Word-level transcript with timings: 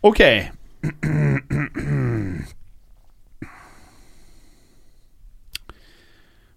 Ok. 0.00 0.20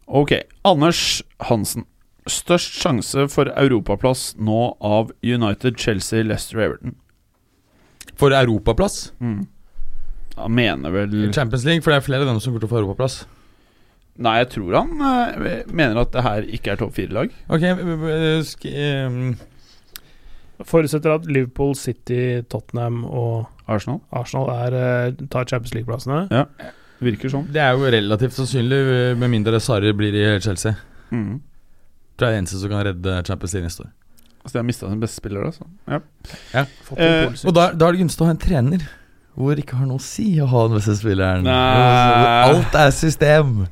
Ok. 0.05 0.33
Anders 0.63 1.23
Hansen. 1.37 1.85
Størst 2.29 2.77
sjanse 2.79 3.27
for 3.27 3.51
europaplass 3.51 4.31
nå 4.39 4.77
av 4.79 5.11
United, 5.19 5.75
Chelsea, 5.75 6.23
Leicester, 6.23 6.61
Everton. 6.63 6.95
For 8.15 8.31
europaplass? 8.31 9.11
Mm. 9.19 9.41
Han 10.35 10.55
mener 10.55 10.93
vel 10.93 11.33
Champions 11.33 11.65
League, 11.65 11.83
for 11.83 11.91
det 11.91 11.99
er 11.99 12.05
flere 12.07 12.23
av 12.23 12.31
dem 12.31 12.39
som 12.39 12.53
kommer 12.53 12.63
til 12.63 12.71
å 12.71 12.73
få 12.73 12.79
europaplass. 12.79 13.23
Nei, 14.23 14.37
jeg 14.43 14.49
tror 14.53 14.75
han 14.77 14.91
eh, 15.01 15.63
mener 15.73 15.99
at 16.03 16.13
det 16.13 16.23
her 16.23 16.47
ikke 16.55 16.73
er 16.73 16.79
topp 16.79 16.93
fire-lag. 16.95 17.33
Ok, 17.49 17.63
eh, 17.65 18.53
ehm, 18.71 19.33
Forutsetter 20.67 21.15
at 21.15 21.25
Liverpool, 21.27 21.73
City, 21.75 22.41
Tottenham 22.49 23.03
og 23.05 23.49
Arsenal. 23.67 23.99
Arsenal 24.15 24.49
er, 24.53 24.77
eh, 24.79 25.25
tar 25.31 25.45
Champions 25.49 25.73
League-plassene. 25.75 26.45
Virker 27.03 27.31
sånn. 27.31 27.49
Det 27.51 27.59
er 27.61 27.73
jo 27.75 27.91
relativt 27.91 28.37
sannsynlig, 28.37 28.79
eh, 28.93 29.15
med 29.19 29.29
mindre 29.29 29.59
Sarri 29.59 29.91
blir 29.91 30.15
i 30.15 30.39
Chelsea. 30.39 30.75
Mm. 31.11 31.41
Det 32.17 32.27
er 32.27 32.39
eneste 32.39 32.59
som 32.61 32.69
kan 32.69 32.85
redde 32.85 33.25
Champions 33.27 33.53
League 33.53 33.67
neste 33.67 33.85
år. 33.85 33.91
Altså, 34.43 34.53
de 34.53 34.59
har 34.59 34.63
mista 34.67 34.89
sin 34.89 34.99
beste 34.99 35.21
spiller, 35.21 35.45
altså. 35.45 35.65
Ja. 35.87 35.99
ja. 36.53 36.65
Eh. 36.97 37.31
Og 37.45 37.53
da, 37.55 37.71
da 37.71 37.87
er 37.87 37.95
det 37.95 38.03
gunstig 38.03 38.21
å 38.21 38.27
ha 38.27 38.35
en 38.35 38.37
trener 38.43 38.83
hvor 39.33 39.57
ikke 39.57 39.79
har 39.79 39.87
noe 39.89 39.97
å 39.97 40.03
si 40.03 40.27
å 40.43 40.45
ha 40.45 40.67
den 40.67 40.77
beste 40.77 40.93
spilleren. 40.99 41.47
Nei. 41.47 42.49
Alt 42.51 42.75
er 42.77 42.91
system. 42.93 43.63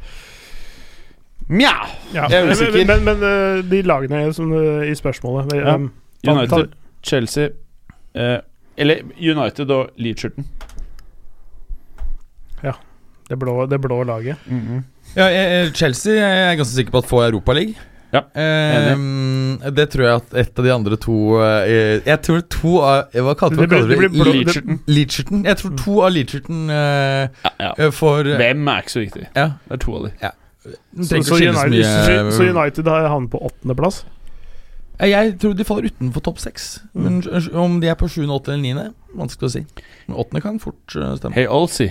Mja! 1.52 1.74
ja. 2.16 2.28
jeg 2.32 2.40
er 2.40 2.48
men, 2.48 2.56
usikker. 2.56 2.86
men, 2.88 3.04
men 3.04 3.20
men 3.20 3.70
de 3.70 3.82
lagene 3.84 4.22
som 4.34 4.54
eh, 4.56 4.88
i 4.90 4.96
spørsmålet 4.96 5.54
Ja. 5.60 5.76
um, 5.76 5.92
United, 6.24 6.72
Chelsea 7.04 7.50
eh, 8.16 8.40
Eller 8.78 9.02
United 9.20 9.72
og 9.72 9.90
Leacherton. 9.98 10.46
Ja. 12.64 12.74
Det 13.30 13.38
blå, 13.40 13.66
det 13.72 13.80
blå 13.82 14.02
laget. 14.04 14.38
Ja, 15.16 15.28
eh, 15.30 15.72
Chelsea 15.76 16.18
er 16.20 16.36
jeg 16.52 16.58
ganske 16.62 16.76
sikker 16.76 16.92
på 16.92 17.02
at 17.04 17.10
får 17.10 17.26
Europaliga. 17.30 17.88
Ja, 18.12 18.26
eh, 18.36 19.70
det 19.72 19.86
tror 19.94 20.04
jeg 20.04 20.16
at 20.20 20.34
et 20.42 20.58
av 20.60 20.66
de 20.66 20.72
andre 20.74 20.98
to 21.00 21.14
eh, 21.40 22.02
Jeg 22.04 22.18
tror 22.26 22.42
to 22.52 22.74
av 22.84 23.14
Hva 23.16 23.36
kalte 23.40 23.68
kaller 23.72 23.88
det. 23.88 24.10
Leeds-skjorten. 24.92 25.46
Jeg 25.48 25.60
tror 25.62 25.78
to 25.80 25.96
av 26.04 26.12
Leeds-skjorten 26.12 26.66
eh, 26.76 27.30
Ja, 27.46 27.52
ja. 27.70 27.70
eh, 27.78 27.94
får 27.96 28.34
Hvem 28.42 28.68
er 28.68 28.84
ikke 28.84 28.96
så 28.98 29.04
viktig? 29.06 29.24
Ja. 29.32 29.46
Det 29.64 29.78
er 29.78 29.84
to 29.86 29.96
av 29.96 30.10
de. 30.10 30.12
Ja. 30.26 30.34
Så, 30.62 31.22
så 31.24 31.40
United, 31.40 32.34
så 32.36 32.50
United 32.52 32.92
har 32.92 33.08
han 33.10 33.30
på 33.32 33.40
åttendeplass. 33.48 34.04
Eh, 35.02 35.10
Jeg 35.10 35.34
tror 35.42 35.56
de 35.58 35.66
faller 35.66 35.90
utenfor 35.90 36.22
topp 36.30 36.40
seks. 36.40 36.80
Men 36.94 37.22
om 37.58 37.80
de 37.82 37.90
er 37.90 37.96
på 38.00 38.08
sjuende, 38.12 38.38
åttende 38.38 38.60
eller 38.60 38.68
niende, 38.70 38.94
vanskelig 39.18 39.50
å 39.50 39.56
si. 39.58 39.66
Men 40.08 40.22
åttende 40.22 40.42
kan 40.46 40.60
fort 40.62 40.96
eh, 40.96 41.16
stemme. 41.18 41.34
Hey 41.36 41.48
Olsi. 41.50 41.90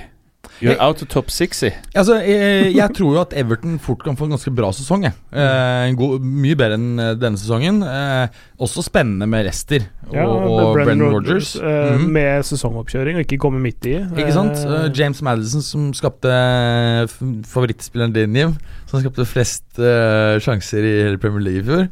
you're 0.62 0.72
Hey. 0.72 0.78
out 0.80 1.02
of 1.02 1.08
top 1.08 1.28
sixy. 1.30 1.68
Altså, 1.94 2.14
jeg, 2.24 2.70
jeg 2.74 2.92
tror 2.96 3.12
jo 3.14 3.20
at 3.20 3.34
Everton 3.36 3.74
fort 3.78 4.00
kan 4.06 4.16
få 4.16 4.24
en 4.24 4.30
ganske 4.32 4.52
bra 4.56 4.70
sesong. 4.72 5.02
Jeg. 5.04 5.12
Eh, 5.36 5.90
god, 6.00 6.22
mye 6.24 6.56
bedre 6.56 6.78
enn 6.78 6.98
eh, 6.98 7.10
denne 7.20 7.36
sesongen. 7.40 7.82
Eh, 7.84 8.38
også 8.60 8.82
spennende 8.86 9.28
med 9.28 9.44
Rester 9.46 9.84
og, 10.08 10.14
Ja, 10.16 10.24
og 10.24 10.76
med 10.76 10.86
Brennan 10.86 11.12
Rodgers, 11.12 11.50
Rodgers. 11.56 11.92
eh, 11.92 11.98
Mhm. 11.98 12.08
Med 12.16 12.44
sesongoppkjøring, 12.48 13.16
og 13.20 13.26
ikke 13.26 13.38
komme 13.42 13.60
midt 13.60 13.84
i. 13.90 13.98
Ikke 14.16 14.32
sant? 14.32 14.56
Eh, 14.64 14.86
Eh, 14.86 14.90
James 14.96 15.20
Madison, 15.22 15.60
som 15.62 15.92
skapte 15.92 16.32
eh, 16.32 17.06
favorittspilleren 17.52 18.12
din, 18.16 18.34
Jim. 18.34 18.56
Som 18.88 19.02
skapte 19.04 19.26
flest 19.28 19.78
eh, 19.78 20.38
sjanser 20.40 20.78
i 20.88 20.96
hele 21.04 21.18
Premier 21.20 21.44
League 21.44 21.60
i 21.60 21.68
fjor. 21.68 21.88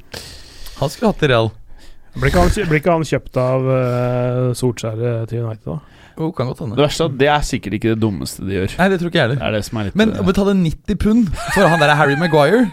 Han 0.78 0.90
skulle 0.92 1.12
hatt 1.12 1.22
i 1.26 1.30
real. 1.32 1.50
blir, 2.18 2.30
ikke 2.30 2.42
han, 2.44 2.68
blir 2.70 2.80
ikke 2.80 2.94
han 2.96 3.06
kjøpt 3.06 3.38
av 3.42 3.66
uh, 3.68 4.50
Solskjær 4.58 4.98
til 5.30 5.44
United, 5.44 5.64
da? 5.66 5.78
Oh, 6.18 6.32
kan 6.34 6.48
godt 6.50 6.64
hende. 6.64 6.74
Det 6.74 6.82
verste 6.82 7.04
er 7.04 7.10
at 7.12 7.18
det 7.20 7.28
er 7.30 7.44
sikkert 7.46 7.74
ikke 7.78 7.92
det 7.94 8.00
dummeste 8.02 8.42
de 8.42 8.56
gjør. 8.56 8.72
Nei, 8.80 8.88
det 8.90 8.96
tror 8.98 9.10
ikke 9.12 9.20
jeg 9.20 9.30
Det 9.30 9.36
heller. 9.38 9.48
er 9.48 9.54
det 9.54 9.66
som 9.68 9.78
er 9.78 9.86
litt 9.88 9.98
Men 10.00 10.14
eh, 10.16 10.18
å 10.18 10.26
betale 10.26 10.54
90 10.58 10.98
pund 11.04 11.28
for 11.54 11.70
han 11.70 11.78
der 11.82 11.92
Harry 11.94 12.16
Maguire 12.18 12.64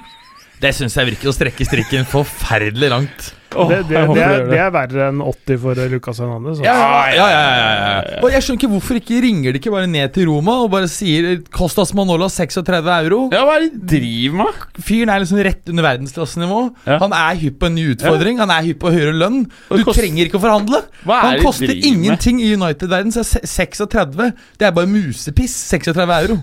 Det 0.64 0.72
syns 0.74 0.96
jeg 0.98 1.12
virker 1.12 1.30
å 1.30 1.36
strekke 1.36 1.68
strikken 1.68 2.08
forferdelig 2.10 2.90
langt. 2.90 3.28
Åh, 3.56 3.70
det, 3.72 3.78
det, 3.90 4.02
det, 4.16 4.24
er, 4.26 4.44
det 4.50 4.60
er 4.60 4.72
verre 4.76 5.08
enn 5.10 5.22
80 5.24 5.60
for 5.64 5.80
eh, 5.82 5.90
Lucas 5.92 6.20
Hernandez. 6.22 6.60
Ja, 6.66 6.74
altså. 6.76 7.16
ja, 7.18 7.28
ja, 7.32 7.40
ja, 7.42 7.56
ja, 7.60 7.94
ja. 8.16 8.20
Og 8.24 8.34
jeg 8.34 8.44
skjønner 8.46 8.60
ikke 8.62 8.70
hvorfor 8.74 9.00
ikke 9.00 9.20
ringer 9.26 9.56
de 9.56 9.62
ikke 9.62 9.74
bare 9.74 9.90
ned 9.92 10.14
til 10.16 10.28
Roma 10.30 10.56
og 10.66 10.72
bare 10.74 10.90
sier 10.92 11.28
Kostas 11.56 11.94
Manola 11.98 12.28
36 12.32 12.92
euro. 13.06 13.22
Ja, 13.36 13.44
hva 13.48 13.56
er 13.60 13.66
det 13.68 13.80
de 13.80 14.00
driver 14.00 14.38
med? 14.44 14.66
Fyren 14.90 15.14
er 15.16 15.24
liksom 15.24 15.42
rett 15.50 15.72
under 15.74 15.88
verdensklassenivå. 15.88 16.62
Ja. 16.86 17.00
Han 17.06 17.16
er 17.22 17.42
hypp 17.44 17.60
på 17.64 17.70
en 17.72 17.78
ny 17.80 17.88
utfordring. 17.96 18.42
Han 18.44 18.54
er 18.58 18.68
hypp 18.70 18.82
på 18.84 18.94
høyere 18.96 19.16
lønn. 19.16 19.42
Du 19.70 19.84
kost- 19.84 20.00
trenger 20.02 20.28
ikke 20.30 20.40
å 20.40 20.46
forhandle. 20.46 20.84
Hva 21.06 21.20
er 21.22 21.28
Han 21.30 21.44
koster 21.46 21.74
ingenting 21.76 22.42
i 22.44 22.54
United-verden. 22.56 23.12
Så 23.16 23.24
se- 23.24 23.44
36 23.46 24.32
Det 24.60 24.68
er 24.68 24.72
bare 24.76 24.88
musepiss. 24.92 25.56
36 25.72 26.20
euro. 26.22 26.40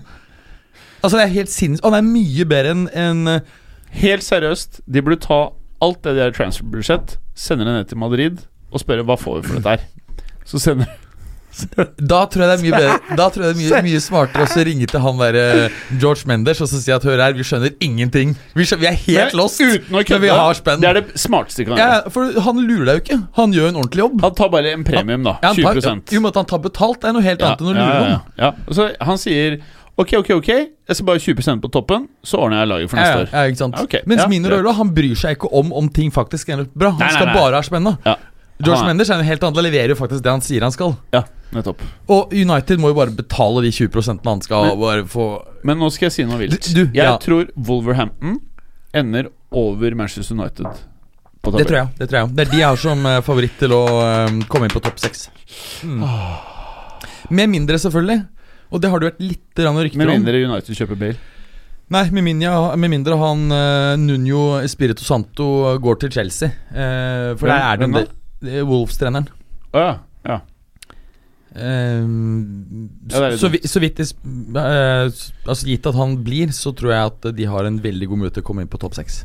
Altså 1.03 1.19
Det 1.19 1.25
er 1.27 1.35
helt 1.35 1.51
sinnssykt. 1.51 1.85
Han 1.85 1.99
er 1.99 2.07
mye 2.07 2.45
bedre 2.49 2.77
enn 2.77 2.87
enn, 2.95 3.41
Helt 3.93 4.25
seriøst, 4.25 4.79
de 4.89 5.03
burde 5.05 5.19
ta 5.21 5.51
alt 5.83 6.03
det 6.07 6.17
de 6.17 6.25
har 6.25 6.33
i 6.33 6.37
transferbudsjett, 6.39 7.17
sender 7.35 7.69
det 7.69 7.77
ned 7.81 7.89
til 7.93 7.99
Madrid 8.03 8.43
og 8.73 8.81
spørre 8.83 9.05
hva 9.07 9.19
får 9.21 9.41
vi 9.43 9.49
for 9.51 9.59
dette 9.61 9.77
her. 9.77 9.89
Så 10.49 10.59
sender 10.63 10.87
Da 12.01 12.23
tror 12.33 12.43
jeg 12.43 12.49
det 12.49 12.55
er 12.55 12.63
mye 12.65 12.79
bedre 12.81 13.17
Da 13.19 13.27
tror 13.29 13.43
jeg 13.45 13.53
det 13.53 13.53
er 13.53 13.59
mye, 13.61 13.81
mye 13.91 13.99
smartere 14.01 14.47
å 14.49 14.63
ringe 14.65 14.87
til 14.89 15.03
han 15.05 15.19
der 15.21 15.37
eh, 15.37 15.75
George 16.01 16.25
Mendes 16.31 16.63
og 16.65 16.71
så 16.71 16.81
si 16.81 16.95
at 16.95 17.05
hør 17.05 17.21
her, 17.21 17.35
vi 17.37 17.45
skjønner 17.45 17.75
ingenting. 17.85 18.33
Vi, 18.57 18.65
skjønner, 18.65 18.81
vi 18.87 18.89
er 18.89 18.97
helt 19.03 19.37
lost. 19.37 19.61
Kødde. 19.61 20.21
vi 20.25 20.31
har 20.33 20.57
spenn. 20.57 20.81
Det 20.81 20.89
er 20.89 20.99
det 21.03 21.21
smarteste 21.21 21.67
kan 21.69 21.77
Ja, 21.77 21.91
for 22.15 22.33
han 22.47 22.63
lurer 22.65 22.89
deg 22.89 22.97
jo 22.97 23.05
ikke. 23.05 23.19
Han 23.37 23.53
gjør 23.53 23.69
en 23.69 23.79
ordentlig 23.83 24.05
jobb. 24.07 24.17
Han 24.25 24.35
tar 24.41 24.49
bare 24.57 24.73
en 24.73 24.87
premium, 24.89 25.29
da. 25.29 25.37
Ja, 25.45 25.53
20 25.53 25.69
tar- 25.69 26.01
20 26.01 26.17
Jo, 26.17 26.25
men 26.25 26.33
at 26.33 26.41
han 26.41 26.49
tar 26.55 26.65
betalt, 26.65 27.05
er 27.05 27.17
noe 27.19 27.27
helt 27.29 27.45
annet 27.45 27.61
enn 27.61 27.69
å 27.69 27.77
lure 27.77 28.01
noen. 28.01 28.17
ja, 28.41 28.51
ja. 28.81 28.89
Han 29.13 29.21
sier 29.21 29.61
Ok, 30.03 30.13
ok, 30.19 30.31
ok, 30.41 30.49
jeg 30.53 30.97
skal 30.99 31.07
bare 31.09 31.23
20% 31.23 31.63
på 31.63 31.71
toppen, 31.73 32.09
så 32.27 32.41
ordner 32.43 32.63
jeg 32.63 32.71
laget 32.73 32.91
for 32.93 32.99
neste 33.01 33.15
ja, 33.15 33.23
år. 33.23 33.31
ja, 33.33 33.43
ikke 33.53 33.61
sant 33.63 33.79
Ja, 33.79 33.85
ok. 33.87 33.95
Mens 34.11 34.23
Ja, 34.25 34.29
greit. 34.29 34.77
Han 34.83 34.91
bryr 34.97 35.15
seg 35.19 35.37
ikke 35.39 35.51
om 35.61 35.73
om 35.73 35.89
ting 35.89 36.11
faktisk 36.15 36.51
er 36.53 36.65
bra. 36.75 36.91
Han 36.91 36.99
Nei, 37.01 37.09
nei, 37.09 37.15
skal 37.17 37.27
nei. 37.31 37.35
bare 37.39 37.55
ha 37.61 37.63
spenna. 37.67 37.95
Ja. 38.07 38.17
George 38.63 38.87
Mendes 38.87 39.11
er 39.11 39.19
noe 39.19 39.27
helt 39.27 39.43
annet. 39.43 39.63
Leverer 39.67 39.89
jo 39.95 39.99
faktisk 39.99 40.23
det 40.23 40.31
han 40.31 40.43
sier 40.45 40.63
han 40.63 40.75
skal. 40.75 40.95
Ja, 41.15 41.25
nettopp. 41.55 41.81
Og 42.15 42.33
United 42.33 42.79
må 42.83 42.93
jo 42.93 42.99
bare 42.99 43.15
betale 43.17 43.63
de 43.65 43.73
20 43.75 44.21
han 44.25 44.41
skal 44.45 44.67
Men- 44.69 44.79
bare 44.81 45.05
få 45.05 45.27
Men 45.65 45.79
nå 45.79 45.91
skal 45.91 46.07
jeg 46.07 46.13
si 46.13 46.25
noe 46.25 46.39
vilt. 46.39 46.75
Du- 46.75 46.87
jeg 46.87 46.95
ja. 46.95 47.17
tror 47.19 47.49
Wolverhampton 47.57 48.41
ender 48.95 49.31
over 49.51 49.95
Manchester 49.95 50.35
United. 50.35 50.67
På 51.43 51.51
Det 51.57 51.67
tror 51.67 51.77
jeg. 51.81 51.89
Det 51.99 52.09
tror 52.09 52.19
jeg 52.21 52.37
Det 52.37 52.47
er 52.47 52.51
de 52.53 52.59
jeg 52.59 52.69
har 52.69 52.77
som 52.77 53.07
eh, 53.07 53.21
favoritt 53.21 53.59
til 53.59 53.71
å 53.71 53.83
eh, 54.03 54.45
komme 54.49 54.65
inn 54.69 54.71
på 54.71 54.83
topp 54.83 54.99
seks. 54.99 55.29
Mm. 55.83 56.05
Med 57.31 57.49
mindre, 57.51 57.79
selvfølgelig. 57.79 58.29
Og 58.73 58.81
det 58.81 58.89
har 58.91 59.03
det 59.03 59.11
vært 59.13 59.21
litt 59.23 59.39
rykter 59.61 59.69
om. 59.69 59.77
Med 59.77 60.13
mindre 60.17 60.41
United 60.49 60.79
kjøper 60.79 60.99
Bale. 60.99 61.19
Nei, 61.93 62.07
med 62.09 62.25
mindre, 62.25 62.53
med 62.81 62.89
mindre 62.89 63.19
han 63.21 63.43
uh, 63.53 63.97
Nuno 64.01 64.45
Espirito 64.65 65.05
Santo 65.05 65.77
går 65.83 65.99
til 66.01 66.15
Chelsea. 66.15 66.49
Uh, 66.73 67.35
for 67.37 67.45
Hvem- 67.47 67.53
der 67.53 67.67
er 67.69 67.77
det 67.83 67.89
en 67.91 67.99
del 67.99 68.65
Wolves-treneren. 68.67 69.29
Å 69.77 69.83
ja. 69.83 69.93
ja. 70.27 70.39
Ehm, 71.53 72.89
Ja, 73.11 73.19
det 73.21 73.33
er 73.35 73.37
så, 73.37 73.51
vi- 73.53 73.61
så 73.69 73.81
vidt 73.83 73.99
det 74.01 74.07
eh, 74.57 75.11
Altså 75.45 75.67
Gitt 75.69 75.87
at 75.87 75.95
han 75.99 76.15
blir, 76.25 76.49
så 76.57 76.73
tror 76.73 76.93
jeg 76.95 77.11
at 77.13 77.37
de 77.37 77.45
har 77.45 77.65
en 77.69 77.77
veldig 77.85 78.09
god 78.09 78.19
mulighet 78.23 78.39
til 78.41 78.43
å 78.45 78.49
komme 78.49 78.65
inn 78.65 78.73
på 78.73 78.81
topp 78.81 78.97
seks. 78.97 79.25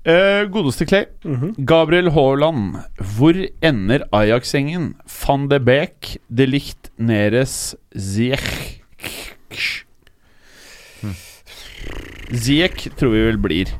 Uh, 0.00 0.48
godeste 0.50 0.86
Clay. 0.88 1.06
Mhm. 1.24 1.54
Gabriel 1.68 2.10
Haaland. 2.10 2.78
Hvor 3.14 3.36
ender 3.62 4.06
Ajax-gjengen? 4.16 4.94
Van 5.26 5.46
de 5.48 5.60
Beek, 5.60 6.16
De 6.28 6.46
Licht, 6.48 6.90
Neres, 6.98 7.76
Ziech 7.94 8.79
Ziech 12.30 12.88
tror 12.98 13.14
vi 13.14 13.22
vel 13.26 13.38
blir. 13.42 13.72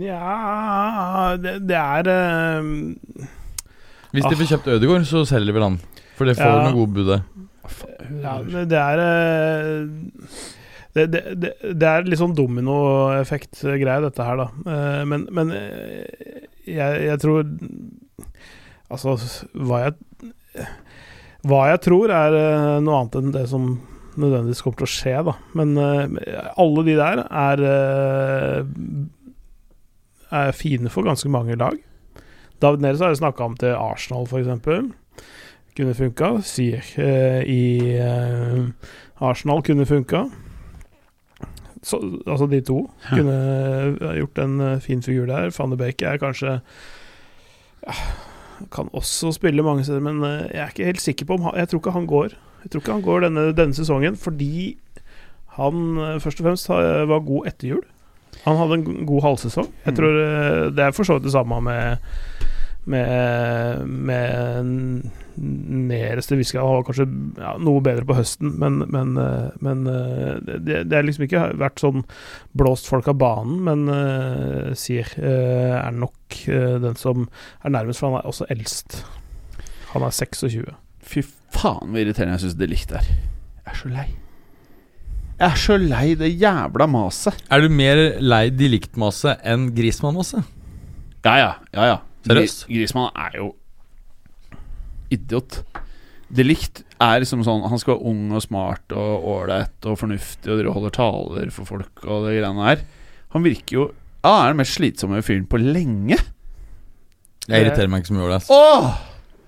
Ja 0.00 1.34
det, 1.38 1.58
det 1.68 1.76
er 1.76 2.08
uh, 2.08 2.64
Hvis 4.14 4.24
de 4.26 4.38
får 4.40 4.48
kjøpt 4.54 4.70
Ødegaard, 4.74 5.04
så 5.06 5.22
selger 5.28 5.52
vi 5.52 5.58
vel 5.58 5.66
han. 5.68 5.76
For 6.18 6.26
det 6.28 6.36
får 6.38 6.48
Ja. 6.50 6.62
noe 6.64 6.76
god 6.80 6.94
budet. 6.96 7.20
Ja, 8.22 8.34
det, 8.42 8.78
er 8.78 9.02
uh, 9.04 9.88
det, 10.94 11.06
det, 11.12 11.22
det, 11.42 11.52
det 11.80 11.88
er 11.90 12.04
litt 12.06 12.20
sånn 12.20 12.34
dominoeffekt-greie, 12.38 14.02
dette 14.04 14.22
her, 14.26 14.36
da. 14.38 14.46
Eh, 14.70 15.00
Men, 15.10 15.24
men 15.34 15.50
eh, 15.56 16.44
jeg, 16.70 17.00
jeg 17.08 17.18
tror 17.24 17.42
Altså, 18.94 19.16
hva 19.58 19.80
jeg 19.88 19.96
Hva 21.44 21.64
jeg 21.72 21.80
tror, 21.88 22.12
er 22.14 22.36
eh, 22.38 22.76
noe 22.84 23.00
annet 23.00 23.18
enn 23.20 23.34
det 23.34 23.46
som 23.50 23.72
nødvendigvis 24.20 24.62
kommer 24.64 24.80
til 24.80 24.88
å 24.88 24.94
skje, 24.94 25.16
da. 25.28 25.34
Men 25.58 25.76
uh, 25.78 26.52
alle 26.60 26.84
de 26.86 26.96
der 26.98 27.24
er 27.28 27.64
uh, 27.64 28.66
Er 30.34 30.56
fine 30.56 30.90
for 30.90 31.06
ganske 31.06 31.28
mange 31.30 31.54
lag. 31.60 31.76
David 32.62 32.82
Neres 32.82 33.02
har 33.04 33.12
jeg 33.12 33.20
snakka 33.20 33.44
om 33.44 33.54
til 33.60 33.76
Arsenal, 33.76 34.26
f.eks 34.26 34.48
kunne 35.76 35.94
funka. 35.94 36.30
Sier 36.46 36.82
uh, 36.98 37.42
i 37.42 37.94
eh, 37.98 38.64
Arsenal 39.24 39.62
kunne 39.66 39.86
funka. 39.86 40.24
Så, 41.84 41.98
altså 42.26 42.46
de 42.48 42.62
to 42.64 42.78
kunne 43.10 43.34
eh, 44.00 44.14
gjort 44.16 44.38
en 44.40 44.80
fin 44.80 45.02
figur 45.02 45.26
der. 45.28 45.50
Van 45.58 45.70
de 45.70 45.76
Beek 45.76 46.02
er 46.02 46.16
kanskje 46.22 46.60
ja, 47.84 47.96
kan 48.70 48.88
også 48.92 49.32
spille 49.34 49.62
mange 49.62 49.84
steder, 49.84 50.00
men 50.00 50.22
eh, 50.24 50.48
jeg 50.54 50.60
er 50.62 50.68
ikke 50.72 50.84
helt 50.90 51.00
sikker 51.02 51.26
på 51.26 51.34
om 51.38 51.42
han 51.48 51.54
Jeg 51.56 51.68
tror 51.68 51.78
ikke 51.82 51.92
han 51.96 52.06
går. 52.06 52.28
Jeg 52.64 52.70
tror 52.70 52.80
ikke 52.80 52.92
han 52.92 53.02
går 53.02 53.20
denne, 53.26 53.44
denne 53.56 53.74
sesongen, 53.74 54.16
fordi 54.16 54.76
han 55.58 55.98
eh, 55.98 56.20
først 56.20 56.40
og 56.40 56.46
fremst 56.48 56.68
var 56.68 57.20
god 57.26 57.46
etter 57.46 57.68
jul. 57.68 57.82
Han 58.44 58.56
hadde 58.58 58.74
en 58.80 59.06
god 59.06 59.22
halvsesong. 59.22 59.68
Jeg 59.86 59.92
Mm. 59.94 59.96
tror 59.96 60.18
eh, 60.20 60.70
Det 60.70 60.78
er 60.84 60.90
for 60.92 61.04
så 61.04 61.14
vidt 61.18 61.24
det 61.28 61.32
samme 61.32 61.60
med 61.62 61.98
med, 62.90 63.88
med 63.88 65.10
nederste 65.36 66.36
Viska. 66.38 66.62
Han 66.62 66.84
kanskje 66.86 67.06
ja, 67.40 67.54
noe 67.62 67.82
bedre 67.84 68.06
på 68.08 68.16
høsten, 68.18 68.54
men, 68.60 68.82
men, 68.92 69.14
eh, 69.20 69.50
men 69.64 69.84
eh, 69.90 70.58
det, 70.62 70.84
det 70.90 70.98
er 70.98 71.06
liksom 71.06 71.26
ikke 71.26 71.46
vært 71.60 71.82
sånn 71.82 72.04
blåst 72.56 72.88
folk 72.90 73.08
av 73.10 73.18
banen, 73.20 73.60
men 73.66 73.86
uh, 73.90 74.72
Sier 74.78 75.08
uh, 75.18 75.80
er 75.80 75.94
nok 75.96 76.38
uh, 76.46 76.76
den 76.82 76.98
som 77.00 77.26
er 77.64 77.74
nærmest, 77.74 78.02
for 78.02 78.12
han 78.12 78.20
er 78.20 78.30
også 78.30 78.48
eldst. 78.52 79.00
Han 79.94 80.06
er 80.06 80.14
26. 80.14 80.68
Fy 81.04 81.24
faen 81.54 81.90
hvor 81.90 82.02
irriterende 82.02 82.38
jeg 82.38 82.46
syns 82.46 82.60
det 82.60 82.70
likt 82.70 82.94
er. 82.94 83.08
Jeg 83.64 83.72
er 83.72 83.80
så 83.80 83.90
lei. 83.90 84.08
Jeg 85.34 85.48
er 85.48 85.58
så 85.58 85.76
lei 85.80 86.06
det 86.18 86.30
jævla 86.30 86.86
maset. 86.90 87.38
Er 87.50 87.64
du 87.64 87.72
mer 87.72 87.98
lei 88.22 88.46
de 88.54 88.70
likt-maset 88.70 89.42
enn 89.42 89.72
Grismann-maset? 89.74 90.46
Ja, 91.24 91.34
ja. 91.40 91.52
ja, 91.74 91.86
ja. 91.94 91.96
Seriøst? 92.24 92.66
Grismann 92.70 93.12
er 93.26 93.38
jo 93.40 93.50
idiot. 95.12 95.60
Det 96.34 96.44
likt 96.46 96.82
er 97.04 97.20
liksom 97.20 97.42
sånn 97.46 97.66
Han 97.68 97.78
skal 97.78 97.98
være 97.98 98.10
ung 98.10 98.32
og 98.34 98.42
smart 98.42 98.94
og 98.96 99.26
ålreit 99.34 99.86
og 99.86 99.98
fornuftig 100.00 100.54
og 100.56 100.70
holder 100.72 100.94
taler 100.96 101.50
for 101.54 101.68
folk 101.68 102.06
og 102.08 102.28
det 102.28 102.38
greiene 102.38 102.68
her. 102.70 102.84
Han 103.36 103.44
virker 103.46 103.76
jo 103.76 103.88
Ja, 104.24 104.30
han 104.30 104.46
er 104.46 104.54
den 104.54 104.62
mest 104.62 104.78
slitsomme 104.78 105.20
fyren 105.26 105.44
på 105.50 105.60
lenge. 105.60 106.16
Jeg 107.44 107.60
irriterer 107.60 107.90
meg 107.92 108.00
ikke 108.00 108.14
så 108.14 108.16
mye 108.16 108.24
over 108.24 108.38
det. 108.38 108.56
Åh! 108.56 108.94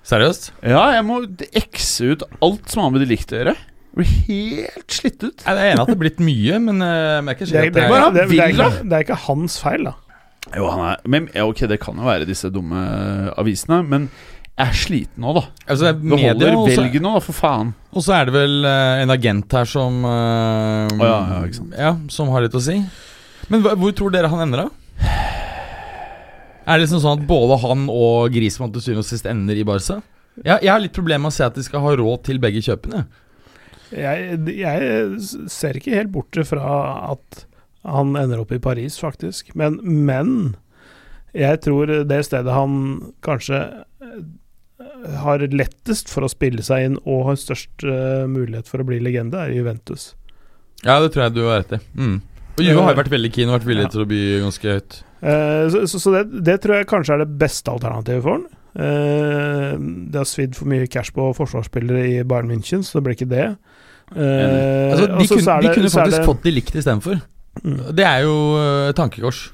Seriøst? 0.07 0.51
Ja, 0.63 0.83
jeg 0.95 1.07
må 1.09 1.23
ekse 1.57 2.13
ut 2.13 2.27
alt 2.45 2.69
som 2.71 2.85
har 2.85 2.93
med 2.93 3.03
det 3.03 3.09
likt 3.11 3.33
å 3.33 3.41
gjøre. 3.41 3.57
Blir 3.97 4.11
helt 4.29 4.93
slitt 4.93 5.25
ut. 5.25 5.41
Jeg 5.41 5.49
er 5.57 5.71
enig 5.73 5.81
at 5.81 5.89
det 5.89 5.97
er 5.97 6.03
blitt 6.03 6.21
mye, 6.21 6.59
men 6.61 6.85
eh, 6.85 6.93
jeg 6.93 7.25
er 7.25 7.33
ikke 7.33 7.49
sikker 7.49 7.63
er, 7.63 7.71
det, 7.73 7.81
det 7.81 7.87
er, 7.87 7.95
er 7.97 8.13
det, 8.13 8.27
er, 8.27 8.35
det, 8.37 8.67
er 8.67 8.85
det 8.85 8.99
er 8.99 9.07
ikke 9.07 9.19
hans 9.25 9.57
feil, 9.65 9.89
da. 9.89 9.95
Jo, 10.55 10.69
han 10.71 10.83
er 10.93 11.01
Men 11.11 11.27
ja, 11.35 11.45
ok, 11.49 11.65
det 11.71 11.81
kan 11.83 11.99
jo 11.99 12.07
være 12.07 12.29
disse 12.29 12.51
dumme 12.55 12.79
avisene, 13.41 13.81
men 13.87 14.09
jeg 14.57 14.71
er 14.73 14.77
sliten 14.79 15.21
nå, 15.21 15.35
da. 15.37 15.43
Altså, 15.67 15.91
Det 15.93 16.19
holder 16.23 16.55
og 16.57 16.71
så- 16.71 16.77
velg 16.81 16.95
nå, 17.03 17.11
da, 17.19 17.21
for 17.21 17.37
faen. 17.37 17.75
Og 17.93 18.05
så 18.07 18.15
er 18.17 18.25
det 18.29 18.35
vel 18.37 18.65
uh, 18.65 19.03
en 19.03 19.11
agent 19.13 19.53
her 19.53 19.69
som 19.69 19.99
uh, 20.05 20.87
oh, 20.97 21.03
ja, 21.05 21.19
ja, 21.35 21.41
ikke 21.45 21.59
sant. 21.59 21.75
ja, 21.77 21.91
Som 22.09 22.31
har 22.33 22.47
litt 22.47 22.57
å 22.57 22.63
si. 22.65 22.79
Men 23.53 23.63
hva, 23.63 23.75
hvor 23.77 23.93
tror 23.93 24.15
dere 24.15 24.31
han 24.33 24.47
ender, 24.47 24.65
da? 24.65 24.71
Er 26.67 26.79
det 26.79 26.87
liksom 26.87 27.03
sånn 27.05 27.21
at 27.21 27.27
både 27.29 27.59
han 27.63 27.85
og 27.93 28.33
Grismann 28.35 28.73
til 28.75 28.83
syvende 28.83 29.05
og 29.05 29.11
sist 29.11 29.29
ender 29.31 29.61
i 29.61 29.67
Barca? 29.67 30.01
Jeg, 30.41 30.65
jeg 30.65 30.71
har 30.73 30.81
litt 30.83 30.97
problemer 30.97 31.27
med 31.29 31.35
å 31.35 31.37
se 31.37 31.45
at 31.47 31.55
de 31.55 31.63
skal 31.63 31.85
ha 31.85 31.93
råd 32.01 32.25
til 32.27 32.41
begge 32.43 32.65
kjøpene. 32.65 33.05
Jeg, 33.95 34.41
jeg 34.57 35.21
ser 35.53 35.79
ikke 35.79 35.95
helt 35.95 36.11
bort 36.17 36.41
fra 36.49 36.73
at 37.13 37.45
han 37.87 38.15
ender 38.19 38.43
opp 38.43 38.53
i 38.53 38.59
Paris, 38.63 38.99
faktisk. 39.03 39.55
Men, 39.59 39.79
men 39.83 40.57
jeg 41.37 41.61
tror 41.65 41.91
det 42.09 42.21
stedet 42.27 42.53
han 42.55 42.77
kanskje 43.25 43.59
eh, 44.03 44.21
har 45.23 45.43
lettest 45.53 46.11
for 46.13 46.27
å 46.27 46.31
spille 46.33 46.65
seg 46.67 46.87
inn 46.91 46.97
og 47.05 47.27
har 47.31 47.37
størst 47.41 47.85
uh, 47.87 48.25
mulighet 48.31 48.69
for 48.69 48.83
å 48.83 48.87
bli 48.89 48.99
legende, 49.05 49.39
er 49.47 49.53
Juventus. 49.55 50.11
Ja, 50.85 50.99
det 51.01 51.13
tror 51.15 51.27
jeg 51.27 51.37
du 51.37 51.45
har 51.47 51.63
rett 51.63 51.77
i. 51.79 51.81
Mm. 51.97 52.17
Og 52.57 52.63
Juve 52.65 52.85
har 52.87 52.97
vært 52.97 53.13
veldig 53.13 53.31
keen 53.37 53.51
og 53.53 53.59
vært 53.59 53.69
villig 53.69 53.85
Ja. 53.87 53.93
til 53.93 54.03
å 54.05 54.09
by 54.09 54.21
ganske 54.47 54.75
høyt. 54.77 54.99
Uh, 55.21 55.65
så 55.73 55.83
så, 55.93 56.01
så 56.01 56.13
det, 56.17 56.23
det 56.47 56.59
tror 56.65 56.79
jeg 56.81 56.89
kanskje 56.91 57.17
er 57.17 57.23
det 57.25 57.31
beste 57.41 57.73
alternativet 57.73 58.25
for 58.25 58.39
han. 58.39 58.47
Uh, 58.77 59.73
det 60.13 60.21
har 60.23 60.29
svidd 60.29 60.57
for 60.57 60.69
mye 60.73 60.89
cash 60.93 61.13
på 61.17 61.31
forsvarsspillere 61.37 62.03
i 62.15 62.19
Bayern 62.29 62.49
München, 62.53 62.85
så 62.85 62.99
det 62.99 63.05
blir 63.07 63.17
ikke 63.19 63.31
det. 63.33 63.47
Uh, 64.13 64.93
Altså, 64.93 65.07
de, 65.13 65.29
kunne, 65.29 65.45
det, 65.45 65.69
de 65.69 65.75
kunne 65.81 65.95
faktisk 65.97 66.21
det- 66.21 66.29
fått 66.29 66.45
de 66.49 66.55
likt 66.57 66.77
istedenfor. 66.81 67.21
Det 67.65 68.05
er 68.05 68.25
jo 68.27 68.37
et 68.91 68.97
tankekors. 68.99 69.47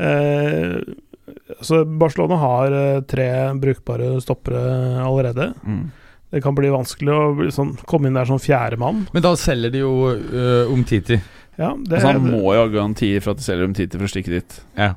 Eh, 0.00 0.76
så 1.60 1.84
Barcelona 1.84 2.38
har 2.40 2.72
eh, 2.72 3.02
tre 3.08 3.30
brukbare 3.60 4.20
stoppere 4.20 4.62
allerede. 5.04 5.52
Mm. 5.66 5.90
Det 6.30 6.42
kan 6.44 6.54
bli 6.54 6.70
vanskelig 6.70 7.12
å 7.12 7.28
bli 7.40 7.50
sånn, 7.52 7.74
komme 7.90 8.08
inn 8.08 8.16
der 8.18 8.28
som 8.28 8.38
fjerdemann. 8.38 9.04
Men 9.12 9.24
da 9.24 9.34
selger 9.38 9.72
de 9.74 9.80
jo 9.82 9.92
uh, 10.14 10.70
Umtiti. 10.70 11.18
Ja, 11.58 11.74
det, 11.74 11.98
Altså, 11.98 12.12
han 12.12 12.28
må 12.30 12.54
jo 12.54 12.62
ha 12.62 12.68
garanti 12.70 13.08
for 13.18 13.34
at 13.34 13.40
de 13.40 13.46
selger 13.48 13.72
til 13.74 13.96
for 13.96 14.06
å 14.06 14.12
stikke 14.12 14.36
dit. 14.36 14.60
Ja. 14.78 14.92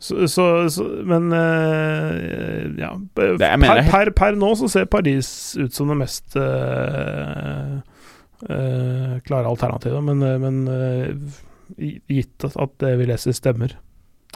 så, 0.00 0.24
så, 0.30 0.46
så, 0.72 0.86
men 1.10 1.28
uh, 1.34 2.64
ja 2.78 2.92
Det 3.18 3.36
per, 3.42 3.82
per, 3.90 4.10
per 4.16 4.38
nå 4.40 4.54
så 4.56 4.70
ser 4.72 4.88
Paris 4.90 5.28
ut 5.58 5.74
som 5.74 5.92
det 5.92 5.98
mest 6.00 6.38
eh, 6.38 6.46
eh, 6.46 7.97
klare 8.40 9.50
alternativer, 9.50 10.02
men, 10.04 10.22
eh, 10.22 10.38
men 10.38 10.60
eh, 10.70 11.94
gitt 12.08 12.44
at 12.48 12.76
det 12.82 12.94
vi 13.00 13.08
leser, 13.10 13.34
stemmer. 13.36 13.74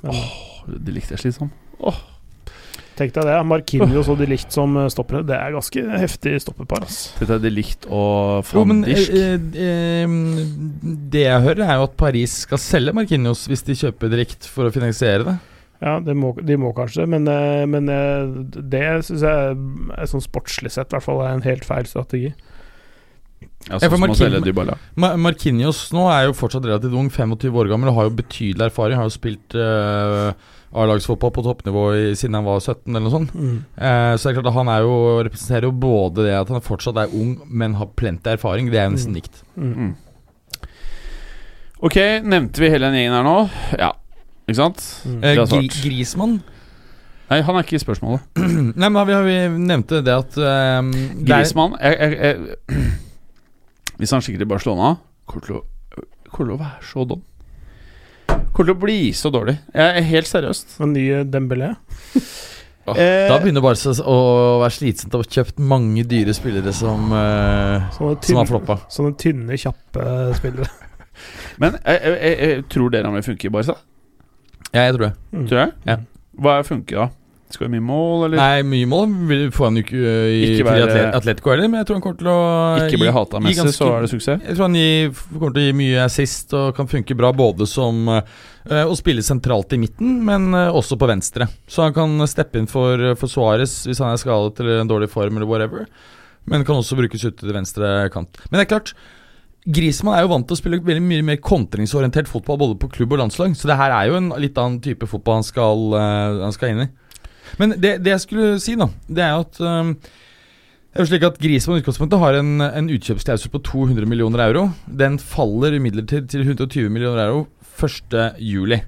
Men, 0.02 0.24
De 0.66 0.94
likte 0.94 1.14
jeg 1.14 1.26
slitsomt. 1.26 1.54
Tenk 2.92 3.14
deg 3.16 3.24
det. 3.24 3.36
Markinios 3.48 4.08
og 4.12 4.18
de 4.20 4.26
Licht 4.28 4.52
som 4.52 4.74
stopper 4.74 4.92
stoppere. 4.92 5.26
Det 5.30 5.36
er 5.38 5.54
ganske 5.54 5.84
heftig 6.02 6.34
stoppepar. 6.44 6.84
Dette 6.84 7.38
er 7.38 7.40
de 7.40 7.52
Licht 7.54 7.86
og 7.88 8.44
eh, 8.52 9.32
eh, 9.64 10.18
Det 11.14 11.24
jeg 11.24 11.46
hører, 11.46 11.64
er 11.64 11.80
jo 11.80 11.86
at 11.88 11.96
Paris 11.96 12.42
skal 12.44 12.60
selge 12.60 12.92
Markinios 12.96 13.46
hvis 13.48 13.64
de 13.64 13.78
kjøper 13.80 14.12
direkte 14.12 14.50
for 14.50 14.68
å 14.68 14.74
finansiere 14.74 15.24
det. 15.30 15.38
Ja, 15.82 15.96
det 15.98 16.14
må, 16.14 16.30
de 16.38 16.54
må 16.60 16.70
kanskje, 16.76 17.08
men, 17.10 17.26
eh, 17.26 17.64
men 17.66 17.88
eh, 17.90 18.36
det 18.70 18.84
syns 19.08 19.24
jeg 19.24 19.54
er 19.96 20.10
sånn 20.10 20.22
sportslig 20.22 20.70
sett 20.70 20.92
i 20.92 20.94
hvert 20.94 21.08
fall 21.08 21.24
er 21.24 21.32
en 21.34 21.46
helt 21.46 21.66
feil 21.66 21.88
strategi. 21.90 22.30
Ja, 23.68 23.78
Ja, 23.78 23.88
sånn 23.88 24.00
Marquinhos- 24.02 24.18
selge 24.22 24.40
Dybala. 24.44 24.74
Ma 24.96 25.12
Markinios 25.16 25.84
nå 25.92 26.06
er 26.12 26.26
jo 26.28 26.32
fortsatt 26.38 26.64
relativt 26.66 26.94
ung, 26.98 27.08
25 27.10 27.54
år 27.62 27.68
gammel, 27.70 27.88
og 27.92 27.94
har 28.00 28.08
jo 28.10 28.16
betydelig 28.22 28.66
erfaring. 28.70 28.96
Har 28.98 29.08
jo 29.08 29.14
spilt 29.14 29.54
uh, 29.54 30.32
A-lagsfotball 30.72 31.30
på 31.36 31.42
toppnivå 31.44 31.82
i, 31.98 32.14
siden 32.16 32.34
han 32.38 32.44
var 32.48 32.60
17, 32.60 32.86
eller 32.96 33.04
noe 33.04 33.12
sånt. 33.12 33.34
Eh, 33.76 34.14
så 34.16 34.22
det 34.24 34.30
er 34.30 34.36
klart 34.40 34.46
at 34.52 34.56
han 34.56 34.68
er 34.72 34.80
jo, 34.86 34.94
representerer 35.26 35.66
jo 35.68 35.72
både 35.82 36.24
det 36.24 36.32
at 36.38 36.48
han 36.48 36.64
fortsatt 36.64 36.96
er 37.02 37.12
ung, 37.12 37.34
men 37.50 37.74
har 37.76 37.90
plenty 37.94 38.30
erfaring. 38.32 38.70
Det 38.72 38.80
er 38.80 38.88
jo 38.88 38.94
nesten 38.96 39.12
Mm. 39.12 39.18
likt. 39.20 39.42
Mm. 39.56 39.74
Mm. 39.76 39.92
Ok, 41.82 41.96
nevnte 42.22 42.62
vi 42.62 42.70
hele 42.70 42.88
den 42.88 42.94
gjengen 43.00 43.16
her 43.18 43.26
nå? 43.26 43.36
Ja. 43.80 43.92
Ikke 44.46 44.58
sant? 44.58 44.82
Mm. 45.06 45.20
Er 45.24 45.42
Gri. 45.46 45.68
Grismann 45.82 46.40
Nei, 47.32 47.38
han 47.46 47.56
er 47.56 47.62
ikke 47.64 47.78
i 47.78 47.80
spørsmålet. 47.80 48.24
Nei, 48.76 48.88
men 48.90 48.96
har 48.98 49.06
vi, 49.08 49.12
har 49.16 49.24
vi 49.24 49.36
nevnte 49.64 50.02
det 50.04 50.12
at 50.12 50.34
um, 50.36 50.90
Grismann 51.24 51.76
jeg, 51.80 51.96
jeg, 51.96 52.18
jeg, 52.18 52.90
Hvis 54.00 54.12
han 54.14 54.22
stikker 54.24 54.42
til 54.44 54.48
Barcelona, 54.50 54.94
kommer 55.28 55.46
til 55.46 55.58
å, 55.58 55.62
kommer 56.32 56.48
til 56.52 56.54
å 56.56 56.60
være 56.62 56.88
så 56.88 57.04
dum. 57.08 57.22
Kommer 58.52 58.66
til 58.70 58.74
å 58.76 58.80
bli 58.82 58.98
så 59.16 59.30
dårlig. 59.32 59.58
Jeg 59.74 59.98
er 60.00 60.08
helt 60.08 60.28
seriøst. 60.30 60.78
En 60.84 60.94
nye 60.96 61.24
Dembélé. 61.28 61.74
Eh, 62.82 63.28
Da 63.30 63.36
begynner 63.38 63.62
bare 63.62 63.92
å 64.10 64.14
være 64.58 64.74
slitsomt 64.74 65.12
å 65.14 65.20
ha 65.20 65.26
kjøpt 65.30 65.60
mange 65.62 66.02
dyre 66.10 66.32
spillere 66.34 66.72
som, 66.74 67.12
eh, 67.14 67.84
Sånne, 67.94 67.94
som 67.94 68.08
har 68.08 68.16
tynne, 68.26 68.42
floppa. 68.48 68.76
sånne 68.90 69.12
tynne, 69.22 69.54
kjappe 69.54 70.06
spillere. 70.34 70.66
Men 71.62 71.76
jeg, 71.78 72.00
jeg, 72.02 72.16
jeg, 72.18 72.38
jeg 72.56 72.64
tror 72.74 72.90
dere 72.90 73.06
han 73.06 73.14
vil 73.14 73.22
funke 73.28 73.46
i 73.46 73.52
Barca? 73.54 73.76
Ja, 74.72 74.88
jeg 74.88 74.96
tror 74.96 75.04
det. 75.06 75.12
Mm. 75.30 75.44
Tror 75.46 75.60
jeg? 75.62 75.72
Ja. 75.92 75.96
Hva 76.42 76.56
er 76.58 76.66
funke, 76.66 76.96
da? 76.98 77.06
Skal 77.52 77.66
det 77.68 77.74
mye 77.74 77.84
mål, 77.84 78.22
eller? 78.30 78.40
Nei, 78.40 78.62
mye 78.64 78.88
mål 78.88 79.10
får 79.52 79.66
han 79.68 79.76
jo 79.76 79.82
ikke 79.84 79.98
uh, 80.00 80.28
i 80.32 80.38
Ikke 80.46 80.64
være- 80.70 80.86
Atlet 80.86 81.16
Atletico 81.18 81.52
heller, 81.52 81.68
men 81.68 81.82
jeg 81.82 81.88
tror 81.88 81.98
han 81.98 82.04
kommer 82.06 82.20
til 82.22 82.30
å 82.32 82.38
Ikke 82.86 83.00
bli 83.02 83.12
hata 83.12 83.36
av 83.38 83.44
Messi, 83.44 83.66
så 83.76 83.90
er 83.92 84.06
det 84.06 84.10
suksess? 84.12 84.46
Jeg 84.46 84.56
tror 84.56 84.66
han 84.70 84.78
gir, 84.78 85.12
kommer 85.34 85.52
til 85.58 85.62
å 85.62 85.66
gi 85.66 85.76
mye 85.82 86.06
assist 86.06 86.56
og 86.56 86.70
kan 86.78 86.88
funke 86.88 87.16
bra 87.18 87.32
både 87.36 87.68
som 87.68 88.08
uh, 88.08 88.22
å 88.86 88.96
spille 88.96 89.24
sentralt 89.26 89.76
i 89.76 89.80
midten, 89.82 90.22
men 90.24 90.48
uh, 90.56 90.70
også 90.72 90.96
på 90.96 91.10
venstre. 91.10 91.50
Så 91.68 91.84
han 91.84 91.96
kan 91.96 92.16
steppe 92.30 92.62
inn 92.62 92.70
for, 92.70 93.12
for 93.20 93.28
Suárez 93.28 93.82
hvis 93.88 94.00
han 94.00 94.14
er 94.14 94.22
skadet 94.22 94.62
eller 94.64 94.80
en 94.80 94.92
dårlig 94.94 95.10
form 95.12 95.36
eller 95.36 95.50
whatever. 95.50 95.84
Men 96.48 96.64
kan 96.66 96.80
også 96.80 96.96
brukes 96.98 97.22
ute 97.22 97.44
til 97.44 97.54
venstre 97.54 98.08
kant. 98.14 98.40
Men 98.48 98.58
det 98.58 98.64
er 98.64 98.72
klart 98.72 98.96
Griezmann 99.62 100.16
er 100.16 100.24
jo 100.24 100.32
vant 100.32 100.48
til 100.48 100.56
å 100.56 100.58
spille 100.58 100.80
veldig 100.82 101.04
mye 101.04 101.22
mer 101.22 101.36
kontringsorientert 101.38 102.26
fotball 102.26 102.58
både 102.58 102.80
på 102.82 102.88
klubb 102.96 103.12
og 103.14 103.20
landslag, 103.20 103.52
så 103.54 103.68
det 103.70 103.76
her 103.78 103.92
er 103.94 104.08
jo 104.10 104.16
en 104.18 104.32
litt 104.42 104.56
annen 104.58 104.80
type 104.82 105.06
fotball 105.06 105.38
han 105.38 105.46
skal, 105.46 105.84
han 106.42 106.54
skal 106.56 106.72
inn 106.72 106.82
i. 106.82 106.88
Men 107.60 107.76
det, 107.76 107.98
det 108.04 108.14
jeg 108.14 108.24
skulle 108.24 108.52
si, 108.62 108.76
da, 108.78 108.88
det 109.08 109.24
er 109.24 109.34
jo 109.34 109.46
at 109.46 109.60
um, 109.60 109.94
det 110.92 111.00
er 111.00 111.06
jo 111.06 111.08
slik 111.08 111.22
at 111.24 111.38
Griezmann 111.40 111.80
utgangspunktet 111.80 112.20
har 112.20 112.36
en, 112.36 112.60
en 112.60 112.88
utkjøpsklausul 112.92 113.48
på 113.54 113.62
200 113.64 114.04
millioner 114.04 114.42
euro. 114.44 114.66
Den 114.84 115.16
faller 115.16 115.78
imidlertid 115.78 116.26
til 116.28 116.44
120 116.44 116.90
millioner 116.92 117.30
euro 117.30 117.46
1. 117.80 118.16
juli. 118.44 118.82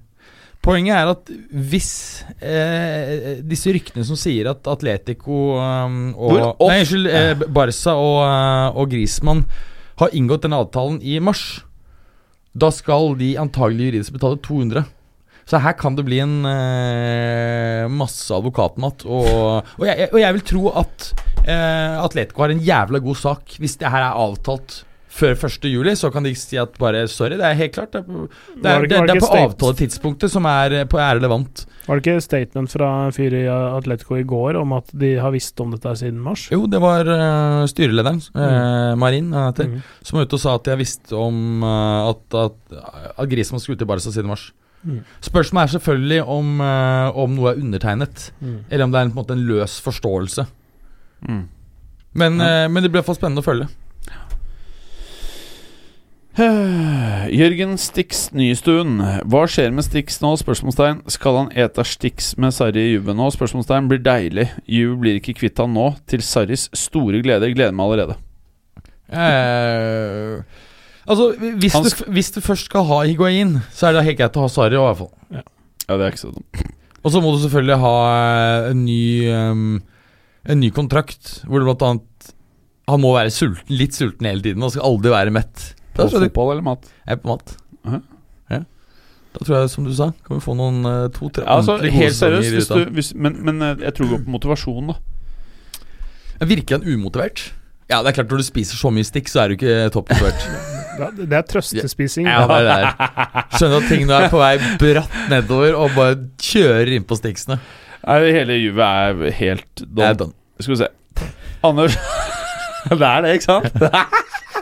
Poenget 0.64 0.96
er 0.96 1.10
at 1.12 1.30
hvis 1.72 1.92
eh, 2.40 3.40
disse 3.44 3.72
ryktene 3.72 4.04
som 4.04 4.16
sier 4.20 4.48
at 4.52 4.68
Atletico 4.68 5.58
um, 5.60 5.98
og 6.16 6.36
Nei, 6.36 6.52
unnskyld, 6.68 7.08
eh, 7.08 7.44
Barca 7.52 7.96
og, 8.00 8.18
eh, 8.24 8.78
og 8.80 8.92
Griezmann 8.92 9.44
har 10.00 10.12
inngått 10.16 10.46
denne 10.46 10.60
avtalen 10.60 11.00
i 11.04 11.18
mars, 11.24 11.64
da 12.52 12.70
skal 12.72 13.12
de 13.20 13.34
antagelig 13.40 13.90
juridisk 13.90 14.16
betale 14.16 14.40
200. 14.44 14.84
Så 15.44 15.58
her 15.60 15.74
kan 15.76 15.96
det 15.98 16.06
bli 16.06 16.18
en 16.24 16.38
uh, 16.46 17.84
masse 17.92 18.32
advokatmat. 18.34 19.04
Og, 19.04 19.28
og, 19.78 19.84
jeg, 19.88 20.08
og 20.12 20.18
jeg 20.22 20.38
vil 20.38 20.46
tro 20.54 20.64
at 20.80 21.10
uh, 21.44 22.00
Atletico 22.06 22.46
har 22.46 22.54
en 22.54 22.64
jævla 22.64 23.02
god 23.04 23.18
sak 23.20 23.58
hvis 23.60 23.76
det 23.80 23.90
her 23.92 24.06
er 24.08 24.16
avtalt 24.24 24.82
før 25.14 25.36
1. 25.46 25.68
juli. 25.70 25.92
Så 25.94 26.08
kan 26.10 26.24
de 26.26 26.32
si 26.34 26.56
at 26.58 26.72
bare 26.80 27.04
sorry, 27.12 27.36
det 27.38 27.44
er 27.46 27.60
helt 27.60 27.76
klart. 27.76 27.92
Det 27.94 28.00
er, 28.02 28.08
på- 28.08 28.24
det 28.56 28.72
er, 28.72 28.80
det 28.88 28.88
det, 28.90 29.14
er 29.14 29.20
på 29.22 29.28
avtaletidspunktet 29.44 30.32
som 30.32 30.48
er, 30.50 30.80
på, 30.90 30.98
er 30.98 31.20
relevant. 31.20 31.66
Var 31.84 32.00
det 32.00 32.06
ikke 32.06 32.24
statement 32.24 32.72
fra 32.72 32.88
en 33.04 33.12
fyr 33.12 33.34
i 33.36 33.44
Atletico 33.52 34.16
i 34.16 34.24
går 34.24 34.56
om 34.56 34.72
at 34.78 34.88
de 34.96 35.12
har 35.20 35.30
visst 35.36 35.60
om 35.60 35.74
dette 35.76 35.92
siden 36.00 36.16
mars? 36.24 36.46
Jo, 36.50 36.64
det 36.72 36.80
var 36.82 37.04
uh, 37.04 37.66
styrelederen, 37.68 38.22
uh, 38.32 38.94
Marin, 38.98 39.28
heter, 39.36 39.68
Mm. 39.68 39.82
som 40.00 40.16
var 40.18 40.24
ute 40.24 40.38
og 40.38 40.42
sa 40.48 40.54
at 40.56 40.64
de 40.64 40.72
har 40.72 40.80
visst 40.80 41.12
om 41.14 41.60
uh, 41.62 42.08
at, 42.08 42.38
at, 42.40 42.78
at 43.20 43.28
Griezmann 43.28 43.60
skulle 43.60 43.76
ut 43.76 43.84
i 43.84 43.90
Barca 43.92 44.08
siden 44.08 44.32
mars. 44.32 44.48
Mm. 44.84 44.98
Spørsmålet 45.24 45.62
er 45.68 45.78
selvfølgelig 45.78 46.22
om, 46.28 46.60
eh, 46.60 47.16
om 47.24 47.34
noe 47.36 47.50
er 47.54 47.60
undertegnet, 47.62 48.30
Mm. 48.40 48.58
eller 48.70 48.84
om 48.84 48.90
det 48.92 48.98
er 49.00 49.04
en, 49.04 49.12
på 49.12 49.18
en 49.18 49.24
måte 49.24 49.32
en 49.38 49.46
løs 49.48 49.80
forståelse. 49.80 50.46
Mm. 51.28 51.48
Men, 52.14 52.38
Ja. 52.38 52.64
eh, 52.64 52.68
men 52.68 52.82
det 52.82 52.90
blir 52.92 53.00
i 53.00 53.02
hvert 53.02 53.06
fall 53.06 53.16
spennende 53.16 53.42
å 53.42 53.48
følge. 53.48 53.68
Jørgen 57.38 57.76
Stix 57.78 58.24
Nystuen. 58.34 58.96
Hva 59.30 59.44
skjer 59.50 59.70
med 59.74 59.84
Stix 59.86 60.16
nå? 60.22 60.32
Spørsmålstegn. 60.40 61.04
Skal 61.14 61.36
han 61.38 61.50
ete 61.54 61.84
Stix 61.86 62.32
med 62.42 62.50
Sarri 62.56 62.82
i 62.88 62.92
Juve 62.96 63.14
nå? 63.14 63.28
Spørsmålstegn. 63.34 63.86
Blir 63.90 64.02
deilig. 64.02 64.48
Juve 64.66 64.96
blir 65.04 65.20
ikke 65.20 65.36
kvitt 65.38 65.62
han 65.62 65.74
nå. 65.76 65.92
Til 66.10 66.24
Sarris 66.26 66.66
store 66.74 67.22
glede. 67.22 67.52
Gleder 67.54 67.72
meg 67.78 67.86
allerede. 67.86 68.16
Eh, 69.14 70.42
altså, 71.06 71.26
hvis 71.60 71.74
Han 71.76 71.84
du, 71.84 72.04
hvis 72.16 72.30
du 72.34 72.40
først 72.44 72.70
skal 72.70 72.86
ha 72.88 73.02
Higuain, 73.08 73.58
så 73.74 73.88
er 73.88 73.98
det 73.98 74.04
helt 74.08 74.20
greit 74.20 74.38
å 74.40 74.44
ha 74.46 74.52
Sarri 74.52 74.78
òg, 74.78 74.84
i 74.84 74.88
hvert 74.90 75.02
fall. 75.02 75.44
Ja, 75.84 75.98
det 75.98 76.06
er 76.06 76.14
ikke 76.14 76.22
så 76.22 76.32
dumt. 76.32 76.62
Og 77.04 77.12
så 77.12 77.20
må 77.20 77.34
du 77.34 77.42
selvfølgelig 77.42 77.76
ha 77.82 77.96
eh, 78.08 78.70
en 78.70 78.84
ny 78.86 79.02
um, 79.28 79.64
En 80.48 80.60
ny 80.60 80.70
kontrakt, 80.72 81.42
hvor 81.44 81.60
det 81.60 81.66
blant 81.68 81.82
annet 81.84 82.30
Han 82.88 83.02
må 83.02 83.10
være 83.16 83.32
sulten, 83.32 83.68
litt 83.76 83.96
sulten 83.96 84.28
hele 84.28 84.44
tiden, 84.44 84.64
Han 84.64 84.72
skal 84.72 84.86
aldri 84.88 85.12
være 85.12 85.32
mett. 85.34 85.70
På 85.94 86.08
fotball 86.10 86.54
eller 86.54 86.64
mat? 86.66 86.88
jeg 87.04 87.18
er 87.18 87.20
på 87.22 87.30
mat. 87.30 87.56
Mhm. 87.84 88.00
Ja. 88.50 88.60
Da 89.34 89.44
tror 89.44 89.56
jeg, 89.58 89.70
som 89.70 89.84
du 89.86 89.92
sa, 89.94 90.08
kan 90.26 90.38
vi 90.38 90.44
få 90.44 90.56
noen 90.58 90.80
eh, 90.88 91.08
to-tre 91.14 91.44
Ja, 91.44 91.58
altså, 91.60 91.76
helt 91.82 92.16
seriøst, 92.16 92.54
hvis 92.56 92.70
du, 92.72 92.80
hvis, 92.96 93.12
men, 93.14 93.36
men 93.44 93.62
eh, 93.62 93.76
jeg 93.84 93.94
tror 93.96 94.08
det 94.08 94.16
går 94.16 94.24
på 94.24 94.34
motivasjon, 94.38 94.94
da. 94.94 94.98
Virker 96.44 96.80
han 96.80 96.88
umotivert? 96.88 97.52
Ja, 97.90 98.00
det 98.02 98.10
er 98.10 98.22
klart 98.22 98.32
når 98.32 98.40
du 98.42 98.48
spiser 98.48 98.80
så 98.80 98.90
mye 98.94 99.06
stikk, 99.06 99.28
så 99.30 99.44
er 99.44 99.52
du 99.52 99.58
ikke 99.58 99.90
toppmotivert. 99.94 100.48
Det 100.98 101.38
er 101.38 101.46
trøstespising. 101.48 102.28
ja, 102.28 102.44
det 102.50 102.58
er 102.60 102.84
det. 102.86 103.08
Skjønner 103.58 103.80
at 103.80 103.88
ting 103.90 104.04
nå 104.08 104.18
er 104.18 104.28
på 104.32 104.40
vei 104.42 104.52
bratt 104.80 105.16
nedover, 105.32 105.78
og 105.78 105.96
bare 105.96 106.18
kjører 106.42 106.94
inn 106.98 107.06
på 107.08 107.18
stiksene. 107.18 107.58
Nei, 108.04 108.18
hele 108.36 108.58
Juve 108.60 108.84
er 108.84 109.38
helt 109.40 109.84
done. 109.96 110.30
Skal 110.60 110.74
vi 110.74 110.80
se. 110.84 110.90
Anders 111.64 111.96
Det 112.90 113.00
er 113.00 113.22
det, 113.24 113.36
ikke 113.38 113.46
sant? 113.48 113.72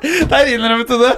Der 0.03 0.49
innrømmet 0.51 0.89
du 0.91 0.97
det! 0.99 1.13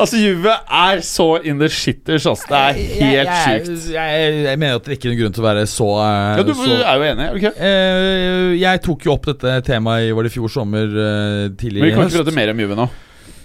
Altså, 0.00 0.16
Juve 0.16 0.52
er 0.72 1.00
så 1.04 1.26
in 1.44 1.58
the 1.60 1.68
shitters, 1.68 2.24
altså. 2.28 2.46
Det 2.48 2.58
er 2.58 2.72
helt 2.72 3.12
jeg, 3.12 3.64
sjukt. 3.66 3.90
Jeg, 3.92 4.20
jeg, 4.22 4.44
jeg 4.46 4.60
mener 4.60 4.78
at 4.78 4.86
det 4.88 4.96
ikke 4.96 5.08
er 5.08 5.12
noen 5.12 5.20
grunn 5.20 5.34
til 5.36 5.42
å 5.42 5.46
være 5.46 5.64
så, 5.68 5.88
eh, 6.00 6.38
Ja, 6.38 6.44
du 6.48 6.52
så 6.56 6.76
er 6.78 6.96
jo 7.00 7.08
enig? 7.10 7.26
okay. 7.36 7.52
Eh, 7.68 8.52
jeg 8.62 8.82
tok 8.86 9.04
jo 9.08 9.12
opp 9.16 9.28
dette 9.28 9.56
temaet 9.68 10.08
i 10.08 10.14
var 10.16 10.24
det 10.24 10.32
i 10.32 10.36
fjor 10.38 10.52
sommer 10.54 10.96
eh, 11.04 11.50
tidlig 11.60 11.82
Men 11.84 11.90
vi 11.90 11.96
kan 11.98 12.08
ikke 12.08 12.22
prate 12.22 12.36
mer 12.38 12.54
om 12.54 12.62
Juve 12.64 12.78
nå. 12.78 12.88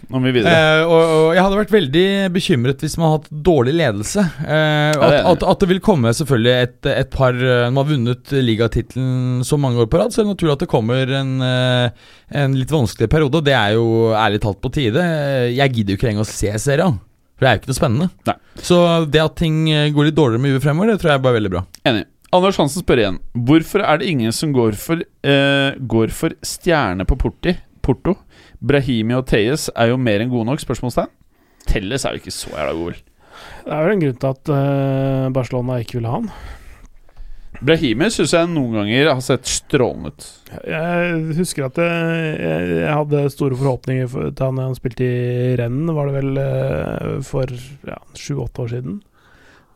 Nå 0.08 0.20
må 0.20 0.30
vi 0.30 0.34
videre. 0.38 0.54
Eh, 0.54 0.82
og, 0.86 1.14
og 1.18 1.30
jeg 1.36 1.44
hadde 1.44 1.60
vært 1.60 1.74
veldig 1.76 2.04
bekymret 2.36 2.84
hvis 2.84 2.96
man 3.00 3.12
hadde 3.12 3.28
hatt 3.28 3.44
dårlig 3.48 3.74
ledelse. 3.78 4.24
Eh, 4.44 4.94
at, 4.94 5.16
at, 5.34 5.46
at 5.52 5.64
det 5.64 5.70
vil 5.72 5.82
komme 5.84 6.14
selvfølgelig 6.16 6.54
et, 6.68 6.90
et 6.94 7.12
par 7.14 7.36
eh, 7.36 7.66
Når 7.68 7.74
man 7.76 7.82
har 7.82 7.92
vunnet 7.92 8.36
ligatittelen 8.50 9.46
så 9.48 9.60
mange 9.62 9.84
år 9.84 9.90
på 9.92 10.02
rad, 10.02 10.14
så 10.14 10.22
er 10.22 10.28
det 10.28 10.36
naturlig 10.36 10.56
at 10.58 10.66
det 10.66 10.72
kommer 10.72 11.16
en, 11.22 11.34
eh, 11.44 12.10
en 12.44 12.58
litt 12.58 12.74
vanskelig 12.74 13.12
periode. 13.12 13.42
Og 13.42 13.48
det 13.48 13.56
er 13.58 13.78
jo 13.78 13.88
ærlig 14.18 14.44
talt 14.44 14.62
på 14.64 14.74
tide. 14.78 15.04
Jeg 15.54 15.76
gidder 15.76 15.96
jo 15.96 16.02
ikke 16.02 16.12
lenger 16.12 16.28
å 16.28 16.32
se 16.32 16.54
serien. 16.62 17.00
For 17.38 17.46
det 17.46 17.50
er 17.50 17.58
jo 17.58 17.62
ikke 17.64 17.74
noe 17.74 17.82
spennende. 17.84 18.12
Nei. 18.30 18.38
Så 18.66 18.84
det 19.14 19.22
at 19.22 19.36
ting 19.38 19.66
går 19.94 20.10
litt 20.10 20.18
dårligere 20.18 20.42
med 20.42 20.56
UV 20.56 20.64
fremover, 20.64 20.94
det 20.96 21.02
tror 21.04 21.14
jeg 21.14 21.20
er 21.20 21.28
bare 21.28 21.38
veldig 21.38 21.54
bra. 21.54 21.68
Enig. 21.86 22.08
Anders 22.36 22.58
Hansen 22.60 22.84
spør 22.84 23.00
igjen. 23.00 23.20
Hvorfor 23.48 23.84
er 23.88 24.02
det 24.02 24.10
ingen 24.12 24.34
som 24.36 24.52
går 24.56 24.76
for, 24.76 25.00
eh, 25.24 25.78
går 25.80 26.12
for 26.12 26.36
stjerne 26.44 27.06
på 27.08 27.16
Porti, 27.16 27.56
Porto? 27.88 28.18
Brahimi 28.60 29.16
og 29.18 29.26
Teyes 29.32 29.70
er 29.74 29.94
jo 29.94 30.02
mer 30.02 30.24
enn 30.24 30.34
gode 30.34 30.50
nok? 30.52 30.64
Spørsmålstegn. 30.64 31.14
Telles 31.68 32.06
er 32.06 32.16
jo 32.16 32.22
ikke 32.22 32.36
så 32.36 32.54
jævla 32.54 32.76
god, 32.76 32.92
vel. 32.92 33.02
Det 33.68 33.74
er 33.74 33.84
vel 33.84 33.96
en 33.96 34.04
grunn 34.06 34.22
til 34.22 34.32
at 34.32 34.54
uh, 34.54 35.34
Barcelona 35.36 35.82
ikke 35.82 36.00
ville 36.00 36.12
ha 36.12 36.22
han. 36.22 36.32
Brahimi 37.58 38.10
syns 38.14 38.36
jeg 38.36 38.50
noen 38.52 38.76
ganger 38.78 39.10
har 39.10 39.22
sett 39.26 39.50
strålende 39.50 40.12
ut. 40.14 40.26
Jeg 40.68 41.22
husker 41.40 41.66
at 41.66 41.80
jeg, 41.82 42.34
jeg, 42.38 42.68
jeg 42.84 42.94
hadde 43.00 43.24
store 43.34 43.58
forhåpninger 43.58 44.10
for, 44.12 44.30
til 44.30 44.52
han 44.52 44.62
han 44.62 44.78
spilte 44.78 45.08
i 45.08 45.56
renn, 45.58 45.88
var 45.90 46.10
det 46.10 46.20
vel 46.20 46.42
eh, 46.42 47.14
for 47.26 47.54
ja, 47.88 47.98
sju-åtte 48.14 48.66
år 48.66 48.74
siden. 48.76 49.00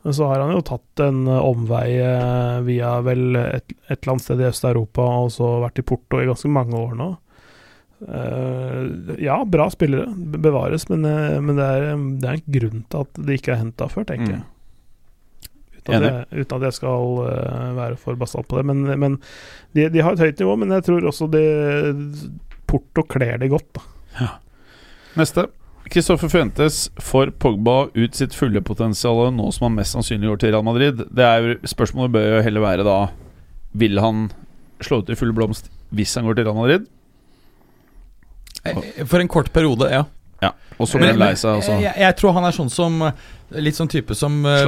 Men 0.02 0.14
så 0.14 0.28
har 0.30 0.44
han 0.44 0.54
jo 0.54 0.62
tatt 0.66 1.02
en 1.02 1.24
eh, 1.26 1.48
omvei 1.50 1.88
via 2.68 2.94
vel 3.06 3.40
et, 3.40 3.74
et 3.88 3.96
eller 3.96 4.14
annet 4.14 4.26
sted 4.28 4.44
i 4.44 4.48
Øst-Europa, 4.52 5.08
og 5.24 5.34
så 5.34 5.50
vært 5.64 5.82
i 5.82 5.86
Porto 5.90 6.22
i 6.22 6.30
ganske 6.30 6.54
mange 6.54 6.78
år 6.78 6.94
nå. 6.98 7.10
Eh, 8.08 9.14
ja, 9.22 9.44
bra 9.46 9.68
spillere, 9.70 10.08
bevares, 10.16 10.88
men, 10.90 11.04
eh, 11.06 11.38
men 11.40 11.58
det, 11.58 11.66
er, 11.66 11.86
det 12.18 12.28
er 12.28 12.40
en 12.40 12.56
grunn 12.56 12.82
til 12.90 13.06
at 13.06 13.22
de 13.28 13.38
ikke 13.38 13.54
er 13.54 13.62
henta 13.62 13.88
før, 13.92 14.06
tenker 14.08 14.36
jeg. 14.36 14.42
Uten 15.82 15.96
at, 15.98 16.04
jeg, 16.06 16.42
uten 16.44 16.58
at 16.58 16.68
jeg 16.68 16.78
skal 16.78 17.16
eh, 17.26 17.70
være 17.78 17.98
for 17.98 18.18
basalt 18.18 18.48
på 18.50 18.60
det. 18.60 18.66
Men, 18.70 18.84
men 19.02 19.18
de, 19.74 19.88
de 19.90 20.04
har 20.04 20.14
et 20.14 20.22
høyt 20.22 20.42
nivå, 20.42 20.54
men 20.62 20.74
jeg 20.78 20.86
tror 20.88 21.08
også 21.10 21.30
det 21.30 21.46
Porto 22.70 23.04
kler 23.06 23.42
det 23.42 23.50
godt. 23.52 23.80
Da. 23.80 24.30
Neste. 25.18 25.48
Kristoffer 25.92 26.30
Fuentes 26.30 26.86
får 27.02 27.34
Pogba 27.42 27.90
ut 27.92 28.16
sitt 28.16 28.32
fulle 28.38 28.62
potensial 28.64 29.26
nå 29.34 29.50
som 29.52 29.66
han 29.66 29.74
mest 29.76 29.96
sannsynlig 29.96 30.30
går 30.30 30.40
til 30.40 30.54
Real 30.54 30.64
Madrid. 30.64 31.02
Det 31.10 31.26
er 31.26 31.42
jo, 31.42 31.56
spørsmålet 31.68 32.14
bør 32.14 32.28
jo 32.36 32.44
heller 32.46 32.64
være 32.64 32.86
da 32.86 32.96
Vil 33.76 34.00
han 34.00 34.28
slå 34.80 35.02
ut 35.02 35.10
i 35.12 35.18
full 35.18 35.34
blomst 35.36 35.68
hvis 35.92 36.14
han 36.16 36.24
går 36.24 36.38
til 36.38 36.46
Real 36.48 36.56
Madrid? 36.56 36.86
Eh, 38.64 39.04
For 39.08 39.20
en 39.22 39.28
kort 39.28 39.52
periode, 39.52 39.90
ja. 39.92 40.04
Og 40.80 40.88
så 40.88 40.98
blir 40.98 41.12
han 41.12 41.18
lei 41.20 41.34
seg. 41.38 41.60
Jeg, 41.82 41.92
jeg 42.00 42.14
tror 42.18 42.32
han 42.34 42.44
er 42.48 42.54
sånn 42.56 42.70
som 42.72 42.94
eh, 43.06 43.12
Litt 43.62 43.76
sånn 43.76 43.90
type 43.92 44.14
som 44.16 44.40
eh, 44.48 44.64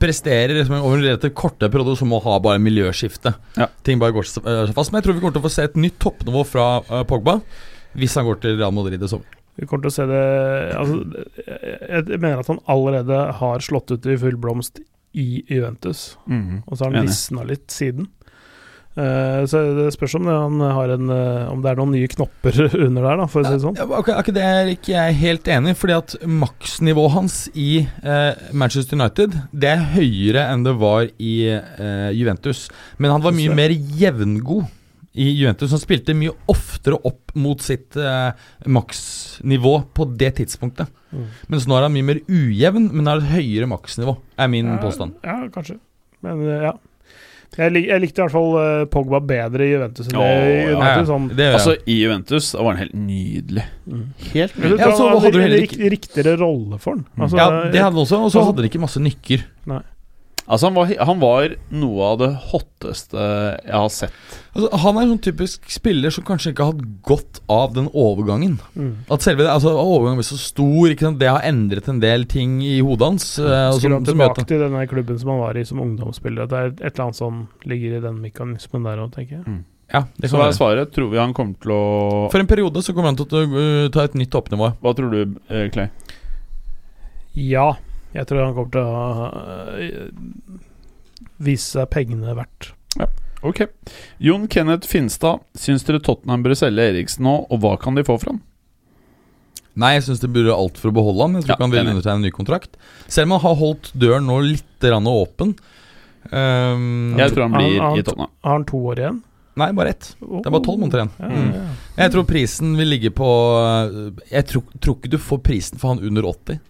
presterer 0.00 0.54
liksom, 0.56 0.78
over 0.80 0.96
en 0.96 1.04
relativt 1.04 1.34
korte 1.36 1.68
perioder, 1.70 1.94
som 2.00 2.08
må 2.10 2.18
ha 2.24 2.38
bare 2.42 2.58
miljøskifte. 2.64 3.34
Ja. 3.60 3.66
Ting 3.84 4.00
bare 4.00 4.14
går 4.16 4.24
så 4.26 4.40
eh, 4.48 4.72
fast. 4.74 4.90
Men 4.90 4.98
jeg 5.02 5.06
tror 5.06 5.14
vi 5.18 5.20
kommer 5.22 5.36
til 5.36 5.42
å 5.42 5.46
få 5.46 5.52
se 5.52 5.66
et 5.68 5.76
nytt 5.78 5.98
toppnivå 6.02 6.42
fra 6.48 6.66
eh, 6.88 7.04
Pogba 7.06 7.36
hvis 7.94 8.16
han 8.18 8.26
går 8.26 8.40
til 8.42 8.56
Real 8.58 8.72
Madrid 8.74 9.04
i 9.04 9.10
sommer. 9.12 9.36
Vi 9.60 9.68
kommer 9.70 9.84
til 9.86 9.92
å 9.92 9.96
se 10.00 10.06
det 10.10 10.22
altså, 10.80 10.96
jeg, 11.44 12.18
mener 12.18 12.40
at 12.40 12.48
han 12.50 12.58
allerede 12.74 13.20
har 13.38 13.62
slått 13.62 13.92
ut 13.94 14.08
i 14.10 14.16
full 14.18 14.40
blomst 14.40 14.80
i 15.14 15.44
Juventus, 15.46 16.16
Mhm. 16.26 16.64
og 16.66 16.74
så 16.80 16.88
har 16.88 16.96
han 16.96 17.06
visna 17.06 17.44
litt 17.46 17.68
siden. 17.70 18.08
Eh, 18.94 19.40
så 19.50 19.60
det 19.74 19.88
spørs 19.94 20.12
om 20.20 20.28
det, 20.28 20.34
han 20.38 20.60
har 20.76 20.92
en, 20.94 21.08
eh, 21.10 21.48
om 21.50 21.62
det 21.64 21.72
er 21.72 21.80
noen 21.80 21.94
nye 21.96 22.10
knopper 22.12 22.60
under 22.86 23.08
der, 23.08 23.18
da, 23.22 23.26
for 23.30 23.42
å 23.42 23.48
si 23.48 23.56
det 23.56 23.64
sånn. 23.64 23.78
Ja, 23.80 23.88
ok, 23.88 24.12
okay, 24.20 24.36
det 24.36 24.44
er 24.46 24.70
ikke 24.74 24.94
jeg 24.94 25.18
helt 25.22 25.50
enig 25.56 25.74
i, 25.74 25.78
fordi 25.80 25.96
at 25.96 26.14
maksnivået 26.44 27.16
hans 27.16 27.40
i 27.58 27.68
eh, 27.82 28.46
Manchester 28.54 29.00
United 29.00 29.34
Det 29.50 29.72
er 29.72 29.84
høyere 29.96 30.46
enn 30.52 30.62
det 30.66 30.76
var 30.78 31.10
i 31.18 31.34
eh, 31.50 32.08
Juventus. 32.14 32.68
Men 33.02 33.16
han 33.16 33.26
var 33.26 33.34
mye 33.34 33.58
mer 33.58 33.74
jevngod 33.74 34.70
i 35.14 35.28
Juventus. 35.30 35.70
Han 35.70 35.82
spilte 35.82 36.14
mye 36.18 36.32
oftere 36.50 36.98
opp 37.06 37.34
mot 37.38 37.62
sitt 37.62 37.98
eh, 37.98 38.30
maksnivå 38.66 39.74
på 39.94 40.06
det 40.18 40.32
tidspunktet. 40.40 40.90
Mm. 41.14 41.28
Mens 41.52 41.68
nå 41.70 41.76
er 41.78 41.86
han 41.86 41.94
mye 41.94 42.08
mer 42.08 42.22
ujevn, 42.26 42.88
men 42.90 43.10
har 43.10 43.22
et 43.22 43.34
høyere 43.36 43.70
maksnivå, 43.70 44.16
er 44.38 44.50
min 44.50 44.72
ja, 44.74 44.80
påstand. 44.82 45.14
Ja, 45.26 45.38
kanskje. 45.54 45.78
Men 46.24 46.42
eh, 46.48 46.66
ja. 46.70 46.74
Jeg, 47.56 47.72
lik, 47.72 47.84
jeg 47.86 48.00
likte 48.02 48.18
i 48.18 48.24
hvert 48.24 48.32
fall 48.34 48.56
eh, 48.60 48.84
Pogba 48.90 49.20
bedre 49.22 49.62
i 49.66 49.70
Juventus 49.72 50.08
enn 50.08 50.16
det 50.16 50.22
Åh, 50.24 50.44
i 50.44 50.54
ja. 50.64 50.76
United. 50.78 51.06
Sånn. 51.10 51.28
det. 51.38 51.48
Altså, 51.54 51.76
i 51.86 51.98
Juventus 52.02 52.50
da 52.52 52.62
var 52.66 52.74
han 52.74 52.82
helt 52.84 52.94
nydelig. 52.98 53.64
Mm. 53.86 54.04
Helt 54.32 54.56
nydelig. 54.58 54.78
Ja, 54.80 54.90
så 54.96 55.08
han 55.08 55.18
hadde 55.22 55.30
du 55.32 55.38
en 55.38 55.44
heller 55.48 55.62
rik- 55.62 55.76
ikke- 55.78 55.90
riktigere 55.94 56.36
rolle 56.40 56.78
for 56.82 56.96
han. 56.96 57.04
Mm. 57.14 57.22
Altså, 57.28 57.36
ja, 57.38 57.48
det 57.70 57.80
hadde 57.84 57.94
han 57.94 58.02
også, 58.06 58.18
og 58.24 58.30
så 58.30 58.38
så- 58.40 58.44
hadde 58.50 58.62
han 58.64 58.70
ikke 58.70 58.80
masse 58.86 59.00
nykker. 59.00 59.44
Altså, 60.44 60.68
han 60.68 60.74
var, 60.76 60.90
han 61.08 61.20
var 61.22 61.54
noe 61.72 62.08
av 62.10 62.18
det 62.20 62.28
hotteste 62.50 63.16
jeg 63.64 63.72
har 63.72 63.92
sett. 63.92 64.16
Altså, 64.52 64.68
han 64.82 64.98
er 64.98 65.06
en 65.06 65.12
sånn 65.14 65.22
typisk 65.24 65.70
spiller 65.72 66.12
som 66.12 66.26
kanskje 66.28 66.52
ikke 66.52 66.66
har 66.66 66.74
hatt 66.74 66.88
godt 67.08 67.40
av 67.48 67.72
den 67.76 67.86
overgangen. 67.90 68.58
mm. 68.76 68.90
At 69.14 69.24
selve 69.24 69.46
altså, 69.48 69.72
overgangen 69.72 70.20
ble 70.20 70.26
så 70.28 70.36
stor, 70.40 70.90
ikke 70.92 71.08
sant? 71.08 71.20
det 71.22 71.30
har 71.32 71.46
endret 71.48 71.88
en 71.88 72.02
del 72.02 72.26
ting 72.28 72.58
i 72.64 72.76
hodet 72.84 73.08
hans. 73.08 73.28
Ja, 73.40 73.70
Skulle 73.72 74.00
han 74.02 74.08
tilbake 74.08 74.44
til 74.50 74.60
denne 74.66 74.84
klubben 74.90 75.20
som 75.20 75.32
han 75.32 75.40
var 75.46 75.56
i 75.56 75.64
som 75.68 75.80
ungdomsspiller. 75.84 76.50
Det 76.50 76.60
er 76.60 76.74
et 76.74 76.84
eller 76.90 77.06
annet 77.06 77.20
som 77.22 77.40
ligger 77.64 77.96
i 77.96 78.02
den 78.04 78.20
mekanismen 78.20 78.84
der 78.84 79.00
òg, 79.00 79.14
tenker 79.16 79.40
jeg. 79.40 79.56
ja, 79.94 80.04
det 80.20 80.28
Så 80.28 80.42
hva 80.42 80.50
er 80.50 80.58
svaret? 80.58 80.92
Tror 80.92 81.08
vi 81.14 81.22
han 81.22 81.32
kommer 81.36 81.56
til 81.64 81.72
å 81.72 81.82
For 82.34 82.44
en 82.44 82.52
periode 82.52 82.84
så 82.84 82.92
kommer 82.92 83.14
han 83.14 83.20
til 83.22 83.32
å 83.32 83.88
ta 83.96 84.04
et 84.04 84.20
nytt 84.20 84.34
toppnivå. 84.36 84.74
Hva 84.84 84.92
tror 84.98 85.08
du, 85.08 85.40
eh, 85.48 85.70
Clay? 85.72 85.88
Ja. 87.32 87.72
Jeg 88.14 88.26
tror 88.30 88.44
han 88.44 88.54
kommer 88.54 88.70
til 88.70 88.80
å 88.80 88.88
øh, 89.74 90.10
vise 91.42 91.74
seg 91.74 91.90
pengene 91.90 92.34
verdt. 92.38 92.72
Ok. 93.44 93.66
Jon 94.24 94.46
Kenneth 94.48 94.88
Finstad, 94.88 95.42
syns 95.58 95.82
dere 95.84 96.00
Tottenham 96.00 96.44
bør 96.46 96.54
selge 96.56 96.86
Eriksen 96.94 97.26
nå, 97.26 97.34
og 97.52 97.60
hva 97.60 97.74
kan 97.80 97.98
de 97.98 98.04
få 98.06 98.16
for 98.22 98.32
ham? 98.32 98.38
Nei, 99.76 99.96
jeg 99.96 100.04
syns 100.06 100.22
det 100.22 100.30
burde 100.32 100.54
alt 100.54 100.78
for 100.78 100.92
å 100.92 100.94
beholde 100.94 101.26
han. 101.26 101.34
Jeg 101.34 101.42
tror 101.44 101.50
Ja, 101.50 101.56
ikke 101.58 101.66
han 101.66 101.74
vil 101.74 101.90
undertegne 101.92 102.20
en 102.22 102.26
ny 102.28 102.30
kontrakt. 102.32 102.76
Selv 103.10 103.26
om 103.26 103.34
han 103.34 103.42
har 103.48 103.56
holdt 103.58 103.90
døren 103.98 104.28
nå 104.30 104.38
litt 104.46 104.86
åpen. 104.86 105.56
Um, 106.30 107.16
Jeg 107.18 107.32
tror 107.34 107.42
han 107.48 107.52
blir 107.52 107.80
Han- 107.80 107.90
han- 107.90 107.98
i 107.98 108.02
Tottenham. 108.02 108.30
Har 108.44 108.52
han 108.52 108.64
to 108.64 108.76
år 108.78 108.96
igjen? 109.02 109.22
Nei, 109.56 109.72
bare 109.72 109.88
ett. 109.90 110.14
Det 110.20 110.46
er 110.46 110.50
bare 110.50 110.64
tolv 110.64 110.78
måneder 110.80 111.02
igjen. 111.02 111.10
Ja, 111.18 111.26
Mm. 111.28 111.52
ja, 111.52 111.60
ja. 111.60 111.68
Jeg 112.04 112.12
tror 112.12 112.24
prisen 112.24 112.76
vil 112.76 112.88
ligge 112.88 113.10
på 113.10 113.28
Jeg 114.30 114.46
tror, 114.46 114.62
tror 114.80 114.96
ikke 114.96 115.10
du 115.10 115.18
får 115.18 115.38
prisen 115.42 115.78
for 115.78 115.88
han 115.94 115.98
under 116.04 116.22
80. 116.22 116.60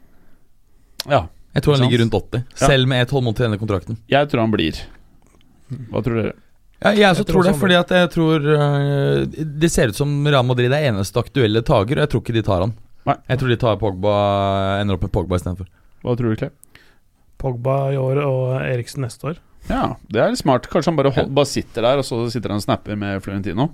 Ja. 1.08 1.26
Jeg 1.54 1.62
tror 1.62 1.76
han 1.76 1.84
ligger 1.86 2.02
rundt 2.04 2.14
80, 2.18 2.42
Ja. 2.60 2.66
selv 2.66 2.88
med 2.90 3.08
tolv 3.08 3.22
måneder 3.24 3.36
til 3.40 3.46
denne 3.48 3.60
kontrakten. 3.60 3.98
Jeg 4.10 4.28
tror 4.30 4.40
han 4.42 4.50
blir. 4.54 4.80
Hva 5.90 6.02
tror 6.04 6.18
dere? 6.20 6.32
Ja, 6.84 6.90
jeg 6.92 7.06
også 7.08 7.22
Jeg 7.22 7.26
tror 7.30 7.32
tror 7.32 7.46
det, 7.48 7.54
fordi 7.60 7.76
at 7.78 7.92
jeg 7.94 8.08
tror 8.12 8.44
uh, 8.44 9.44
Det 9.62 9.70
ser 9.72 9.88
ut 9.88 9.96
som 9.96 10.10
Real 10.26 10.44
Madrid 10.44 10.72
er 10.74 10.90
eneste 10.90 11.16
aktuelle 11.22 11.62
tager, 11.64 11.96
og 11.96 12.02
jeg 12.04 12.10
tror 12.12 12.20
ikke 12.24 12.34
de 12.36 12.42
tar 12.44 12.60
han. 12.66 12.74
Nei. 13.08 13.16
Jeg 13.30 13.38
tror 13.40 13.48
de 13.52 13.56
tar 13.62 13.78
Pogba 13.80 14.12
ender 14.82 14.98
opp 14.98 15.06
med 15.06 15.12
Pogba 15.14 15.38
istedenfor. 15.38 15.68
Hva 16.04 16.16
tror 16.18 16.34
du, 16.34 16.36
Clay? 16.42 16.50
Pogba 17.40 17.78
i 17.94 17.96
år 18.00 18.20
og 18.24 18.42
Eriksen 18.64 19.04
neste 19.06 19.30
år. 19.32 19.40
Ja, 19.68 19.94
det 20.12 20.20
er 20.20 20.32
litt 20.34 20.42
smart. 20.42 20.68
Kanskje 20.68 20.90
han 20.92 20.98
bare, 20.98 21.12
hold, 21.16 21.30
bare 21.36 21.48
sitter 21.48 21.86
der, 21.86 22.00
og 22.02 22.04
så 22.04 22.18
sitter 22.32 22.52
han 22.52 22.60
og 22.60 22.66
snapper 22.66 22.98
med 23.00 23.22
Florentino. 23.24 23.70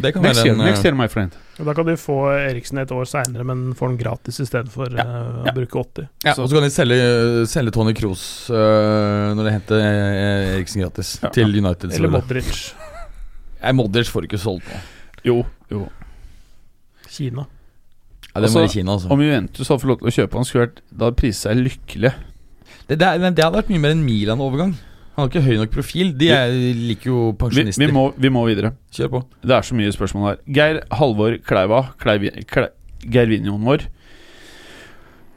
Det 0.00 0.14
kan 0.14 0.22
Next 0.24 0.38
være 0.40 0.52
en 0.54 0.60
year, 0.60 0.66
next 0.70 0.84
year, 0.86 0.94
my 0.96 1.06
friend. 1.06 1.34
Og 1.60 1.66
Da 1.68 1.74
kan 1.76 1.84
de 1.86 1.94
få 2.00 2.14
Eriksen 2.32 2.78
et 2.80 2.90
år 2.90 3.04
seinere, 3.06 3.44
men 3.44 3.74
får 3.76 3.88
den 3.92 3.98
gratis 4.00 4.38
istedenfor 4.40 4.88
Ja, 4.96 5.04
uh, 5.04 5.42
ja. 5.46 5.52
å 5.52 5.54
bruke 5.54 5.78
80. 5.82 6.08
Ja, 6.24 6.32
Så- 6.34 6.42
og 6.42 6.48
så 6.48 6.54
kan 6.56 6.62
de 6.64 6.70
selge, 6.70 7.46
selge 7.46 7.70
Tony 7.72 7.92
Kroos 7.94 8.48
uh, 8.50 9.34
når 9.36 9.44
de 9.44 9.50
henter 9.52 9.84
Eriksen 10.56 10.80
gratis, 10.82 11.18
Ja. 11.22 11.28
til 11.28 11.52
United. 11.54 11.92
Eller. 11.92 12.08
Modric. 12.08 12.72
Nei, 13.62 13.72
Modric 13.72 14.08
får 14.08 14.22
du 14.22 14.28
ikke 14.32 14.40
solgt 14.42 14.64
nå. 14.72 14.80
Jo, 15.24 15.44
jo. 15.70 15.88
Kina. 17.08 17.44
Ja, 18.34 18.40
det 18.40 18.48
Altså, 18.48 18.58
må 18.62 18.64
i 18.64 18.72
Kina, 18.72 18.92
altså. 18.96 19.10
Om 19.12 19.20
Juventus 19.20 19.68
hadde 19.68 19.80
fått 19.82 19.90
lov 19.92 19.98
til 20.00 20.08
å 20.08 20.16
kjøpe 20.16 20.38
han, 20.40 20.44
skulle 20.48 20.66
vært 20.66 20.80
Da 20.90 21.04
hadde 21.04 21.16
prisa 21.20 21.50
seg 21.52 21.60
lykkelig. 21.60 22.14
Det, 22.88 22.98
det, 22.98 23.02
er- 23.06 23.18
det 23.30 23.44
hadde 23.44 23.58
vært 23.60 23.68
mye 23.68 23.78
mer 23.84 23.90
en 23.90 24.04
Milan-overgang. 24.06 24.72
Han 25.12 25.26
har 25.26 25.28
ikke 25.28 25.44
høy 25.44 25.56
nok 25.60 25.72
profil. 25.74 26.12
De 26.16 26.30
er, 26.32 26.52
liker 26.88 27.10
jo 27.10 27.22
pensjonister. 27.36 27.84
vi, 27.84 27.92
må, 27.92 28.06
vi 28.16 28.30
må 28.32 28.46
videre. 28.48 28.72
Kjør 28.96 29.10
på. 29.12 29.20
Det 29.44 29.56
er 29.58 29.66
så 29.68 29.76
mye 29.76 29.92
spørsmål 29.92 30.30
her. 30.30 30.38
Geir 30.56 30.78
Halvor 30.96 31.36
Kleiva, 31.44 31.82
Kleiv, 32.00 32.24
Kle, 32.48 32.70
Geirvinioen 33.04 33.66
vår, 33.68 33.84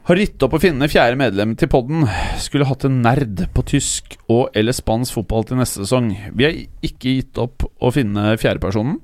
har 0.06 0.20
gitt 0.22 0.42
opp 0.46 0.54
å 0.56 0.62
finne 0.62 0.88
fjerde 0.88 1.18
medlem 1.20 1.52
til 1.60 1.68
podden. 1.68 2.06
Skulle 2.40 2.68
hatt 2.70 2.86
en 2.88 3.02
nerd 3.04 3.42
på 3.52 3.66
tysk 3.68 4.16
og 4.32 4.54
eller 4.56 4.76
spansk 4.76 5.18
fotball 5.18 5.44
til 5.48 5.60
neste 5.60 5.82
sesong. 5.82 6.12
Vi 6.32 6.46
har 6.46 6.56
ikke 6.86 7.18
gitt 7.18 7.40
opp 7.42 7.66
å 7.66 7.92
finne 7.92 8.36
fjerdepersonen. 8.40 9.00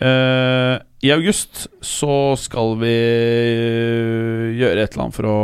Uh, 0.00 0.78
I 1.02 1.10
august 1.12 1.66
så 1.84 2.36
skal 2.38 2.76
vi 2.80 2.94
gjøre 4.54 4.84
et 4.86 4.94
eller 4.94 5.08
annet 5.08 5.18
for 5.18 5.28
å 5.28 5.40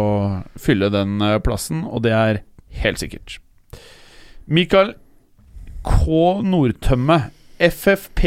fylle 0.60 0.88
den 0.94 1.18
eh, 1.24 1.40
plassen, 1.44 1.82
og 1.90 2.06
det 2.06 2.14
er 2.14 2.44
helt 2.84 3.02
sikkert. 3.02 3.40
Mikael 4.46 4.92
K. 5.82 6.06
Nordtømme 6.46 7.16
FFP. 7.58 8.20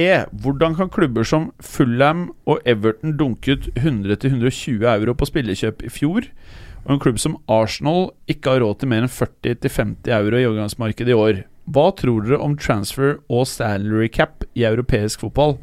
Hvordan 0.44 0.74
kan 0.76 0.90
klubber 0.92 1.24
som 1.24 1.46
Fulham 1.64 2.26
og 2.44 2.60
Everton 2.68 3.14
dunke 3.16 3.56
ut 3.56 3.70
100-120 3.80 4.84
euro 4.84 5.16
på 5.16 5.28
spillekjøp 5.30 5.86
i 5.88 5.92
fjor, 5.96 6.28
og 6.84 6.92
en 6.92 7.00
klubb 7.00 7.22
som 7.24 7.38
Arsenal 7.48 8.10
ikke 8.28 8.52
har 8.52 8.66
råd 8.66 8.82
til 8.82 8.92
mer 8.92 9.06
enn 9.06 9.14
40-50 9.14 10.12
euro 10.18 10.42
i 10.42 10.50
overgangsmarkedet 10.50 11.16
i 11.16 11.20
år? 11.24 11.42
Hva 11.72 11.88
tror 11.96 12.28
dere 12.28 12.42
om 12.44 12.58
transfer 12.60 13.22
og 13.30 13.48
salary 13.48 14.12
cap 14.12 14.44
i 14.60 14.68
europeisk 14.68 15.24
fotball? 15.24 15.56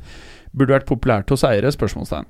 Burde 0.57 0.79
vært 0.79 0.89
populært 0.89 1.37
hos 1.37 1.45
eiere? 1.45 1.75
Spørsmålstegn. 1.75 2.25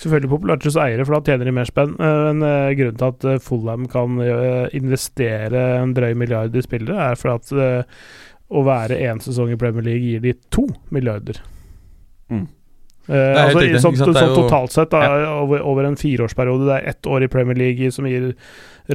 Selvfølgelig 0.00 0.30
populært 0.32 0.64
hos 0.66 0.76
eiere, 0.80 1.04
for 1.06 1.16
da 1.16 1.20
tjener 1.30 1.48
de 1.48 1.52
mer 1.54 1.68
spenn. 1.68 1.94
Eh, 1.98 2.20
Men 2.32 2.42
eh, 2.48 2.74
grunnen 2.78 2.98
til 3.00 3.10
at 3.12 3.24
eh, 3.30 3.38
Fulham 3.44 3.86
kan 3.92 4.18
investere 4.74 5.62
en 5.82 5.94
drøy 5.96 6.12
milliard 6.18 6.54
i 6.56 6.62
spillere, 6.64 7.10
er 7.12 7.20
for 7.20 7.34
at 7.36 7.54
å 8.54 8.60
være 8.66 8.98
én 9.06 9.22
sesong 9.24 9.54
i 9.54 9.56
Premier 9.60 9.86
League 9.86 10.04
gir 10.04 10.20
de 10.24 10.34
to 10.52 10.66
milliarder. 10.94 11.38
Mm. 12.30 12.44
Eh, 13.04 13.36
altså, 13.36 13.60
riktig, 13.60 13.80
sånn, 13.84 13.96
sånn 14.00 14.14
jo- 14.16 14.36
totalt 14.38 14.72
sett, 14.72 14.90
da, 14.92 15.00
over, 15.42 15.60
over 15.60 15.84
en 15.88 15.96
fireårsperiode, 16.00 16.64
det 16.68 16.76
er 16.78 16.88
ett 16.94 17.08
år 17.10 17.24
i 17.26 17.28
Premier 17.32 17.58
League 17.60 17.90
som 17.92 18.06
gir 18.08 18.30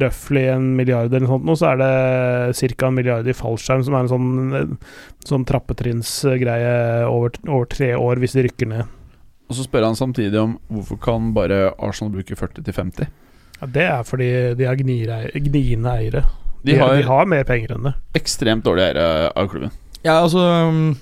røftlig 0.02 0.44
en 0.52 0.70
milliard 0.78 1.10
eller 1.12 1.26
noe 1.26 1.32
sånt, 1.36 1.46
nå, 1.46 1.54
så 1.58 1.68
er 1.72 1.80
det 1.82 2.74
ca. 2.78 2.86
en 2.88 2.94
milliard 2.98 3.26
i 3.30 3.34
fallskjerm, 3.34 3.84
som 3.86 3.94
er 3.94 4.04
en 4.06 4.10
sånn, 4.10 4.78
sånn 5.26 5.46
trappetrinnsgreie 5.46 7.06
over, 7.10 7.38
over 7.48 7.66
tre 7.70 7.92
år, 7.98 8.18
hvis 8.22 8.34
de 8.38 8.46
rykker 8.48 8.70
ned. 8.70 8.96
Og 9.50 9.56
så 9.58 9.64
spør 9.66 9.88
han 9.88 9.96
samtidig 9.98 10.38
om 10.38 10.52
hvorfor 10.70 10.98
kan 11.02 11.32
bare 11.34 11.72
Arsenal 11.82 12.12
bruke 12.14 12.36
40-50? 12.38 13.08
Ja, 13.60 13.66
det 13.74 13.82
er 13.90 14.04
fordi 14.06 14.28
de 14.56 14.64
har 14.68 14.78
gnire- 14.78 15.32
gniende 15.34 15.90
eiere. 15.98 16.22
De 16.64 16.76
har, 16.78 16.94
de 16.96 17.02
har 17.08 17.26
mer 17.28 17.42
penger 17.48 17.74
enn 17.74 17.88
det. 17.88 17.94
ekstremt 18.14 18.64
dårlige 18.64 18.92
eiere 18.92 19.32
av 19.34 19.48
klubben. 19.50 19.72
Ja, 20.04 20.20
altså 20.22 20.40
um, 20.68 20.94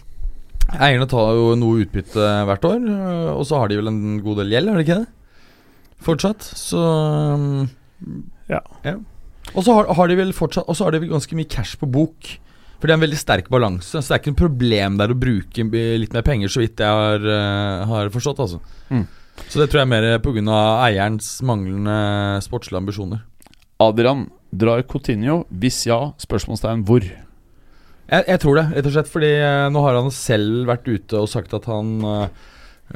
Eierne 0.79 1.07
tar 1.09 1.33
jo 1.37 1.53
noe 1.59 1.85
utbytte 1.85 2.25
hvert 2.49 2.65
år, 2.69 2.83
øh, 2.83 3.31
og 3.39 3.45
så 3.49 3.59
har 3.61 3.69
de 3.71 3.79
vel 3.79 3.89
en 3.93 4.19
god 4.25 4.41
del 4.43 4.51
gjeld, 4.53 4.69
er 4.69 4.79
det 4.81 4.85
ikke 4.87 4.99
det? 5.01 5.09
Fortsatt. 6.09 6.43
Så 6.57 6.79
um, 6.83 7.71
Ja. 8.49 8.61
Og 9.55 9.65
så 9.65 9.75
har, 9.75 9.89
har 9.97 10.07
de 10.11 10.17
vel 10.19 10.31
fortsatt 10.37 10.69
Og 10.69 10.77
så 10.77 10.85
har 10.87 10.93
de 10.95 11.01
vel 11.03 11.11
ganske 11.11 11.35
mye 11.37 11.49
cash 11.51 11.79
på 11.81 11.89
bok. 11.91 12.29
For 12.79 12.87
det 12.87 12.95
er 12.95 12.99
en 13.01 13.03
veldig 13.03 13.19
sterk 13.19 13.49
balanse, 13.51 13.99
så 13.99 14.05
det 14.07 14.14
er 14.14 14.21
ikke 14.23 14.33
noe 14.33 14.43
problem 14.45 14.99
der 15.01 15.11
å 15.11 15.19
bruke 15.19 15.64
litt 15.99 16.12
mer 16.14 16.27
penger, 16.27 16.53
så 16.53 16.62
vidt 16.62 16.79
jeg 16.79 16.99
har, 17.01 17.25
øh, 17.27 17.87
har 17.91 18.11
forstått, 18.14 18.43
altså. 18.45 18.61
Mm. 18.95 19.07
Så 19.47 19.61
det 19.61 19.69
tror 19.71 19.81
jeg 19.81 19.87
er 19.87 19.91
mer 19.91 20.07
pga. 20.23 20.59
eierens 20.87 21.31
manglende 21.47 21.99
sportslige 22.43 22.83
ambisjoner. 22.83 23.25
Adrian, 23.83 24.29
drar 24.51 24.83
Coutinho? 24.83 25.45
Hvis 25.51 25.85
ja, 25.87 25.99
spørsmålstegn 26.19 26.85
hvor? 26.87 27.05
Jeg, 28.09 28.25
jeg 28.25 28.41
tror 28.43 28.59
det, 28.59 28.64
rett 28.73 28.88
og 28.88 28.95
slett 28.95 29.11
fordi 29.12 29.33
eh, 29.37 29.67
nå 29.73 29.83
har 29.85 29.99
han 29.99 30.14
selv 30.14 30.71
vært 30.71 30.88
ute 30.88 31.19
og 31.21 31.29
sagt 31.29 31.53
at 31.55 31.67
han 31.69 31.99
uh, 32.01 32.31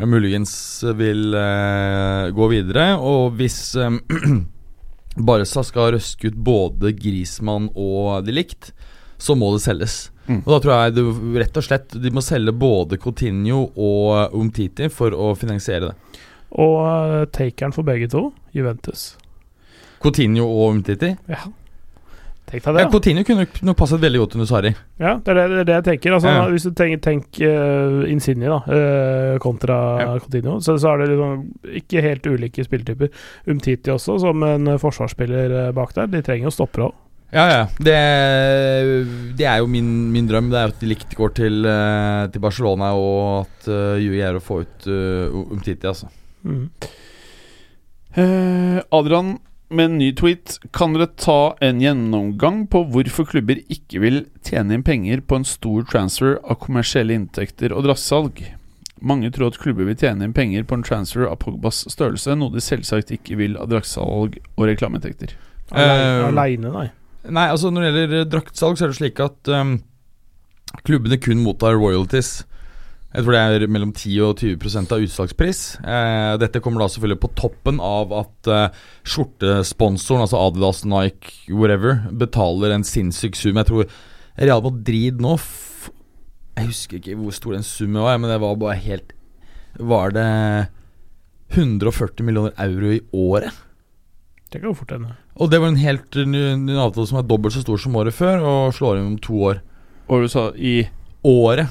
muligens 0.08 0.54
vil 0.96 1.36
uh, 1.36 2.30
gå 2.32 2.48
videre. 2.54 2.94
Og 2.96 3.36
hvis 3.36 3.74
um, 3.76 4.00
Barca 5.28 5.66
skal 5.66 5.92
røske 5.98 6.32
ut 6.32 6.38
både 6.40 6.94
Grismann 6.96 7.68
og 7.76 8.24
de 8.24 8.38
likt, 8.38 8.72
så 9.22 9.36
må 9.38 9.52
det 9.54 9.62
selges. 9.62 9.96
Mm. 10.26 10.40
Og 10.42 10.50
da 10.54 10.58
tror 10.62 10.74
jeg 10.74 10.94
det, 10.98 11.06
rett 11.42 11.58
og 11.58 11.66
slett 11.66 11.96
de 12.02 12.10
må 12.14 12.22
selge 12.24 12.54
både 12.54 12.98
Coutinho 13.02 13.64
og 13.78 14.34
Umtiti 14.38 14.90
for 14.90 15.14
å 15.14 15.32
finansiere 15.38 15.92
det. 15.92 16.20
Og 16.52 16.76
uh, 16.84 17.22
takeren 17.32 17.72
for 17.74 17.86
begge 17.86 18.10
to, 18.12 18.28
Juventus. 18.54 19.12
Coutinho 20.02 20.44
og 20.50 20.76
Umtiti? 20.76 21.14
Ja. 21.30 21.44
Tenk 22.50 22.66
deg 22.66 22.74
det. 22.76 22.82
Ja, 22.84 22.90
Coutinho 22.92 23.22
kunne 23.24 23.46
nok- 23.64 23.78
passet 23.78 24.02
veldig 24.02 24.18
godt 24.20 24.34
under 24.36 24.48
Sari. 24.50 24.72
Ja, 25.00 25.14
det 25.24 25.30
er 25.32 25.38
det, 25.38 25.44
det, 25.48 25.60
er 25.62 25.68
det 25.70 25.76
jeg 25.78 25.84
tenker. 25.86 26.16
Altså, 26.18 26.32
Ja. 26.34 26.42
Hvis 26.52 26.66
du 26.66 26.72
tenker 26.76 27.00
tenk, 27.06 27.28
uh, 27.40 28.02
Insigne 28.12 28.50
da, 28.50 28.58
uh, 28.66 29.38
kontra 29.40 29.78
Ja. 30.02 30.18
Coutinho, 30.20 30.58
så, 30.60 30.74
så 30.82 30.92
er 30.92 31.04
det 31.04 31.12
liksom 31.14 31.46
ikke 31.82 32.02
helt 32.04 32.26
ulike 32.26 32.66
spilletyper. 32.66 33.08
Umtiti 33.48 33.94
også, 33.94 34.18
som 34.20 34.42
en 34.42 34.74
eh, 34.74 34.80
forsvarsspiller 34.82 35.56
eh, 35.68 35.72
bak 35.72 35.94
der. 35.96 36.10
De 36.12 36.20
trenger 36.26 36.50
jo 36.50 36.54
stoppere 36.58 36.90
òg. 36.90 36.98
Ja, 37.32 37.44
ja. 37.48 37.60
Det, 37.80 37.98
det 39.38 39.46
er 39.48 39.62
jo 39.62 39.68
min, 39.72 39.88
min 40.12 40.26
drøm. 40.28 40.50
Det 40.52 40.58
er 40.58 40.66
jo 40.68 40.74
at 40.74 40.82
de 40.82 40.90
likt 40.90 41.14
går 41.16 41.32
til, 41.38 41.62
eh, 41.64 42.26
til 42.32 42.44
Barcelona, 42.44 42.92
og 42.92 43.46
at 43.46 43.70
uh, 43.72 43.96
er 43.96 44.36
å 44.36 44.42
få 44.44 44.60
ut 44.66 44.90
uh, 44.90 45.32
Umtiti, 45.40 45.88
altså. 45.88 46.10
Mm. 46.44 46.68
Eh, 48.20 48.78
Adrian 48.92 49.38
med 49.72 49.84
en 49.84 49.98
ny 49.98 50.10
tweet. 50.12 50.58
Kan 50.76 50.92
dere 50.92 51.08
ta 51.16 51.54
en 51.64 51.80
gjennomgang 51.80 52.66
på 52.68 52.84
hvorfor 52.92 53.30
klubber 53.32 53.62
ikke 53.72 54.02
vil 54.04 54.24
tjene 54.44 54.76
inn 54.76 54.84
penger 54.84 55.24
på 55.24 55.40
en 55.40 55.48
stor 55.48 55.86
transfer 55.88 56.36
av 56.42 56.60
kommersielle 56.60 57.16
inntekter 57.16 57.72
og 57.72 57.86
drassalg? 57.88 58.44
Mange 59.02 59.32
tror 59.34 59.50
at 59.50 59.60
klubber 59.62 59.88
vil 59.88 59.96
tjene 59.98 60.28
inn 60.28 60.36
penger 60.36 60.68
på 60.68 60.76
en 60.76 60.84
transfer 60.86 61.24
av 61.26 61.40
Pogbas 61.42 61.86
størrelse, 61.90 62.36
noe 62.36 62.52
de 62.52 62.62
selvsagt 62.62 63.10
ikke 63.16 63.40
vil 63.40 63.56
av 63.56 63.72
drassalg 63.72 64.36
og 64.52 64.66
reklameinntekter. 64.68 65.32
Eh, 65.72 66.26
Aleine, 66.28 66.68
nei. 66.68 66.90
Nei, 67.22 67.48
altså 67.52 67.70
når 67.70 67.86
det 67.86 67.90
gjelder 67.92 68.30
draktsalg, 68.32 68.78
så 68.78 68.86
er 68.86 68.92
det 68.92 68.98
slik 68.98 69.20
at 69.22 69.50
um, 69.54 69.76
klubbene 70.86 71.20
kun 71.22 71.44
mottar 71.44 71.76
royalties. 71.78 72.40
Jeg 73.12 73.26
tror 73.26 73.34
det 73.36 73.40
er 73.44 73.68
mellom 73.68 73.90
10 73.92 74.14
og 74.24 74.40
20 74.40 74.88
av 74.94 75.02
utsalgspris. 75.04 75.58
Eh, 75.84 76.34
dette 76.40 76.62
kommer 76.64 76.80
da 76.80 76.88
selvfølgelig 76.88 77.20
på 77.20 77.30
toppen 77.36 77.80
av 77.84 78.14
at 78.16 78.48
eh, 78.48 78.78
skjortesponsoren, 79.04 80.24
altså 80.24 80.40
Adidas, 80.40 80.80
Nike, 80.88 81.34
whatever, 81.52 82.06
betaler 82.08 82.72
en 82.72 82.86
sinnssyk 82.88 83.36
sum. 83.36 83.60
Jeg 83.60 83.68
tror 83.68 83.92
Real 84.40 84.64
Madrid 84.64 85.20
nå 85.20 85.34
Jeg 86.56 86.70
husker 86.70 86.96
ikke 87.02 87.18
hvor 87.20 87.36
stor 87.36 87.58
den 87.58 87.68
summen 87.68 88.00
var, 88.00 88.16
men 88.16 88.32
det 88.32 88.40
var 88.40 88.56
bare 88.56 88.78
helt 88.80 89.12
Var 89.76 90.16
det 90.16 90.28
140 91.52 92.24
millioner 92.24 92.56
euro 92.64 92.94
i 92.96 93.02
året? 93.12 93.52
Det 94.52 94.60
kan 94.60 94.68
jo 94.68 94.76
fort 94.76 94.92
hende. 94.92 95.14
Og 95.40 95.48
det 95.50 95.60
var 95.62 95.72
en 95.72 95.80
helt 95.80 96.16
ny, 96.28 96.42
ny 96.60 96.76
avtale 96.76 97.08
som 97.08 97.20
er 97.22 97.28
dobbelt 97.28 97.56
så 97.56 97.62
stor 97.64 97.80
som 97.80 97.96
året 97.96 98.16
før, 98.16 98.42
og 98.44 98.74
slår 98.76 99.00
inn 99.00 99.14
om 99.14 99.20
to 99.22 99.38
år. 99.48 99.62
Og 100.12 100.26
du 100.26 100.32
sa 100.32 100.50
i, 100.56 100.82
Året 101.22 101.70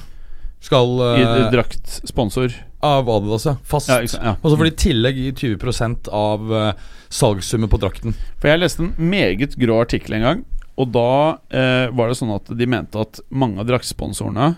skal 0.62 0.94
i 1.02 1.22
eh, 1.26 1.52
draktsponsor 1.52 2.54
av 2.86 3.10
Adidas, 3.10 3.46
ja. 3.46 3.56
Fast. 3.67 3.89
Ja? 3.89 4.00
Ja. 4.02 4.34
Og 4.41 4.52
så 4.52 4.58
får 4.58 4.67
de 4.67 4.72
i 4.72 4.80
tillegg 4.84 5.22
20% 5.38 6.10
av 6.15 6.54
uh, 6.54 6.89
salgssummen 7.13 7.70
på 7.70 7.80
drakten. 7.82 8.15
For 8.41 8.50
jeg 8.50 8.62
leste 8.62 8.86
en 8.86 8.94
meget 9.12 9.58
grå 9.62 9.82
artikkel 9.84 10.17
en 10.17 10.28
gang, 10.28 10.44
og 10.80 10.94
da 10.96 11.13
uh, 11.38 11.88
var 11.98 12.10
det 12.10 12.17
sånn 12.17 12.34
at 12.34 12.50
de 12.58 12.70
mente 12.70 13.02
at 13.02 13.22
mange 13.30 13.62
av 13.62 13.70
draktsponsorene 13.70 14.54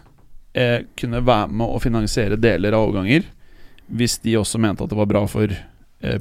eh, 0.54 0.84
kunne 1.00 1.24
være 1.26 1.52
med 1.52 1.68
å 1.68 1.82
finansiere 1.84 2.40
deler 2.40 2.76
av 2.76 2.88
overganger, 2.88 3.26
hvis 3.94 4.20
de 4.24 4.38
også 4.40 4.62
mente 4.62 4.86
at 4.86 4.92
det 4.94 5.00
var 5.00 5.10
bra 5.10 5.26
for 5.28 5.52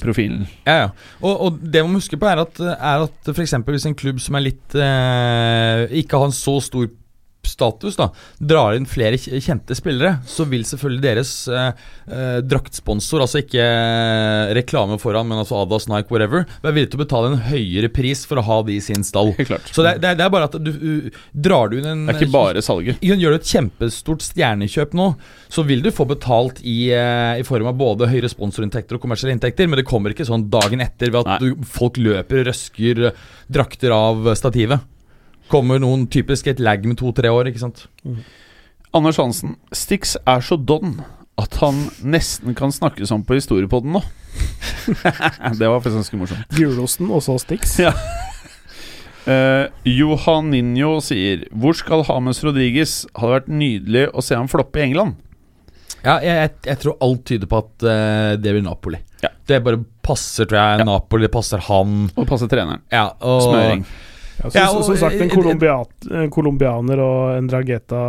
profilen. 0.02 0.46
Ja, 0.66 0.76
ja. 0.84 0.88
Og, 1.20 1.34
og 1.46 1.60
det 1.62 1.82
man 1.84 1.98
huske 1.98 2.18
på, 2.20 2.28
er 2.30 2.42
at, 2.44 2.60
er 2.62 3.06
at 3.06 3.32
f.eks. 3.34 3.54
hvis 3.66 3.88
en 3.88 3.98
klubb 3.98 4.20
som 4.22 4.38
er 4.38 4.46
litt 4.46 4.76
eh, 4.78 5.86
Ikke 6.02 6.20
har 6.20 6.30
en 6.30 6.36
så 6.36 6.58
stor 6.64 6.86
status, 7.62 7.96
da 8.00 8.10
drar 8.38 8.76
inn 8.76 8.88
flere 8.88 9.18
kjente 9.18 9.76
spillere, 9.78 10.16
så 10.26 10.46
vil 10.50 10.64
selvfølgelig 10.66 11.02
deres 11.04 11.32
eh, 11.48 11.82
eh, 12.10 12.38
draktsponsor, 12.44 13.22
altså 13.24 13.42
ikke 13.42 13.62
eh, 13.62 14.52
reklame 14.58 14.98
foran, 15.02 15.28
men 15.30 15.42
altså 15.42 15.60
Adas, 15.62 15.88
Nike, 15.90 16.10
whatever, 16.12 16.46
være 16.64 16.76
villig 16.76 16.92
til 16.92 17.00
å 17.00 17.04
betale 17.04 17.32
en 17.32 17.42
høyere 17.48 17.90
pris 17.92 18.24
for 18.28 18.40
å 18.40 18.46
ha 18.46 18.58
de 18.66 18.76
i 18.78 18.82
sin 18.84 19.06
stall. 19.06 19.32
Så 19.72 19.84
det, 19.84 19.96
det, 20.02 20.16
det 20.18 20.26
er 20.26 20.32
bare 20.32 20.48
at 20.50 20.56
du 20.58 20.70
uh, 20.72 21.20
Drar 21.32 21.70
du 21.70 21.78
inn 21.78 21.86
en 21.88 22.04
Det 22.06 22.14
er 22.14 22.24
ikke 22.24 22.34
bare 22.34 22.62
salget. 22.64 23.00
Gjør 23.02 23.34
du 23.34 23.38
et 23.38 23.48
kjempestort 23.48 24.24
stjernekjøp 24.24 24.94
nå, 24.98 25.08
så 25.52 25.64
vil 25.66 25.82
du 25.84 25.90
få 25.94 26.06
betalt 26.10 26.60
i, 26.66 26.92
uh, 26.94 27.38
i 27.38 27.46
form 27.46 27.70
av 27.70 27.78
både 27.78 28.10
høyere 28.10 28.30
sponsorinntekter 28.32 28.98
og 28.98 29.04
kommersielle 29.04 29.36
inntekter, 29.36 29.70
men 29.70 29.80
det 29.80 29.88
kommer 29.88 30.14
ikke 30.14 30.26
sånn 30.28 30.48
dagen 30.52 30.82
etter 30.84 31.12
ved 31.14 31.28
at 31.28 31.42
du, 31.42 31.54
folk 31.66 32.00
løper 32.00 32.46
røsker 32.50 33.10
drakter 33.52 33.94
av 33.94 34.32
stativet. 34.38 34.91
Kommer 35.52 35.82
noen 35.82 36.06
typisk 36.12 36.48
et 36.48 36.62
lag 36.62 36.84
med 36.88 36.98
to-tre 37.00 37.28
år, 37.32 37.50
ikke 37.50 37.60
sant. 37.60 37.86
Anders 38.96 39.20
Hansen. 39.20 39.56
Stix 39.76 40.16
er 40.28 40.44
så 40.44 40.56
don 40.56 41.00
at 41.40 41.56
han 41.62 41.86
nesten 42.04 42.56
kan 42.56 42.72
snakke 42.74 43.06
sånn 43.08 43.24
på 43.24 43.38
historiepodden 43.38 43.96
nå. 43.96 44.02
det 45.60 45.68
var 45.68 45.80
faktisk 45.80 45.98
ganske 46.00 46.20
morsomt. 46.20 46.56
Gulosten 46.56 47.10
og 47.12 47.24
så 47.24 47.38
Stix. 47.40 47.78
Ja. 47.82 47.92
Uh, 49.22 49.68
Johaninho 49.86 50.96
sier 50.98 51.44
Hvor 51.54 51.76
skal 51.78 52.00
James 52.08 52.40
Rodriguez? 52.42 52.94
Hadde 53.14 53.36
vært 53.36 53.52
nydelig 53.54 54.08
å 54.10 54.24
se 54.24 54.34
ham 54.34 54.50
floppe 54.50 54.80
i 54.80 54.86
England. 54.88 55.20
Ja, 56.02 56.16
jeg, 56.18 56.34
jeg, 56.34 56.52
jeg 56.66 56.80
tror 56.82 56.96
alt 57.06 57.22
tyder 57.30 57.50
på 57.50 57.60
at 57.62 57.84
uh, 57.86 58.32
det 58.40 58.54
blir 58.56 58.64
Napoli. 58.66 58.98
Ja. 59.22 59.30
Det 59.46 59.60
bare 59.62 59.78
passer, 60.02 60.48
tror 60.50 60.58
jeg. 60.58 60.80
Ja. 60.82 60.86
Napoli, 60.88 61.30
passer 61.30 61.62
han. 61.68 62.08
Og 62.16 62.26
passer 62.26 62.50
treneren. 62.50 62.82
Ja, 62.90 63.12
og, 63.22 63.46
Smøring. 63.46 63.86
Ja, 64.40 64.50
så, 64.50 64.56
Ja, 64.58 64.66
og- 64.70 64.84
som 64.84 64.96
sagt, 64.96 65.14
en 65.14 65.30
eh, 65.30 66.28
colombianer 66.32 66.98
og 66.98 67.36
en 67.36 67.48
drageta 67.48 68.00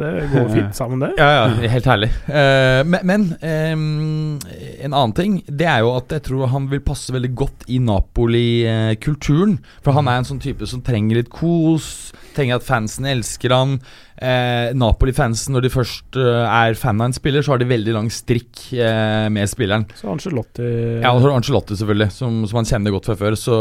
Det 0.00 0.12
går 0.32 0.48
fint 0.52 0.74
sammen, 0.74 1.00
det. 1.04 1.12
Ja, 1.18 1.28
ja, 1.46 1.68
helt 1.74 1.84
herlig. 1.84 2.10
Uh, 2.28 2.82
men 2.88 3.00
men 3.04 3.24
um, 3.42 4.38
en 4.80 4.92
annen 4.92 5.14
ting, 5.14 5.42
det 5.46 5.66
er 5.68 5.84
jo 5.84 5.94
at 5.96 6.10
jeg 6.16 6.24
tror 6.28 6.48
han 6.50 6.68
vil 6.70 6.82
passe 6.84 7.12
veldig 7.14 7.34
godt 7.38 7.68
i 7.68 7.78
Napoli-kulturen. 7.78 9.58
For 9.84 9.96
han 9.96 10.08
er 10.08 10.20
en 10.20 10.28
sånn 10.28 10.42
type 10.42 10.66
som 10.66 10.82
trenger 10.84 11.20
litt 11.20 11.30
kos, 11.32 12.12
trenger 12.34 12.58
at 12.58 12.66
fansen 12.66 13.06
elsker 13.06 13.54
han. 13.54 13.78
Uh, 14.14 14.70
Napoli-fansen, 14.78 15.54
når 15.54 15.66
de 15.66 15.72
først 15.74 16.18
eh, 16.20 16.44
er 16.46 16.76
fan 16.78 17.00
av 17.02 17.10
en 17.10 17.16
spiller, 17.16 17.42
så 17.42 17.54
har 17.54 17.62
de 17.62 17.66
veldig 17.68 17.96
lang 17.96 18.10
strikk 18.14 18.68
uh, 18.78 19.26
med 19.32 19.50
spilleren. 19.50 19.86
Så 19.98 20.10
Angelotti 20.12 20.68
Ja, 21.02 21.10
og 21.12 21.20
så 21.20 21.28
har 21.28 21.40
Ancelotti, 21.40 21.78
selvfølgelig, 21.80 22.12
som, 22.14 22.44
som 22.46 22.60
han 22.62 22.70
kjenner 22.70 22.94
godt 22.94 23.10
fra 23.10 23.18
før. 23.18 23.36
Så, 23.38 23.58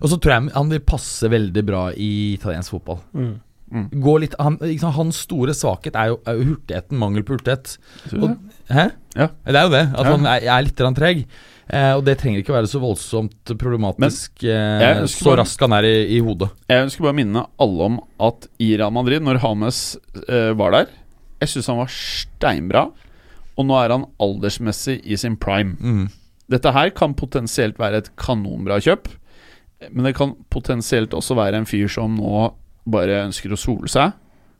og 0.00 0.08
så 0.12 0.18
tror 0.20 0.34
jeg 0.34 0.52
han 0.54 0.70
vil 0.72 0.80
passe 0.86 1.28
veldig 1.32 1.64
bra 1.66 1.82
i 1.96 2.10
italiensk 2.38 2.70
fotball. 2.76 3.00
mm. 3.14 3.36
Gå 4.00 4.14
litt, 4.22 4.32
han, 4.40 4.54
liksom, 4.62 4.94
hans 4.96 5.18
store 5.26 5.52
svakhet 5.52 5.96
er 6.00 6.14
jo, 6.14 6.20
er 6.24 6.38
jo 6.38 6.44
hurtigheten, 6.54 6.96
mangel 6.96 7.22
på 7.28 7.34
hurtighet. 7.36 7.74
Og, 8.16 8.38
hæ? 8.72 8.86
Ja. 9.14 9.26
Det 9.44 9.58
er 9.60 9.66
jo 9.66 9.72
det. 9.74 9.82
At 9.92 10.06
Ja. 10.06 10.12
han 10.14 10.24
er, 10.26 10.46
er 10.48 10.62
litt 10.64 10.80
treg. 10.96 11.26
Eh, 11.68 11.92
og 11.98 12.00
det 12.06 12.14
trenger 12.16 12.40
ikke 12.40 12.54
være 12.54 12.70
så 12.70 12.80
voldsomt 12.80 13.52
problematisk 13.60 14.40
eh, 14.48 15.04
så 15.04 15.24
bare- 15.26 15.42
rask 15.42 15.60
han 15.60 15.74
er 15.76 15.84
i, 15.84 16.16
i 16.16 16.20
hodet. 16.24 16.48
Jeg 16.66 16.86
ønsker 16.86 17.04
bare 17.04 17.12
å 17.12 17.18
minne 17.20 17.42
alle 17.60 17.84
om 17.90 18.00
at 18.24 18.48
i 18.58 18.70
Real 18.78 18.90
Madrid, 18.96 19.20
når 19.20 19.42
James 19.42 19.82
eh, 20.30 20.54
var 20.56 20.72
der 20.72 20.86
Jeg 21.42 21.48
syns 21.52 21.66
han 21.68 21.76
var 21.82 21.92
steinbra. 21.92 22.86
Og 23.58 23.66
nå 23.68 23.76
er 23.84 23.92
han 23.92 24.06
aldersmessig 24.18 25.02
i 25.04 25.16
sin 25.20 25.36
prime. 25.36 25.76
Mm. 25.76 26.08
Dette 26.48 26.72
her 26.72 26.88
kan 26.96 27.12
potensielt 27.12 27.76
være 27.78 28.00
et 28.00 28.10
kanonbra 28.16 28.80
kjøp. 28.80 29.10
Men 29.90 30.08
det 30.08 30.16
kan 30.18 30.34
potensielt 30.50 31.14
også 31.14 31.36
være 31.38 31.60
en 31.60 31.68
fyr 31.68 31.90
som 31.92 32.16
nå 32.18 32.48
bare 32.88 33.22
ønsker 33.26 33.52
å 33.54 33.58
sole 33.60 33.90
seg. 33.92 34.16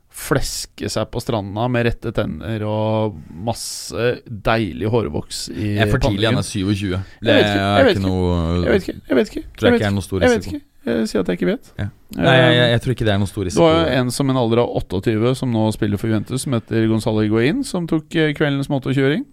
Fleske 0.09 0.89
seg 0.89 1.09
på 1.13 1.21
stranda 1.21 1.67
med 1.69 1.85
rette 1.85 2.11
tenner 2.15 2.63
og 2.65 3.19
masse 3.45 4.07
deilig 4.25 4.89
hårvoks 4.89 5.43
i 5.53 5.75
Jeg 5.75 5.83
er 5.85 5.91
for 5.91 6.01
tidlig, 6.01 6.25
han 6.31 6.39
er 6.41 6.47
27. 6.47 6.87
Jeg 6.89 7.03
vet 7.27 7.45
ikke, 7.45 7.59
jeg 7.59 7.85
vet 7.85 7.99
ikke 7.99 8.07
noe 8.07 8.31
Jeg 8.63 8.73
vet 8.73 8.87
ikke. 8.87 8.97
Jeg 9.11 9.19
vet 9.19 9.31
ikke. 9.33 9.45
Tror 9.59 9.69
jeg 9.69 9.79
ikke 9.79 9.89
er 9.91 9.95
noe 9.95 10.07
stor 10.07 10.25
Jeg 10.25 10.33
vet 10.33 10.41
risiko. 10.41 10.57
ikke. 10.57 10.65
Jeg 10.89 11.09
sier 11.11 11.21
at 11.21 11.29
jeg 11.29 11.37
ikke 11.37 11.49
vet. 11.51 11.71
Ja. 11.77 11.87
Nei, 12.17 12.33
jeg, 12.39 12.51
jeg, 12.55 12.69
jeg 12.71 12.81
tror 12.83 12.95
ikke 12.95 13.05
det 13.05 13.13
er 13.13 13.21
noe 13.21 13.29
stor 13.29 13.45
risiko. 13.45 13.65
Det 13.67 13.73
risiko. 13.75 13.89
var 13.91 13.97
en 13.99 14.11
som 14.15 14.31
en 14.33 14.41
alder 14.41 14.61
av 14.63 14.75
28 14.79 15.33
som 15.43 15.51
nå 15.53 15.65
spiller 15.75 16.01
for 16.01 16.09
Juventus, 16.09 16.45
som 16.45 16.55
heter 16.55 16.87
Gonzalo 16.89 17.25
Higuain, 17.25 17.61
som 17.67 17.85
tok 17.89 18.15
eh, 18.17 18.31
kveldens 18.37 18.71
motorkjøring. 18.71 19.25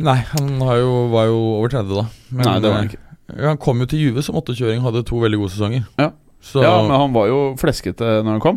Nei, 0.00 0.18
han 0.30 0.52
har 0.64 0.78
jo, 0.80 0.92
var 1.12 1.28
jo 1.28 1.40
over 1.58 1.74
30 1.74 1.98
da. 1.98 2.06
Men, 2.30 2.46
Nei, 2.46 2.54
det 2.62 2.70
var 2.70 2.78
han 2.78 2.86
eh, 2.86 2.94
ikke. 2.94 3.11
Ja, 3.36 3.48
han 3.52 3.60
kom 3.62 3.80
jo 3.82 3.86
til 3.90 4.00
Juve 4.06 4.22
som 4.24 4.36
åttekjøring, 4.40 4.82
hadde 4.84 5.04
to 5.08 5.18
veldig 5.22 5.38
gode 5.40 5.52
sesonger. 5.54 5.86
Ja. 5.98 6.10
Så, 6.42 6.62
Ja, 6.64 6.72
men 6.82 6.90
han 6.98 7.12
var 7.14 7.28
jo 7.30 7.40
fleskete 7.60 8.22
når 8.24 8.32
han 8.36 8.40
kom. 8.42 8.56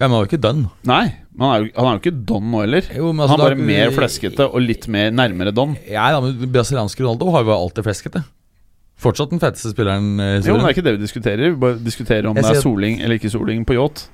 ja, 0.00 0.06
men 0.06 0.10
han 0.10 0.16
var 0.16 0.24
jo 0.26 0.30
ikke 0.30 0.40
done. 0.40 0.70
Nei, 0.88 1.02
men 1.36 1.44
han 1.44 1.54
er 1.54 1.64
jo, 1.64 1.70
han 1.76 1.86
er 1.90 1.98
jo 1.98 2.02
ikke 2.02 2.24
Don 2.30 2.50
nå 2.50 2.62
heller. 2.64 2.88
Jo, 2.96 3.12
men 3.12 3.20
Han 3.20 3.28
altså, 3.28 3.36
er 3.36 3.44
bare 3.44 3.58
da- 3.58 3.68
mer 3.68 3.90
fleskete 3.98 4.46
og 4.48 4.60
litt 4.64 4.88
mer 4.88 5.10
nærmere 5.10 5.52
Don. 5.54 5.76
Ja, 5.86 6.08
ja 6.14 6.20
men 6.24 6.38
brasilianske 6.50 7.04
Ronaldo 7.04 7.30
har 7.34 7.44
jo 7.44 7.52
alltid 7.58 7.84
fleskete. 7.84 8.24
Fortsatt 8.98 9.30
den 9.30 9.38
feteste 9.38 9.70
spilleren 9.70 10.16
Jo, 10.42 10.56
men 10.56 10.64
det 10.64 10.70
er 10.72 10.74
ikke 10.74 10.82
det 10.88 10.94
vi 10.98 11.04
diskuterer. 11.04 11.50
Vi 11.52 11.60
bare 11.62 11.78
diskuterer 11.78 12.26
om 12.26 12.34
det 12.34 12.44
er 12.44 12.58
soling 12.60 12.98
eller 13.00 13.14
ikke 13.20 13.30
soling 13.30 13.62
på 13.68 13.76
yacht. 13.78 14.08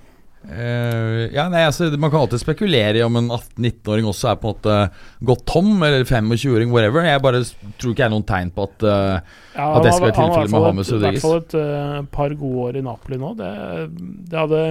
Eh, 0.44 1.30
ja, 1.32 1.46
nei, 1.48 1.62
altså, 1.64 1.86
Man 1.98 2.10
kan 2.12 2.20
alltid 2.20 2.40
spekulere 2.42 2.98
i 3.00 3.02
om 3.02 3.16
en 3.16 3.30
18-19-åring 3.32 4.04
også 4.10 4.28
er 4.32 4.36
på 4.42 4.50
en 4.50 4.54
måte 4.54 4.74
gått 5.24 5.44
tom, 5.48 5.70
eller 5.82 6.04
25-åring, 6.04 6.70
whatever. 6.74 7.06
Jeg 7.08 7.22
bare 7.24 7.40
tror 7.80 7.94
ikke 7.94 8.02
det 8.02 8.06
er 8.06 8.12
noen 8.12 8.26
tegn 8.28 8.50
på 8.54 8.66
at 8.68 8.84
uh, 8.84 9.40
Ja, 9.54 9.68
At 9.78 9.84
det 9.86 9.92
skal 9.94 10.06
være 10.08 10.14
har- 10.14 10.20
han 10.20 10.30
har 10.34 10.44
tilfellet 10.44 10.52
med 10.52 10.84
hvert 10.84 10.92
Rodriguez. 10.92 10.92
Han 10.94 11.02
har 11.02 11.10
I 11.10 11.14
hvert 11.14 11.24
fall 11.24 11.38
et 11.40 11.56
uh, 12.04 12.08
par 12.18 12.34
gode 12.44 12.62
år 12.68 12.76
i 12.76 12.84
Napoli 12.84 13.18
nå. 13.22 13.32
Det, 13.40 13.50
det 14.30 14.38
hadde 14.44 14.62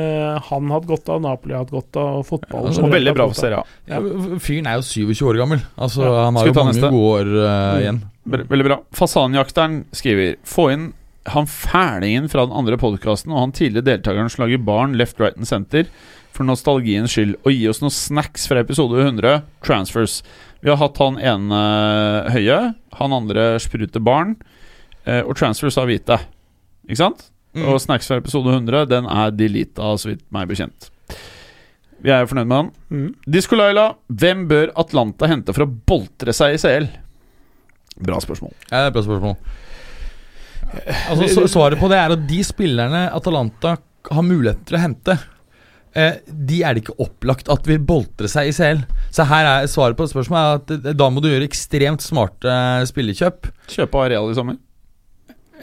han 0.50 0.72
hatt 0.78 0.88
godt 0.94 1.10
av, 1.16 1.22
Napoli 1.26 1.58
hatt 1.58 1.72
godt 1.74 2.02
av, 2.02 2.18
og 2.22 2.26
fotballen 2.30 2.74
Ja, 2.78 2.84
Og 2.86 2.92
veldig 2.98 3.14
bra 3.18 3.28
for. 3.32 3.42
Serie 3.42 3.62
A. 3.62 3.66
Ja. 3.90 4.02
Fyren 4.44 4.68
er 4.70 4.80
jo 4.82 4.88
27 4.88 5.24
år 5.34 5.42
gammel. 5.44 5.64
Altså, 5.78 6.04
Ja. 6.06 6.26
Han 6.30 6.36
har 6.42 6.48
jo 6.52 6.54
mange 6.60 6.74
neste? 6.78 6.90
gode 6.92 7.14
år 7.20 7.32
Mm. 7.34 7.80
igjen. 7.82 8.02
Veldig, 8.24 8.48
veldig 8.54 8.66
bra. 8.70 8.78
Fasanjakteren 8.96 9.86
skriver 9.92 10.36
Få 10.48 10.70
inn 10.72 10.94
han 11.32 11.48
fælingen 11.48 12.28
fra 12.32 12.46
den 12.48 12.56
andre 12.56 12.78
podkasten 12.80 13.32
og 13.32 13.40
han 13.40 13.56
tidligere 13.56 13.88
deltakeren 13.94 14.32
som 14.32 14.44
lager 14.44 14.64
barn 14.64 14.98
left, 15.00 15.22
right 15.22 15.38
and 15.38 15.48
center 15.48 15.88
for 16.34 16.48
nostalgiens 16.48 17.14
skyld, 17.14 17.36
og 17.46 17.54
gi 17.54 17.68
oss 17.70 17.82
noen 17.84 17.94
snacks 17.94 18.48
fra 18.50 18.64
episode 18.64 18.98
100, 19.04 19.44
Transfers. 19.66 20.22
Vi 20.64 20.72
har 20.72 20.80
hatt 20.82 20.98
han 21.02 21.20
ene 21.22 21.60
høye, 22.34 22.58
han 22.98 23.16
andre 23.16 23.52
spruter 23.62 24.02
barn, 24.04 24.34
eh, 25.06 25.22
og 25.22 25.36
Transfers 25.38 25.78
har 25.78 25.86
hvite. 25.90 26.18
Ikke 26.88 27.04
sant? 27.04 27.28
Mm. 27.54 27.68
Og 27.70 27.78
snacks 27.84 28.10
fra 28.10 28.18
episode 28.18 28.50
100, 28.50 28.88
den 28.90 29.06
er 29.06 29.34
deleta, 29.38 29.94
så 30.02 30.10
vidt 30.10 30.26
meg 30.34 30.50
bekjent. 30.50 30.90
Vi 32.04 32.12
er 32.12 32.26
fornøyd 32.28 32.50
med 32.50 32.58
han. 32.58 32.72
Mm. 32.90 33.12
Disko 33.30 33.60
Laila, 33.60 33.92
hvem 34.10 34.48
bør 34.50 34.74
Atlanta 34.82 35.30
hente 35.30 35.54
for 35.56 35.68
å 35.68 35.70
boltre 35.70 36.34
seg 36.36 36.58
i 36.58 36.60
CL? 36.60 36.90
Bra 38.04 38.18
spørsmål. 38.24 38.56
Ja, 38.72 38.82
det 38.82 38.90
er 38.90 38.96
bra 38.98 39.06
spørsmål. 39.06 39.38
Altså, 41.10 41.46
svaret 41.52 41.80
på 41.80 41.90
det 41.92 42.00
er 42.00 42.16
at 42.16 42.26
de 42.28 42.40
spillerne 42.46 43.06
Atalanta 43.14 43.78
har 44.12 44.26
mulighet 44.26 44.66
til 44.68 44.78
å 44.78 44.82
hente, 44.82 45.16
eh, 45.96 46.20
de 46.28 46.60
er 46.66 46.76
det 46.76 46.84
ikke 46.84 46.98
opplagt 47.04 47.52
at 47.54 47.70
vil 47.70 47.82
boltre 47.84 48.30
seg 48.32 48.50
i 48.50 48.56
CL. 48.56 48.84
Så 49.14 49.28
her 49.30 49.48
er 49.48 49.70
svaret 49.72 49.98
på 50.00 50.08
spørsmålet 50.10 50.62
at 50.62 50.76
eh, 50.90 50.98
da 50.98 51.10
må 51.14 51.22
du 51.24 51.30
gjøre 51.30 51.48
ekstremt 51.48 52.04
smarte 52.04 52.50
eh, 52.50 52.86
spillekjøp. 52.90 53.50
Kjøpe 53.76 54.06
Areal 54.08 54.32
i 54.32 54.38
sommer. 54.38 54.60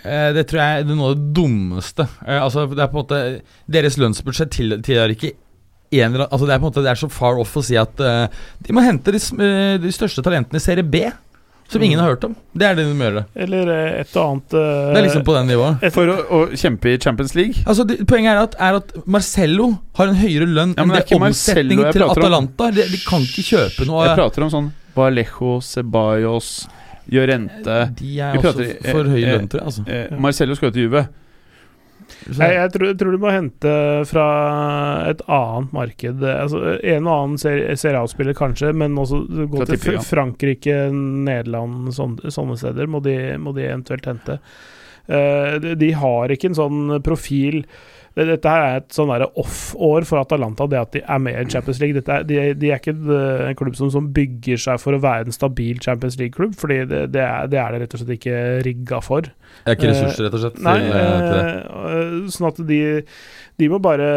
Eh, 0.01 0.31
det 0.37 0.47
tror 0.49 0.63
jeg 0.63 0.83
er 0.85 0.91
noe 0.93 1.11
av 1.11 1.19
det 1.19 1.33
dummeste. 1.37 2.07
Altså, 2.39 2.69
det 2.71 2.85
er 2.85 2.93
på 2.93 3.01
en 3.01 3.03
måte 3.03 3.23
Deres 3.71 3.99
lønnsbudsjett 4.01 4.55
tilhører 4.55 5.17
ikke 5.17 5.35
en 5.99 6.21
Altså, 6.23 6.47
det 6.47 6.55
er 6.55 6.61
på 6.63 6.63
en 6.63 6.69
måte 6.69 6.85
Det 6.85 6.93
er 6.93 7.01
så 7.01 7.09
far 7.11 7.41
off 7.43 7.57
å 7.59 7.65
si 7.67 7.75
at 7.77 7.99
de 7.99 8.75
må 8.77 8.85
hente 8.87 9.11
de, 9.11 9.19
de 9.83 9.91
største 9.93 10.23
talentene 10.23 10.61
i 10.61 10.63
serie 10.63 10.87
B, 10.87 11.03
som 11.71 11.83
ingen 11.87 12.01
har 12.03 12.09
hørt 12.13 12.25
om. 12.27 12.35
Det 12.53 12.67
er 12.67 12.75
det 12.79 12.85
de 12.89 12.95
må 12.99 13.07
gjøre. 13.07 13.23
Eller 13.47 13.71
eh, 13.75 14.01
et 14.03 14.17
og 14.17 14.25
annet 14.27 14.57
uh, 14.59 14.65
Det 14.91 14.99
er 15.01 15.07
liksom 15.07 15.25
på 15.29 15.35
den 15.37 15.47
nivået. 15.53 15.85
et, 15.87 15.95
For 15.95 16.11
å, 16.11 16.17
å 16.35 16.41
kjempe 16.59 16.91
i 16.93 16.99
Champions 17.03 17.35
League. 17.39 17.63
Altså, 17.67 17.87
det, 17.87 18.01
Poenget 18.11 18.33
er 18.35 18.43
at, 18.43 18.57
er 18.59 18.79
at 18.81 18.93
Marcello 19.07 19.71
har 20.01 20.11
en 20.11 20.19
høyere 20.19 20.49
lønn 20.51 20.75
Ja, 20.77 20.83
enn 20.83 20.91
det 20.95 21.05
er 21.05 21.09
det 21.13 21.21
omsetningen 21.31 21.93
til. 21.95 22.07
Atalanta. 22.11 22.71
De, 22.75 22.89
de 22.91 23.01
kan 23.07 23.23
ikke 23.27 23.47
kjøpe 23.53 23.87
noe 23.89 24.05
Jeg 24.09 24.19
prater 24.19 24.47
om 24.49 24.53
sånn 24.53 24.71
Vallejo, 24.97 25.61
Ceballos 25.63 26.51
Llorente 27.11 27.77
De 27.99 28.11
er 28.21 28.37
også 28.39 28.53
prater- 28.53 28.91
for 28.91 29.09
høy 29.11 29.21
eh, 29.23 29.31
lønn, 29.33 29.49
tror 29.51 29.63
jeg. 29.63 29.67
Altså. 29.71 29.85
eh, 29.87 30.19
Marcello 30.21 30.55
skal 30.59 30.71
jo 30.71 30.75
til 30.77 30.87
Juve. 30.89 31.05
Jeg, 32.29 32.55
jeg, 32.57 32.73
tror, 32.75 32.87
jeg 32.91 32.99
tror 33.01 33.15
du 33.17 33.19
må 33.23 33.31
hente 33.33 33.73
fra 34.11 34.25
et 35.11 35.23
annet 35.27 35.73
marked. 35.77 36.23
Altså, 36.23 36.61
en 36.83 37.07
og 37.09 37.15
annen 37.17 37.39
ser- 37.41 37.63
kanskje, 38.37 38.75
men 38.77 38.99
også 39.01 39.23
gå 39.51 39.65
til 39.71 39.81
Frankrike, 40.05 40.77
Nederland, 40.93 41.93
sånne, 41.97 42.33
sånne 42.35 42.59
steder 42.61 42.87
må 42.91 43.01
de, 43.05 43.17
må 43.41 43.55
de 43.57 43.69
eventuelt 43.71 44.07
hente. 44.11 44.39
Eh, 45.11 45.75
de, 45.75 45.89
har 45.99 46.31
ikke 46.31 46.53
en 46.53 46.59
sånn 46.59 47.01
profil 47.03 47.65
Dette 48.15 48.51
her 48.51 48.65
er 48.65 48.81
et 48.81 48.95
sånn 48.95 49.11
off-år 49.11 50.05
for 50.05 50.19
Atalanta, 50.19 50.67
det 50.69 50.79
at 50.81 50.91
de 50.97 51.01
er 51.01 51.21
med 51.23 51.37
i 51.39 51.45
Champions 51.55 51.79
League. 51.81 52.03
Er, 52.03 52.25
de, 52.27 52.41
de 52.59 52.73
er 52.73 52.81
ikke 52.81 52.93
en, 52.93 53.13
eh, 53.15 53.53
klubb 53.57 53.79
som, 53.79 53.89
som 53.95 54.09
bygger 54.13 54.59
seg 54.61 54.81
for 54.83 54.97
å 54.97 55.01
være 55.01 55.29
en 55.29 55.37
stabil 55.37 55.79
Champions 55.81 56.19
League-klubb, 56.19 56.57
fordi 56.59 56.81
det, 56.91 57.05
det, 57.15 57.23
er, 57.23 57.47
det 57.49 57.61
er 57.63 57.73
det 57.73 57.85
rett 57.85 57.95
og 57.95 58.03
slett 58.03 58.17
ikke 58.19 58.41
rigga 58.67 58.99
for. 59.07 59.31
Det 59.31 59.73
er 59.73 59.79
ikke 59.79 59.93
ressurser, 59.93 60.27
rett 60.27 60.37
og 60.37 60.43
slett, 60.43 60.59
Nei, 60.67 60.77
til, 60.83 60.99
eh, 60.99 61.23
til 61.23 61.95
eh, 61.95 62.35
sånn 62.35 62.51
at 62.51 62.61
de, 62.73 62.81
de 63.63 63.71
må 63.71 63.81
bare 63.87 64.11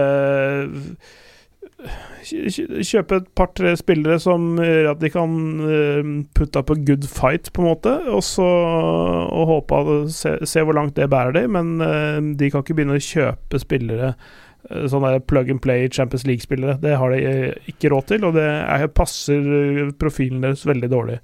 kjøpe 2.23 3.19
et 3.19 3.27
par-tre 3.37 3.73
spillere 3.79 4.19
som 4.21 4.55
gjør 4.61 4.91
at 4.93 5.01
de 5.01 5.09
kan 5.11 5.35
eh, 5.67 6.11
putte 6.35 6.61
opp 6.61 6.71
a 6.73 6.77
good 6.87 7.07
fight, 7.09 7.51
på 7.53 7.63
en 7.63 7.69
måte, 7.71 7.93
og 8.09 8.23
så 8.25 8.47
og 8.47 9.49
håpe 9.49 9.81
at 9.81 10.13
se, 10.15 10.35
se 10.47 10.63
hvor 10.63 10.77
langt 10.77 10.95
det 10.99 11.09
bærer 11.11 11.35
de, 11.35 11.45
men 11.51 11.75
eh, 11.83 12.19
de 12.39 12.51
kan 12.51 12.63
ikke 12.63 12.77
begynne 12.79 12.99
å 12.99 13.03
kjøpe 13.03 13.61
spillere 13.61 14.13
eh, 14.13 14.85
Sånne 14.91 15.17
plug 15.27 15.51
and 15.51 15.63
play 15.63 15.89
Champions 15.91 16.27
League-spillere. 16.29 16.77
Det 16.83 16.95
har 16.99 17.11
de 17.11 17.49
ikke 17.71 17.91
råd 17.91 18.11
til, 18.13 18.27
og 18.29 18.37
det 18.37 18.47
er, 18.47 18.87
passer 18.95 19.91
profilen 19.99 20.45
deres 20.45 20.63
veldig 20.69 20.91
dårlig. 20.93 21.19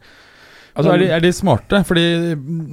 Altså 0.74 0.94
er 0.94 1.02
de, 1.02 1.08
er 1.16 1.24
de 1.24 1.32
smarte? 1.36 1.82
Fordi 1.88 2.06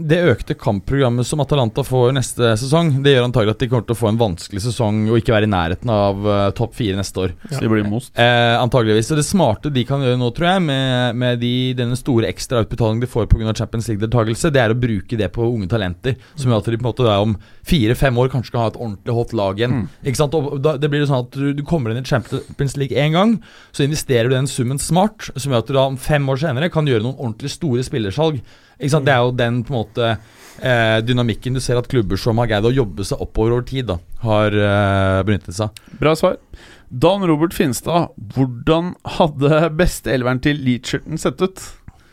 det 0.08 0.18
økte 0.32 0.56
kampprogrammet 0.58 1.26
som 1.28 1.42
Atalanta 1.42 1.84
får 1.86 2.14
neste 2.16 2.52
sesong, 2.60 2.92
det 3.04 3.16
gjør 3.16 3.28
antagelig 3.28 3.56
at 3.56 3.64
de 3.64 3.68
kommer 3.70 3.86
til 3.88 3.96
å 3.96 4.00
få 4.00 4.10
en 4.12 4.20
vanskelig 4.20 4.62
sesong 4.66 5.02
og 5.10 5.20
ikke 5.20 5.34
være 5.34 5.48
i 5.48 5.52
nærheten 5.52 5.92
av 5.92 6.28
uh, 6.28 6.34
topp 6.56 6.76
fire 6.78 6.98
neste 6.98 7.24
år. 7.24 7.34
Så 7.50 7.62
de 7.62 7.70
blir 7.72 7.86
most. 7.88 8.12
Eh, 8.18 8.54
antageligvis. 8.60 9.10
Så 9.10 9.18
det 9.18 9.26
smarte 9.26 9.72
de 9.72 9.84
kan 9.88 10.04
gjøre 10.04 10.20
nå, 10.20 10.30
tror 10.36 10.50
jeg, 10.50 10.64
med, 10.68 11.18
med 11.22 11.40
de, 11.42 11.54
denne 11.78 11.98
store 11.98 12.30
ekstra 12.30 12.64
utbetalingen 12.66 13.04
de 13.04 13.10
får 13.10 13.30
pga. 13.32 13.54
Champions 13.56 13.86
League-deltakelse, 13.88 14.50
det 14.52 14.60
er 14.60 14.72
å 14.74 14.78
bruke 14.78 15.16
det 15.18 15.28
på 15.32 15.46
unge 15.46 15.68
talenter. 15.70 16.16
Som 16.34 16.50
gjør 16.50 16.64
at 16.64 16.70
de 16.72 16.78
på 16.80 16.84
en 16.84 16.90
måte 16.90 17.06
da 17.06 17.18
om 17.22 17.36
fire-fem 17.66 18.18
år 18.20 18.30
kanskje 18.32 18.54
kan 18.54 18.64
ha 18.64 18.70
et 18.72 18.78
ordentlig 18.78 19.14
hot 19.16 19.34
lag 19.36 19.60
igjen. 19.60 19.76
Mm. 19.82 19.86
Ikke 20.06 20.20
sant? 20.20 20.36
Og 20.36 20.58
da, 20.62 20.76
det 20.80 20.90
blir 20.92 21.02
jo 21.02 21.08
sånn 21.10 21.24
at 21.24 21.36
du, 21.36 21.46
du 21.56 21.62
kommer 21.66 21.92
inn 21.92 22.02
i 22.02 22.06
Champions 22.06 22.76
League 22.80 22.96
én 22.96 23.16
gang, 23.16 23.36
så 23.74 23.86
investerer 23.86 24.30
du 24.30 24.36
den 24.36 24.50
summen 24.50 24.80
smart, 24.82 25.30
som 25.34 25.52
gjør 25.52 25.64
at 25.64 25.70
du 25.70 25.76
da 25.78 25.86
om 25.90 25.98
fem 26.00 26.26
år 26.32 26.42
senere 26.42 26.70
kan 26.72 26.88
gjøre 26.88 27.06
noen 27.06 27.18
ordentlig 27.18 27.54
store 27.54 27.85
spillersalg. 27.86 28.40
Ikke 28.76 28.92
sant? 28.92 29.06
Det 29.08 29.14
er 29.14 29.22
jo 29.24 29.32
den 29.38 29.62
på 29.64 29.72
en 29.72 29.78
måte 29.80 30.08
eh, 30.12 30.98
dynamikken 31.06 31.56
du 31.56 31.62
ser 31.64 31.78
at 31.80 31.88
klubber 31.88 32.20
som 32.20 32.38
har 32.42 32.50
greid 32.50 32.68
å 32.68 32.74
jobbe 32.74 33.06
seg 33.08 33.22
oppover 33.24 33.54
over 33.56 33.64
tid, 33.68 33.88
da, 33.88 33.96
har 34.26 34.52
eh, 34.52 35.22
benyttet 35.28 35.56
seg 35.56 35.70
av. 35.70 35.96
Bra 36.02 36.12
svar. 36.18 36.36
Dan 36.88 37.24
Robert 37.26 37.56
Finstad, 37.56 38.12
hvordan 38.36 38.92
hadde 39.16 39.64
beste 39.78 40.12
elveren 40.14 40.38
til 40.44 40.60
Leacherton 40.62 41.18
sett 41.18 41.40
ut? 41.42 41.64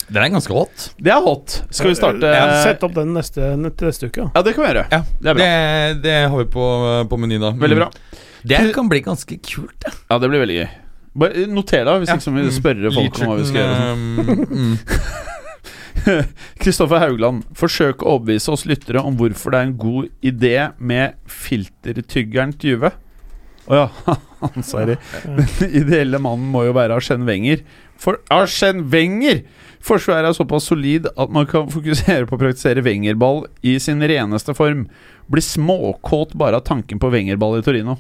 Den 0.08 0.20
er 0.26 0.32
ganske 0.34 0.52
hot. 0.54 0.88
Det 1.00 1.12
er 1.14 1.22
hot. 1.24 1.60
Skal 1.72 1.94
vi 1.94 1.96
starte 1.96 2.28
Ja, 2.28 2.48
Sett 2.64 2.82
opp 2.84 2.96
den 2.98 3.14
neste, 3.16 3.54
neste 3.56 4.10
uke. 4.10 4.26
da. 4.26 4.32
Ja, 4.36 4.42
det 4.44 4.54
kan 4.56 4.66
vi 4.66 4.72
gjøre. 4.72 4.86
Ja, 4.92 5.00
Det 5.22 5.30
er 5.32 5.38
bra. 5.38 5.44
Det, 5.46 6.02
det 6.04 6.16
har 6.28 6.38
vi 6.42 6.48
på, 6.52 6.66
på 7.10 7.20
menyen, 7.22 7.44
da. 7.46 7.54
Veldig 7.62 7.78
bra. 7.80 7.90
Det 8.44 8.60
kan 8.76 8.90
bli 8.92 9.00
ganske 9.06 9.38
kult, 9.40 9.78
det. 9.86 9.94
Ja, 10.10 10.18
det 10.20 10.30
blir 10.32 10.44
veldig 10.44 10.58
gøy. 10.58 10.68
Bare 11.24 11.46
Noter 11.54 11.86
da, 11.88 11.96
hvis 12.02 12.10
Ja. 12.10 12.18
ikke 12.18 12.26
så 12.26 12.34
må 12.34 12.44
vi 12.44 12.52
spørre 12.56 12.92
folk 12.94 13.20
om 13.22 13.30
hva 13.32 13.38
vi 13.40 13.46
skal 13.48 13.62
gjøre. 13.62 13.94
Um, 13.94 14.48
mm. 14.50 14.78
Kristoffer 16.62 17.02
Haugland, 17.04 17.46
forsøk 17.58 18.04
å 18.04 18.18
overbevise 18.18 18.52
oss 18.54 18.68
lyttere 18.70 19.02
om 19.04 19.18
hvorfor 19.20 19.54
det 19.54 19.60
er 19.60 19.70
en 19.70 19.80
god 19.80 20.12
idé 20.26 20.56
med 20.78 21.18
filtertyggeren 21.30 22.56
til 22.58 22.76
Juve. 22.76 22.94
Å 23.72 23.80
ja, 23.80 24.16
han 24.44 24.66
det. 24.89 24.98
Den 25.24 25.76
ideelle 25.84 26.20
mannen 26.22 26.50
må 26.52 26.66
jo 26.68 26.76
være 26.76 26.98
Arsen 27.00 27.28
Wenger. 27.30 27.63
For 28.00 28.20
Arsen 28.34 28.88
Wenger! 28.92 29.44
Forsvaret 29.84 30.30
er 30.30 30.36
såpass 30.36 30.70
solid 30.70 31.10
at 31.12 31.32
man 31.32 31.48
kan 31.50 31.68
fokusere 31.72 32.28
på 32.28 32.38
å 32.38 32.39
praktisere 32.39 32.84
Wenger-ball 32.86 33.44
i 33.68 33.76
sin 33.84 34.04
reneste 34.04 34.56
form. 34.56 34.86
Blir 35.32 35.44
småkåt 35.44 36.36
bare 36.39 36.60
av 36.60 36.68
tanken 36.68 37.02
på 37.04 37.12
Wenger-ball 37.12 37.60
i 37.60 37.66
Torino. 37.66 37.98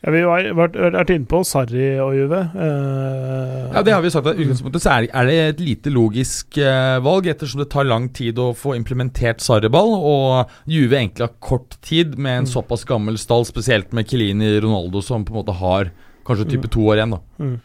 Ja, 0.00 0.10
vi 0.14 0.20
har 0.24 0.46
vært, 0.56 0.76
vært 0.94 1.10
inne 1.12 1.28
på 1.28 1.42
Sarri 1.44 1.90
og 2.00 2.14
Juve. 2.16 2.38
Eh, 2.56 3.74
Ja, 3.74 3.82
det 3.84 3.92
har 3.92 4.00
vi 4.00 4.10
sagt 4.10 4.26
at 4.30 4.38
I 4.38 4.46
utgangspunktet 4.46 4.80
så 4.82 4.94
er 4.96 5.26
det, 5.28 5.34
et 5.50 5.60
lite 5.60 5.92
logisk 5.92 6.56
eh, 6.58 6.96
valg, 7.04 7.28
ettersom 7.28 7.60
det 7.60 7.68
tar 7.74 7.84
lang 7.84 8.08
tid 8.16 8.38
å 8.40 8.50
få 8.56 8.72
implementert 8.78 9.44
Sarri-ball, 9.44 9.92
og 10.00 10.48
Juve 10.72 10.96
egentlig 10.96 11.26
har 11.28 11.34
kort 11.40 11.76
tid 11.84 12.16
med 12.18 12.38
en 12.38 12.44
Mm. 12.48 12.52
såpass 12.54 12.86
gammel 12.88 13.18
stall, 13.20 13.44
spesielt 13.44 13.92
med 13.92 14.08
Kelini 14.08 14.58
Ronaldo, 14.60 15.02
som 15.04 15.24
på 15.24 15.34
en 15.34 15.44
måte 15.44 15.58
har 15.60 15.90
kanskje 16.24 16.48
type 16.56 16.68
to 16.70 16.80
år 16.80 16.96
igjen. 16.96 17.10
da 17.10 17.20
mm. 17.44 17.60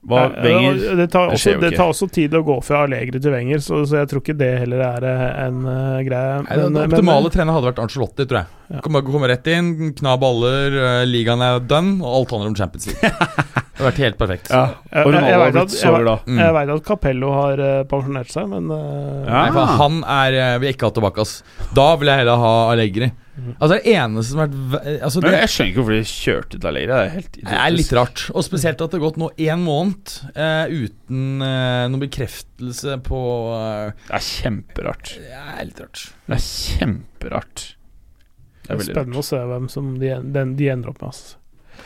Hva 0.00 0.20
Ja, 0.22 0.28
Wenger 0.42 0.96
det, 0.96 1.06
tar 1.12 1.28
også, 1.28 1.50
det, 1.60 1.70
det 1.70 1.76
tar 1.76 1.90
også 1.92 2.06
tid 2.08 2.32
å 2.32 2.40
gå 2.46 2.54
fra 2.64 2.86
Allegri 2.86 3.20
til 3.20 3.34
Wenger, 3.34 3.60
så, 3.60 3.82
så 3.84 3.98
jeg 4.00 4.08
tror 4.08 4.22
ikke 4.22 4.36
det 4.40 4.48
heller 4.62 4.80
er 4.86 5.04
eh, 5.10 5.24
en 5.44 5.58
uh, 5.68 5.98
greie. 6.06 6.38
Nei, 6.46 6.56
den 6.56 6.72
Men- 6.72 6.86
optimale 6.88 7.26
men- 7.28 7.34
trener 7.34 7.52
hadde 7.58 7.68
vært 7.68 7.82
Arncelotti, 7.84 8.24
tror 8.30 8.38
jeg. 8.40 8.48
Ja. 8.70 8.80
Kommer 8.86 9.02
komme 9.04 9.28
rett 9.28 9.50
inn, 9.52 9.68
kna 9.98 10.14
baller, 10.22 10.72
uh, 10.80 11.04
ligaen 11.04 11.44
er 11.44 11.60
done, 11.60 11.98
og 12.00 12.14
alt 12.22 12.32
handler 12.32 12.48
om 12.54 12.56
Champions 12.56 12.88
League. 12.88 13.12
det 13.76 13.76
har 13.82 13.90
vært 13.90 14.00
helt 14.06 14.18
perfekt. 14.24 14.48
Ja, 14.48 14.62
og 14.64 14.88
jeg- 14.88 15.06
Ronaldo 15.10 15.28
jeg 15.28 15.36
har 15.36 15.44
vet 15.44 15.52
blitt 15.58 15.62
at- 15.68 15.76
så 15.76 15.92
jeg- 15.92 16.18
Mm. 16.30 16.38
Jeg 16.46 16.54
veit 16.56 16.70
at 16.78 16.84
Capello 16.88 17.32
har 17.36 17.60
uh, 17.60 17.84
pensjonert 17.92 18.32
seg, 18.32 18.48
men 18.56 18.70
eh, 18.72 19.24
Ja. 19.28 19.44
Nei, 19.52 19.66
han 19.84 20.00
er 20.16 20.32
eh, 20.40 20.58
vil 20.62 20.70
jeg 20.72 20.78
ikke 20.80 20.88
ha 20.88 20.96
tilbake, 20.96 21.20
ass. 21.28 21.42
Da 21.76 21.90
vil 22.00 22.08
jeg 22.08 22.24
heller 22.24 22.40
ha 22.40 22.54
Allegri. 22.72 23.12
Altså 23.60 23.68
Det 23.78 23.92
eneste 23.94 24.30
som 24.32 24.40
har 24.42 24.48
vært 24.52 25.02
altså, 25.06 25.20
Men 25.22 25.30
Det 25.32 25.38
jeg 25.40 25.50
skjønner 25.52 25.70
ikke 25.70 25.80
hvorfor 25.80 25.94
de 25.94 26.10
kjørte 26.10 26.58
ut 26.58 26.64
Allegri. 26.68 26.86
Det 26.90 26.96
er 27.00 27.12
helt 27.14 27.36
er 27.46 27.70
litt 27.76 27.92
rart. 27.96 28.24
Og 28.34 28.44
spesielt 28.44 28.80
at 28.84 28.90
det 28.90 28.98
har 29.00 29.04
gått 29.06 29.20
nå 29.22 29.28
én 29.38 29.62
måned 29.64 30.14
eh, 30.34 30.72
uten 30.84 31.44
eh, 31.46 31.84
noen 31.92 32.02
bekreftelse 32.02 32.96
på 33.06 33.20
eh, 33.56 33.92
Det 34.08 34.16
er 34.18 34.26
kjemperart. 34.28 35.12
Det 35.16 35.40
er 35.40 35.64
litt 35.70 35.80
rart. 35.84 36.02
Det 36.26 36.36
er 36.36 36.44
kjemperart. 36.48 37.66
Det 37.70 38.66
det 38.66 38.74
er 38.74 38.80
veldig 38.82 38.92
spennende 38.94 39.16
rart. 39.16 39.24
å 39.24 39.28
se 39.30 39.42
hvem 39.54 39.68
som 39.72 39.86
de, 40.02 40.10
den, 40.36 40.56
de 40.58 40.68
ender 40.74 40.92
opp 40.92 41.00
med. 41.00 41.14
Altså. 41.14 41.36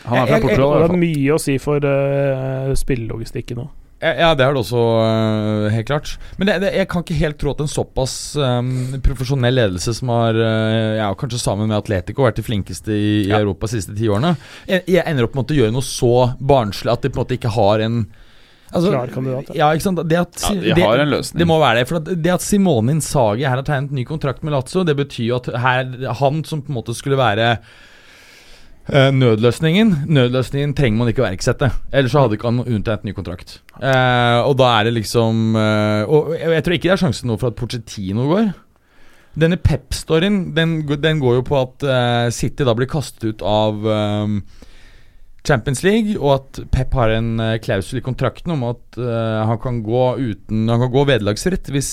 Han 0.04 0.18
er 0.18 0.26
fra 0.26 0.26
Jeg- 0.26 0.32
jeg- 0.34 0.42
Portugal, 0.48 0.64
i 0.64 0.74
hvert 0.74 0.82
det 0.82 0.90
fall. 0.90 0.96
er 0.96 1.04
mye 1.06 1.34
å 1.36 1.40
si 1.40 1.58
for 1.62 1.86
uh, 1.86 2.74
spillelogistikken 2.74 3.62
òg. 3.62 3.70
Ja, 4.04 4.10
ja, 4.20 4.30
det 4.36 4.44
er 4.44 4.52
det 4.52 4.60
også, 4.60 4.80
eh, 5.00 5.68
helt 5.72 5.86
klart. 5.88 6.10
Men 6.36 6.50
det, 6.50 6.58
det, 6.66 6.72
jeg 6.76 6.88
kan 6.92 7.04
ikke 7.06 7.16
helt 7.22 7.38
tro 7.40 7.54
at 7.54 7.62
en 7.64 7.70
såpass 7.72 8.16
um, 8.36 8.68
profesjonell 9.06 9.56
ledelse 9.56 9.94
som 9.96 10.10
har, 10.12 10.36
uh, 10.36 10.96
ja, 10.98 11.06
kanskje 11.16 11.40
sammen 11.40 11.70
med 11.70 11.78
Atletico, 11.78 12.26
vært 12.26 12.36
de 12.42 12.44
flinkeste 12.44 12.92
i, 12.92 13.06
i 13.24 13.30
Ja. 13.32 13.38
Europa 13.40 13.70
de 13.70 13.78
siste 13.78 13.96
ti 13.96 14.10
årene, 14.12 14.34
jeg, 14.68 14.84
jeg 14.92 15.06
ender 15.08 15.24
opp 15.30 15.38
med 15.38 15.54
å 15.54 15.56
gjøre 15.62 15.72
noe 15.72 15.86
så 15.88 16.12
barnslig 16.36 16.92
at 16.92 17.06
de 17.06 17.10
på 17.14 17.16
en 17.18 17.22
måte 17.24 17.38
ikke 17.38 17.54
har 17.56 17.84
en 17.86 18.02
altså, 18.74 18.90
Klar 18.92 19.14
kandidat, 19.14 19.48
ja. 19.54 19.56
Ja, 19.62 19.70
ikke 19.78 19.86
sant. 19.88 20.02
Det 20.10 20.20
at, 20.20 20.44
Ja, 20.50 20.52
de 20.60 20.74
det, 20.74 20.84
har 20.84 21.00
en 21.06 21.12
løsning. 21.14 21.40
det 21.40 21.48
må 21.48 21.56
være 21.62 21.80
det. 21.80 21.88
For 21.88 22.02
at 22.02 22.12
det 22.26 22.34
at 22.36 22.44
Simone 22.44 22.92
Insagi 22.98 23.46
her 23.48 23.56
har 23.56 23.64
tegnet 23.66 23.94
ny 23.96 24.04
kontrakt 24.08 24.44
med 24.44 24.52
Lazio, 24.56 24.84
det 24.84 24.98
betyr 25.00 25.28
jo 25.30 25.40
at 25.40 25.48
her, 25.64 25.88
han 26.20 26.44
som 26.44 26.60
på 26.60 26.74
en 26.74 26.80
måte 26.82 26.96
skulle 26.98 27.16
være 27.20 27.54
eh, 28.88 29.10
nødløsningen 29.14 29.92
Nødløsningen 30.10 30.74
trenger 30.76 31.00
man 31.00 31.10
ikke 31.10 31.24
å 31.24 31.28
iverksette. 31.28 31.70
Ellers 31.94 32.14
så 32.14 32.24
hadde 32.24 32.38
ikke 32.38 32.50
han 32.50 32.64
unntatt 32.64 33.06
ny 33.06 33.14
kontrakt. 33.16 33.58
Uh, 33.78 34.44
og 34.44 34.56
da 34.60 34.70
er 34.78 34.88
det 34.88 34.94
liksom 35.00 35.56
uh, 35.58 36.04
Og 36.06 36.34
jeg, 36.36 36.52
jeg 36.54 36.66
tror 36.66 36.76
ikke 36.76 36.88
det 36.88 36.94
er 36.96 37.02
sjansen 37.02 37.30
nå 37.30 37.38
for 37.40 37.52
at 37.52 37.58
Pochettino 37.58 38.28
går. 38.30 38.52
Denne 39.40 39.58
Pep-storyen 39.58 40.52
den, 40.54 40.76
den 41.02 41.22
går 41.22 41.40
jo 41.40 41.46
på 41.48 41.58
at 41.58 41.84
City 42.36 42.62
da 42.62 42.70
blir 42.78 42.86
kastet 42.86 43.24
ut 43.26 43.40
av 43.42 43.80
Champions 45.42 45.82
League, 45.82 46.14
og 46.20 46.36
at 46.36 46.60
Pep 46.70 46.94
har 46.94 47.16
en 47.16 47.42
klausul 47.64 47.98
i 47.98 48.04
kontrakten 48.06 48.54
om 48.54 48.62
at 48.68 49.00
han 49.50 49.58
kan 49.58 49.82
gå 49.82 50.04
uten 50.20 50.70
Han 50.70 50.84
kan 50.84 50.92
gå 50.94 51.02
vederlagsfritt 51.10 51.72
hvis 51.74 51.90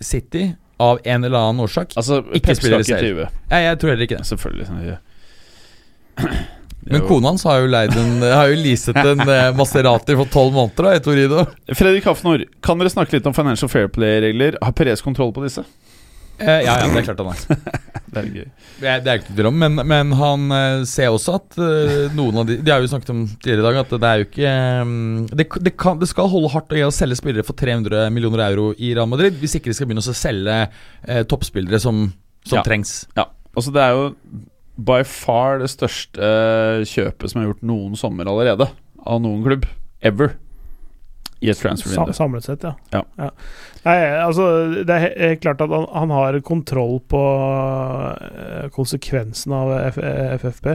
City 0.00 0.46
av 0.76 0.98
en 1.04 1.24
eller 1.24 1.38
annen 1.38 1.60
årsak 1.60 1.92
Altså, 1.96 2.22
Ikke 2.32 2.52
Pep 2.52 2.62
spiller 2.62 2.80
i 2.80 2.86
ikke 2.86 2.98
serie. 2.98 3.26
til 3.28 3.50
Nei, 3.52 3.60
jeg 3.68 3.78
tror 3.80 3.92
heller 3.92 4.08
ikke 4.08 4.18
det. 4.18 4.26
Selvfølgelig. 4.32 4.66
sånn 4.70 4.86
gjør. 4.88 5.02
Men 6.84 7.00
kona 7.08 7.30
hans 7.32 7.44
har 7.48 7.62
jo 7.62 7.68
leid 7.72 7.94
en 7.96 8.18
Har 8.20 8.50
jo 8.52 8.58
leaset 8.60 8.98
en 9.00 9.22
eh, 9.24 9.46
Maserati 9.56 10.16
for 10.18 10.28
tolv 10.32 10.52
måneder 10.52 10.90
da, 10.90 10.96
i 10.98 11.00
Torino. 11.04 11.46
Fredrik 11.72 12.04
Hafnor, 12.10 12.44
kan 12.64 12.76
dere 12.82 12.92
snakke 12.92 13.16
litt 13.16 13.28
om 13.30 13.36
Financial 13.36 13.70
Fair 13.72 13.88
Play-regler? 13.88 14.58
Har 14.60 14.74
Perez 14.76 15.00
kontroll 15.04 15.32
på 15.32 15.46
disse? 15.46 15.64
Eh, 16.36 16.60
ja, 16.66 16.74
ja, 16.82 16.88
det 16.90 16.98
er 17.00 17.06
klart 17.06 17.22
han 17.24 17.30
har. 17.32 17.82
Det 18.14 18.20
er 18.20 18.26
gøy. 18.30 18.44
Det 18.78 18.86
er 18.90 19.00
det 19.02 19.10
er 19.10 19.16
ikke 19.18 19.32
tvil 19.34 19.46
om, 19.48 19.56
men, 19.58 19.80
men 19.90 20.12
han 20.14 20.42
eh, 20.54 20.82
ser 20.86 21.08
også 21.10 21.32
at 21.40 21.56
eh, 21.58 22.12
noen 22.14 22.36
av 22.38 22.46
de 22.46 22.60
De 22.62 22.70
har 22.70 22.78
jo 22.84 22.90
snakket 22.92 23.10
om 23.10 23.24
tidligere 23.42 23.64
i 23.64 23.64
dag 23.64 23.78
at 23.80 23.94
det 23.96 24.10
er 24.10 24.20
jo 24.20 24.26
ikke 24.28 24.52
mm, 24.86 25.00
det, 25.32 25.46
det, 25.66 25.72
kan, 25.82 25.98
det 25.98 26.06
skal 26.12 26.28
holde 26.30 26.52
hardt 26.52 26.76
å 26.78 26.92
selge 26.94 27.18
spillere 27.18 27.42
for 27.48 27.58
300 27.58 28.04
millioner 28.14 28.44
euro 28.52 28.68
i 28.78 28.92
Real 28.94 29.10
Madrid 29.10 29.34
hvis 29.40 29.56
ikke 29.58 29.72
de 29.72 29.74
skal 29.74 29.90
begynne 29.90 30.04
å 30.04 30.14
selge 30.14 30.58
eh, 30.60 31.24
toppspillere 31.26 31.80
som, 31.82 32.04
som 32.46 32.60
Ja. 32.60 32.62
trengs. 32.68 32.92
Ja, 33.18 33.26
altså 33.56 33.74
det 33.74 33.82
er 33.82 33.98
jo 33.98 34.06
by 34.76 35.02
far 35.06 35.60
det 35.62 35.70
største 35.72 36.30
kjøpet 36.90 37.30
som 37.30 37.40
er 37.40 37.50
gjort 37.50 37.66
noen 37.66 37.98
sommer 37.98 38.30
allerede. 38.30 38.68
Av 39.04 39.20
noen 39.22 39.44
klubb. 39.46 39.68
Ever. 40.04 40.34
i 41.44 41.50
et 41.52 41.58
transfer 41.60 42.12
samlet 42.16 42.44
sett, 42.46 42.62
ja. 42.64 43.00
Ja. 43.16 43.30
Nei, 43.84 43.96
altså, 44.16 44.46
det 44.84 44.94
er 44.94 45.02
helt 45.28 45.42
klart 45.44 45.60
at 45.60 45.72
han, 45.72 45.84
han 45.92 46.12
har 46.12 46.38
kontroll 46.44 47.02
på 47.08 47.20
eh, 48.14 48.70
konsekvensen 48.72 49.52
av 49.52 49.72
F 49.90 49.98
FFP. 50.40 50.70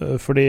Eh, 0.00 0.16
Fordi 0.22 0.44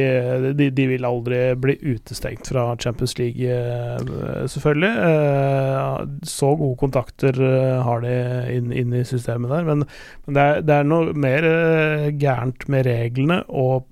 de, 0.59 0.69
de 0.71 0.87
vil 0.87 1.05
aldri 1.07 1.41
bli 1.59 1.75
utestengt 1.81 2.47
fra 2.51 2.65
Champions 2.79 3.17
League, 3.19 3.43
eh, 3.43 4.47
selvfølgelig. 4.47 4.93
Eh, 5.09 6.07
Så 6.29 6.53
gode 6.59 6.77
kontakter 6.79 7.37
eh, 7.43 7.81
har 7.83 8.01
de 8.05 8.15
inn, 8.55 8.71
inn 8.71 8.93
i 8.93 9.03
systemet 9.07 9.51
der. 9.51 9.67
Men, 9.67 9.85
men 10.25 10.37
det, 10.39 10.41
er, 10.47 10.61
det 10.67 10.79
er 10.79 10.89
noe 10.89 11.13
mer 11.13 11.47
eh, 11.49 12.09
gærent 12.21 12.67
med 12.71 12.87
reglene 12.87 13.43
og 13.49 13.87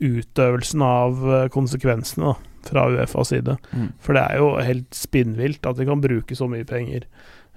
utøvelsen 0.00 0.82
av 0.82 1.24
eh, 1.28 1.48
konsekvensene 1.52 2.30
da, 2.32 2.36
fra 2.70 2.86
Uefas 2.92 3.30
side. 3.32 3.56
Mm. 3.72 3.90
For 4.00 4.16
det 4.16 4.22
er 4.26 4.40
jo 4.40 4.50
helt 4.64 4.96
spinnvilt 4.96 5.64
at 5.68 5.78
de 5.80 5.86
kan 5.88 6.00
bruke 6.04 6.36
så 6.36 6.48
mye 6.50 6.64
penger. 6.68 7.06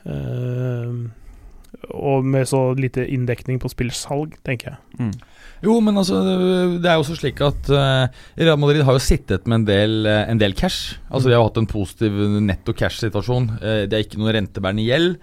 Uh, 0.04 1.08
og 1.96 2.26
med 2.28 2.48
så 2.48 2.74
lite 2.76 3.06
inndekning 3.08 3.60
på 3.64 3.70
spillsalg, 3.72 4.36
tenker 4.44 4.74
jeg. 4.74 5.00
Mm. 5.00 5.14
Jo, 5.64 5.78
men 5.80 5.96
altså 5.96 6.20
Det 6.82 6.90
er 6.90 6.98
jo 6.98 7.06
også 7.06 7.16
slik 7.22 7.40
at 7.46 7.72
uh, 7.72 8.12
Real 8.36 8.60
Madrid 8.60 8.84
har 8.84 8.98
jo 8.98 9.04
sittet 9.04 9.48
med 9.48 9.62
en 9.62 9.70
del, 9.70 9.96
uh, 10.10 10.26
en 10.28 10.42
del 10.42 10.56
cash. 10.60 10.98
Altså 11.10 11.32
De 11.32 11.38
har 11.38 11.46
hatt 11.46 11.62
en 11.62 11.70
positiv 11.70 12.20
netto 12.44 12.76
cash-situasjon. 12.76 13.50
Uh, 13.64 13.82
det 13.88 13.98
er 13.98 14.06
ikke 14.06 14.20
noe 14.22 14.36
rentebærende 14.36 14.88
gjeld. 14.90 15.18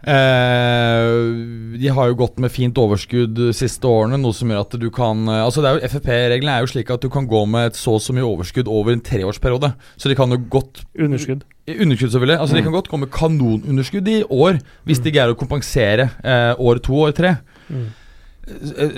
Uh, 0.00 1.76
de 1.76 1.90
har 1.92 2.08
jo 2.08 2.16
gått 2.22 2.38
med 2.40 2.48
fint 2.48 2.78
overskudd 2.80 3.34
de 3.36 3.50
siste 3.52 3.84
årene, 3.84 4.16
noe 4.22 4.32
som 4.32 4.48
gjør 4.48 4.62
at 4.64 4.76
du 4.80 4.86
kan 4.96 5.26
uh, 5.28 5.42
Altså 5.42 5.60
det 5.60 5.68
er 5.68 5.76
jo 5.76 5.90
FFP-reglene 5.92 6.54
er 6.54 6.64
jo 6.64 6.70
slik 6.72 6.92
at 6.94 7.04
du 7.04 7.10
kan 7.12 7.28
gå 7.28 7.42
med 7.44 7.68
et 7.68 7.76
så 7.76 7.98
og 7.98 8.00
så 8.00 8.16
mye 8.16 8.24
overskudd 8.24 8.70
over 8.72 8.94
en 8.96 9.04
treårsperiode. 9.04 9.74
Så 10.00 10.08
de 10.08 10.16
kan 10.16 10.32
jo 10.32 10.40
godt 10.48 10.86
Underskudd. 10.96 11.44
Underskudd, 11.68 12.14
selvfølgelig. 12.14 12.40
Altså 12.40 12.56
De 12.56 12.64
kan 12.64 12.78
godt 12.78 12.88
gå 12.88 13.02
med 13.02 13.12
kanonunderskudd 13.12 14.08
i 14.08 14.22
år, 14.24 14.62
hvis 14.88 15.04
de 15.04 15.12
greier 15.12 15.36
å 15.36 15.38
kompensere 15.38 16.08
uh, 16.24 16.56
år 16.56 16.80
to 16.80 16.96
og 16.96 17.10
år 17.10 17.18
tre. 17.20 17.36
Mm. 17.68 17.90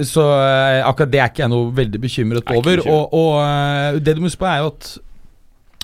Så 0.07 0.25
eh, 0.25 0.81
akkurat 0.87 1.11
det 1.13 1.21
er 1.21 1.33
ikke 1.33 1.45
jeg 1.45 1.53
noe 1.53 1.73
veldig 1.77 2.03
bekymret 2.03 2.45
Er 2.47 2.61
over. 2.61 2.85
Og, 2.89 3.17
og 3.17 3.33
eh, 3.43 4.03
det 4.05 4.17
du 4.17 4.23
må 4.23 4.31
huske 4.31 4.43
på, 4.43 4.49
er 4.51 4.63
jo 4.63 4.71
at 4.73 4.93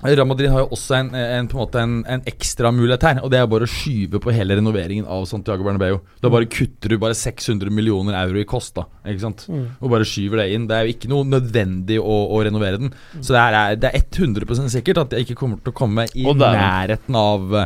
Real 0.06 0.28
Madrid 0.30 0.46
har 0.52 0.62
jo 0.62 0.68
også 0.76 0.94
en, 0.94 1.08
en, 1.18 1.48
på 1.50 1.56
en, 1.56 1.62
måte 1.64 1.80
en, 1.82 1.94
en 2.06 2.20
ekstra 2.30 2.70
mulighet 2.70 3.02
her, 3.02 3.18
og 3.26 3.32
det 3.32 3.40
er 3.40 3.48
bare 3.50 3.66
å 3.66 3.70
skyve 3.70 4.20
på 4.22 4.30
hele 4.30 4.54
renoveringen 4.60 5.08
av 5.10 5.24
Santiago 5.26 5.66
Bernabeu. 5.66 5.98
Da 6.22 6.30
bare 6.30 6.46
kutter 6.46 6.94
du 6.94 7.00
bare 7.02 7.16
600 7.18 7.72
millioner 7.74 8.14
euro 8.20 8.38
i 8.38 8.46
kost, 8.46 8.76
da. 8.78 8.86
Ikke 9.10 9.24
sant? 9.24 9.42
Mm. 9.50 9.64
Og 9.82 9.90
bare 9.90 10.06
skyver 10.06 10.44
det 10.44 10.52
inn. 10.54 10.68
Det 10.70 10.78
er 10.78 10.86
jo 10.86 10.94
ikke 10.94 11.10
noe 11.10 11.26
nødvendig 11.26 11.98
å, 11.98 12.18
å 12.30 12.42
renovere 12.46 12.78
den. 12.84 12.94
Så 13.18 13.34
det 13.34 13.42
er, 13.42 13.78
det 13.82 13.90
er 13.90 14.06
100 14.06 14.70
sikkert 14.70 15.02
at 15.02 15.18
jeg 15.18 15.26
ikke 15.26 15.40
kommer 15.42 15.58
til 15.64 15.74
å 15.74 15.80
komme 15.82 16.06
i 16.14 16.30
nærheten 16.30 17.18
av 17.18 17.58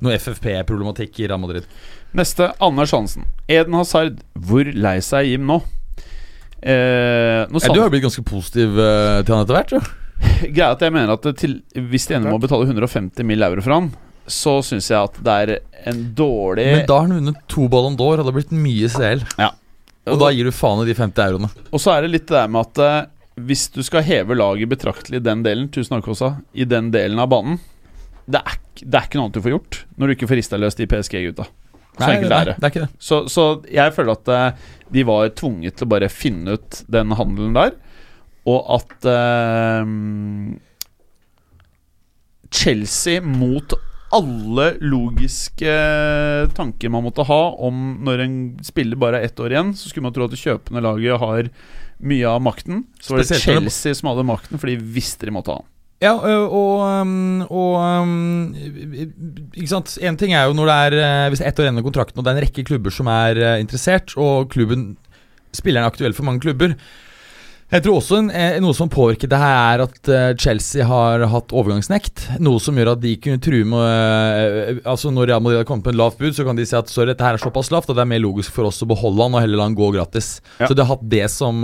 noe 0.00 0.14
FFP-problematikk 0.16 1.18
i 1.24 1.26
Real 1.26 1.42
Madrid. 1.42 1.66
Neste, 2.16 2.50
Anders 2.58 2.92
Hansen. 2.94 3.26
Eden 3.50 3.76
Hazard, 3.78 4.20
hvor 4.34 4.66
lei 4.66 4.98
seg 5.04 5.22
er 5.22 5.28
Jim 5.32 5.46
nå? 5.46 5.60
Eh, 6.60 7.46
nå 7.48 7.62
Ja, 7.62 7.72
du 7.72 7.80
har 7.80 7.92
blitt 7.92 8.04
ganske 8.04 8.24
positiv 8.26 8.76
eh, 8.76 9.20
til 9.24 9.34
han 9.34 9.44
etter 9.44 9.56
hvert, 9.56 9.74
jo. 9.76 9.82
Greia 10.54 10.74
at 10.74 10.82
jeg 10.84 10.92
mener 10.92 11.14
at 11.14 11.28
til, 11.40 11.60
hvis 11.72 12.08
de 12.10 12.18
ender 12.18 12.32
med 12.32 12.40
å 12.40 12.42
betale 12.42 12.66
150 12.68 13.24
mill. 13.28 13.46
euro 13.46 13.64
for 13.64 13.76
han, 13.76 13.88
så 14.30 14.58
syns 14.66 14.90
jeg 14.90 14.98
at 15.00 15.16
det 15.24 15.36
er 15.44 15.54
en 15.90 16.02
dårlig 16.16 16.66
Men 16.66 16.84
da 16.90 16.98
har 16.98 17.08
han 17.08 17.16
vunnet 17.20 17.40
to 17.50 17.70
Ballon 17.72 17.96
d'Or, 17.98 18.18
og 18.18 18.26
det 18.26 18.32
har 18.32 18.36
blitt 18.36 18.52
mye 18.54 18.90
CL. 18.92 19.24
Ja. 19.40 19.54
Og 20.10 20.20
da 20.20 20.28
gir 20.34 20.48
du 20.48 20.54
faen 20.54 20.82
i 20.82 20.90
de 20.90 20.96
50 20.98 21.24
euroene. 21.24 21.50
Og 21.70 21.80
så 21.82 21.94
er 21.94 22.04
det 22.04 22.14
litt 22.16 22.28
det 22.28 22.36
der 22.36 22.52
med 22.52 22.66
at 22.66 22.82
eh, 22.84 23.10
hvis 23.46 23.68
du 23.72 23.80
skal 23.86 24.04
heve 24.04 24.36
laget 24.36 24.68
betraktelig 24.68 25.22
i 25.22 25.24
den 25.24 25.44
delen, 25.46 25.70
tusen 25.72 25.96
takk 25.96 26.10
også, 26.12 26.34
i 26.52 26.66
den 26.68 26.90
delen 26.92 27.22
av 27.22 27.30
banen 27.32 27.60
det 28.30 28.40
er, 28.46 28.58
det 28.80 28.98
er 28.98 29.06
ikke 29.08 29.18
noe 29.18 29.26
annet 29.28 29.38
du 29.38 29.44
får 29.44 29.54
gjort 29.54 29.78
når 29.98 30.06
du 30.10 30.14
ikke 30.14 30.28
får 30.30 30.38
rista 30.40 30.58
løs 30.60 30.76
de 30.78 30.86
PSG-gutta. 30.90 31.46
Så 31.96 32.06
Nei, 32.06 32.14
enkelt 32.16 32.32
er 32.36 32.48
det. 32.50 32.56
det 32.56 32.66
er 32.66 32.72
ikke 32.72 32.86
det. 32.86 32.90
Så, 33.02 33.20
så 33.32 33.44
jeg 33.70 33.94
føler 33.96 34.14
at 34.14 34.32
eh, 34.32 34.66
de 34.94 35.04
var 35.08 35.32
tvunget 35.36 35.76
til 35.76 35.88
å 35.88 35.92
bare 35.92 36.10
finne 36.12 36.56
ut 36.56 36.82
den 36.90 37.14
handelen 37.18 37.54
der, 37.56 37.76
og 38.48 38.70
at 38.78 39.06
uh, 39.06 39.84
Chelsea 42.50 43.20
mot 43.20 43.74
alle 44.10 44.72
logiske 44.82 45.74
tanker 46.56 46.90
man 46.90 47.04
måtte 47.06 47.26
ha 47.28 47.42
om 47.62 48.00
når 48.06 48.24
en 48.24 48.38
spiller 48.66 48.98
bare 48.98 49.20
er 49.20 49.28
ett 49.28 49.42
år 49.42 49.54
igjen, 49.54 49.74
så 49.78 49.90
skulle 49.90 50.08
man 50.08 50.16
tro 50.16 50.26
at 50.26 50.34
det 50.34 50.40
kjøpende 50.40 50.82
laget 50.82 51.22
har 51.22 51.50
mye 52.00 52.32
av 52.32 52.40
makten. 52.42 52.86
Så 52.98 53.14
var 53.14 53.22
det 53.22 53.38
Chelsea 53.44 53.94
som 53.94 54.10
hadde 54.10 54.26
makten, 54.26 54.58
for 54.58 54.72
de 54.72 54.80
visste 54.80 55.28
de 55.28 55.36
måtte 55.36 55.54
ha 55.54 55.60
han. 55.60 55.68
Ja, 56.00 56.14
og, 56.16 57.50
og 57.52 58.08
Ikke 59.52 59.68
sant. 59.68 59.98
En 60.00 60.16
ting 60.16 60.32
er 60.32 60.48
jo 60.48 60.56
når 60.56 60.70
det 60.70 60.76
er 61.04 61.28
Hvis 61.28 61.42
det 61.42 61.46
er 61.46 61.52
ett 61.52 61.60
år 61.60 61.68
igjen 61.68 61.82
av 61.82 61.84
kontrakten, 61.84 62.18
og 62.18 62.24
det 62.24 62.32
er 62.32 62.38
en 62.38 62.44
rekke 62.46 62.64
klubber 62.64 62.94
som 62.94 63.10
er 63.12 63.42
interessert, 63.60 64.16
og 64.16 64.48
klubben 64.54 64.94
spilleren 65.56 65.84
er 65.84 65.92
aktuell 65.92 66.16
for 66.16 66.24
mange 66.24 66.40
klubber. 66.46 66.76
Jeg 67.70 67.84
tror 67.84 68.00
også 68.00 68.16
en, 68.18 68.30
eh, 68.34 68.56
noe 68.58 68.74
som 68.74 68.90
påvirker 68.90 69.30
det 69.30 69.38
her, 69.38 69.54
er 69.76 69.82
at 69.84 70.08
eh, 70.10 70.32
Chelsea 70.42 70.82
har 70.86 71.22
hatt 71.30 71.52
overgangsnekt. 71.54 72.24
Noe 72.42 72.58
som 72.62 72.74
gjør 72.74 72.96
at 72.96 73.02
de 73.02 73.12
kunne 73.22 73.38
true 73.42 73.62
med 73.68 73.84
eh, 73.86 74.80
Altså 74.90 75.12
Når 75.14 75.30
Real 75.30 75.44
Madrid 75.44 75.60
har 75.60 75.68
kommet 75.68 75.86
på 75.86 75.92
en 75.92 76.00
lavt 76.00 76.18
bud, 76.18 76.34
så 76.34 76.46
kan 76.46 76.58
de 76.58 76.66
si 76.66 76.74
at 76.74 76.90
sorry, 76.90 77.12
dette 77.12 77.22
her 77.22 77.38
er 77.38 77.42
såpass 77.42 77.70
lavt, 77.70 77.92
og 77.92 77.98
det 77.98 78.02
er 78.02 78.10
mer 78.10 78.22
logisk 78.24 78.56
for 78.56 78.66
oss 78.66 78.82
å 78.82 78.90
beholde 78.90 79.22
han 79.22 79.38
og 79.38 79.44
heller 79.44 79.62
la 79.62 79.68
han 79.68 79.78
gå 79.78 79.92
gratis. 79.94 80.32
Ja. 80.58 80.66
Så 80.66 80.74
de 80.74 80.82
har 80.82 80.90
hatt 80.90 81.06
det 81.14 81.24
som, 81.30 81.62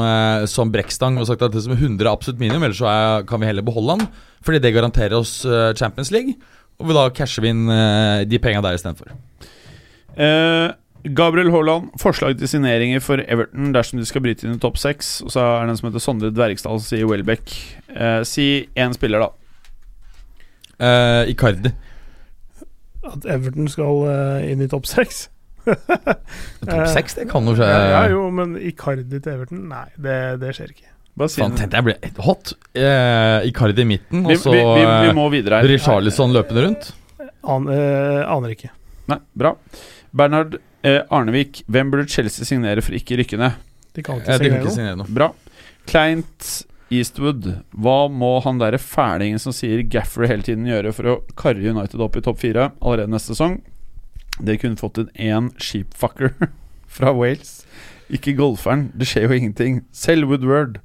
som 0.51 0.71
brekkstang 0.71 1.19
og 1.19 1.27
sagt 1.27 1.42
at 1.42 1.57
det 1.57 1.64
som 1.66 1.75
er 1.75 1.83
100 1.83 2.07
er 2.07 2.12
absolutt 2.12 2.42
minimum, 2.42 2.69
ellers 2.69 2.85
så 2.85 2.90
er, 2.92 3.27
kan 3.27 3.42
vi 3.42 3.51
heller 3.51 3.66
beholde 3.66 3.99
han. 3.99 4.07
Fordi 4.47 4.62
det 4.62 4.75
garanterer 4.77 5.19
oss 5.19 5.40
Champions 5.79 6.14
League, 6.14 6.38
og 6.79 6.87
vi 6.87 6.95
da 6.95 7.09
casher 7.19 7.42
vi 7.42 7.51
inn 7.51 7.66
de 8.31 8.42
penga 8.42 8.62
der 8.62 8.79
istedenfor. 8.79 9.11
Eh, 10.16 10.71
Gabriel 11.14 11.53
Haaland, 11.55 11.90
forslag 12.01 12.38
til 12.38 12.49
signeringer 12.51 13.03
for 13.05 13.21
Everton 13.23 13.73
dersom 13.75 14.01
de 14.01 14.07
skal 14.09 14.25
bryte 14.25 14.47
inn 14.47 14.57
i 14.57 14.62
topp 14.62 14.79
seks. 14.81 15.21
Og 15.27 15.35
så 15.35 15.42
er 15.45 15.66
det 15.66 15.75
en 15.75 15.81
som 15.81 15.88
heter 15.90 16.03
Sondre 16.03 16.33
Dvergsdal 16.35 16.81
som 16.81 16.87
sier 16.88 17.09
Welbeck. 17.11 17.53
Eh, 17.92 18.23
si 18.27 18.47
én 18.79 18.97
spiller, 18.97 19.27
da. 19.27 19.31
Uh, 20.77 21.31
Icardi. 21.33 21.73
At 23.07 23.25
Everton 23.31 23.71
skal 23.71 24.03
eh, 24.11 24.51
inn 24.53 24.64
i 24.64 24.69
topp 24.71 24.88
seks. 24.90 25.29
Topp 25.66 26.88
seks, 26.92 27.16
det 27.19 27.27
kan 27.31 27.47
jo 27.49 27.57
skje. 27.59 27.66
Ja, 27.66 27.87
ja, 27.90 28.03
jo, 28.12 28.27
men 28.35 28.55
Icardi 28.59 29.19
til 29.19 29.33
Everton? 29.33 29.64
Nei, 29.71 29.88
det, 29.99 30.19
det 30.42 30.53
skjer 30.59 30.75
ikke. 30.75 30.92
Det. 31.16 31.31
tenkte 31.33 31.79
jeg 31.79 31.87
ble 31.87 31.97
hot. 32.27 32.53
Eh, 32.77 33.49
Icardi 33.49 33.87
i 33.87 33.88
midten, 33.88 34.27
Vi, 34.29 34.37
og 34.37 34.42
så 34.42 34.53
vi, 34.53 34.61
vi, 34.61 34.87
vi 35.09 35.14
må 35.16 35.27
videre 35.33 35.62
her. 35.62 35.71
Richarlison 35.71 36.35
løpende 36.37 36.66
rundt. 36.66 36.90
An, 37.47 37.69
eh, 37.73 38.23
aner 38.27 38.53
ikke. 38.53 38.71
Nei, 39.11 39.21
bra. 39.38 39.55
Bernhard 40.16 40.59
eh, 40.87 41.03
Arnevik, 41.12 41.64
hvem 41.66 41.90
burde 41.92 42.09
Chelsea 42.11 42.46
signere 42.49 42.85
for 42.85 42.96
ikke 42.96 43.18
rykke 43.20 43.40
ned? 43.40 43.59
De 43.96 44.05
kan 44.07 44.20
ikke 44.20 44.27
de 44.27 44.33
kan 44.33 44.40
signere 44.40 44.61
ikke 44.61 44.70
noe. 44.70 44.77
signere 44.79 45.01
noe. 45.03 45.12
Bra. 45.18 45.31
Kleint 45.90 46.49
Eastwood, 46.94 47.49
hva 47.75 47.96
må 48.12 48.37
han 48.44 48.61
derre 48.62 48.79
fælingen 48.79 49.40
som 49.42 49.55
sier 49.55 49.83
Gaffer 49.90 50.29
hele 50.31 50.46
tiden 50.46 50.68
gjøre 50.68 50.92
for 50.94 51.11
å 51.11 51.16
karre 51.38 51.72
United 51.75 52.03
opp 52.03 52.18
i 52.18 52.22
topp 52.22 52.38
fire 52.44 52.68
allerede 52.79 53.11
neste 53.11 53.35
sesong? 53.35 53.59
Det 54.38 54.59
kunne 54.62 54.79
fått 54.79 55.01
en 55.03 55.11
én 55.16 55.51
sheepfucker 55.59 56.35
fra 56.99 57.12
Wales. 57.16 57.64
Ikke 58.12 58.37
golferen. 58.38 58.90
Det 58.94 59.09
skjer 59.11 59.27
jo 59.27 59.38
ingenting. 59.40 59.81
Selv 59.90 60.31
Woodward. 60.31 60.79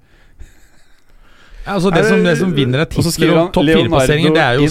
Altså 1.61 1.91
det, 1.93 1.99
Er 2.01 2.09
som, 2.09 2.23
det 2.25 2.33
som 2.39 2.53
vinner 2.55 2.81
Og 2.81 2.89
titler 2.89 3.31
og 3.37 3.51
topp 3.53 3.67
fire-plasseringer, 3.69 4.33
det 4.33 4.41
er 4.41 4.55
jo 4.57 4.67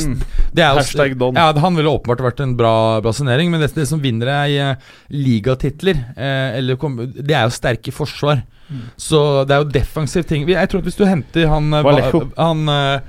det 0.51 0.65
er 0.65 1.13
jo. 1.15 1.31
Ja, 1.37 1.53
Han 1.63 1.77
ville 1.79 1.93
åpenbart 1.93 2.23
vært 2.25 2.41
en 2.43 2.57
bra, 2.59 2.73
bra 3.05 3.13
signering, 3.15 3.53
men 3.53 3.63
det, 3.63 3.71
det 3.77 3.87
som 3.87 4.01
vinner 4.03 4.33
er 4.35 4.55
eh, 4.73 4.89
ligatitler, 5.15 6.01
eh, 6.17 6.59
eller 6.59 6.81
det 7.15 7.37
er 7.37 7.47
jo 7.47 7.55
sterke 7.55 7.95
forsvar. 7.95 8.43
Mm. 8.71 8.83
Så 8.99 9.21
det 9.47 9.55
er 9.55 9.63
jo 9.63 9.71
defensiv 9.75 10.27
ting. 10.27 10.49
Jeg 10.51 10.71
tror 10.71 10.83
at 10.83 10.91
hvis 10.91 10.99
du 10.99 11.07
henter 11.07 11.47
han 11.51 11.73
eh, 11.75 12.21
Han 12.39 12.69
eh, 12.71 13.01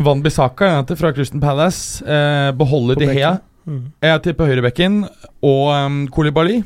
Van 0.00 0.24
Bissaka 0.24 0.72
er 0.80 0.96
fra 0.96 1.12
Christian 1.12 1.40
Palace, 1.42 2.04
eh, 2.04 2.50
beholder 2.56 2.96
På 2.96 3.04
De 3.04 3.12
Hea. 3.12 3.36
Mm. 3.68 3.92
Jeg 4.02 4.22
tipper 4.24 4.48
høyrebekken 4.48 5.02
og 5.44 5.64
um, 5.76 6.04
Koulibaly. 6.08 6.62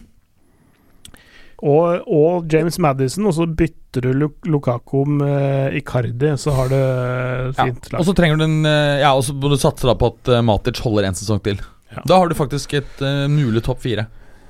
Og, 1.65 2.09
og 2.13 2.53
James 2.53 2.77
Madison, 2.83 3.25
og 3.31 3.37
så 3.39 3.47
bytter 3.49 4.05
du 4.05 4.11
Lu 4.13 4.27
Lukaku 4.53 5.05
med 5.09 5.77
Icardi, 5.79 6.35
så 6.41 6.53
har 6.59 6.69
du 6.69 6.77
Ja, 6.77 7.69
og 7.97 8.05
så 8.05 8.15
trenger 8.17 8.37
du 8.37 8.45
en 8.45 8.67
eh, 8.69 9.01
Ja, 9.01 9.15
og 9.15 9.25
så 9.25 9.33
må 9.33 9.49
du 9.49 9.57
satse 9.61 9.89
da 9.89 9.95
på 9.97 10.13
at 10.13 10.29
eh, 10.29 10.45
Matic 10.45 10.83
holder 10.85 11.09
en 11.09 11.17
sesong 11.17 11.41
til. 11.45 11.63
Ja. 11.95 12.05
Da 12.05 12.21
har 12.21 12.29
du 12.29 12.37
faktisk 12.37 12.75
et 12.77 13.01
uh, 13.01 13.25
mulig 13.31 13.63
topp 13.65 13.85
fire. 13.85 14.09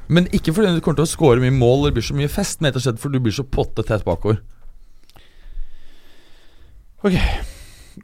Men 0.08 0.26
ikke 0.36 0.52
fordi 0.56 0.74
du 0.74 0.82
kommer 0.82 1.02
til 1.02 1.06
å 1.06 1.12
score 1.12 1.42
mye 1.42 1.54
mål 1.54 1.84
eller 1.84 1.96
blir 1.98 2.06
så 2.08 2.16
mye 2.16 2.32
fest, 2.32 2.60
men 2.60 2.72
rett 2.72 2.80
og 2.80 2.86
slett 2.86 3.02
fordi 3.02 3.20
du 3.20 3.26
blir 3.28 3.36
så 3.36 3.46
potte 3.46 3.84
tett 3.86 4.04
bakover. 4.06 4.42
Ok 7.04 7.18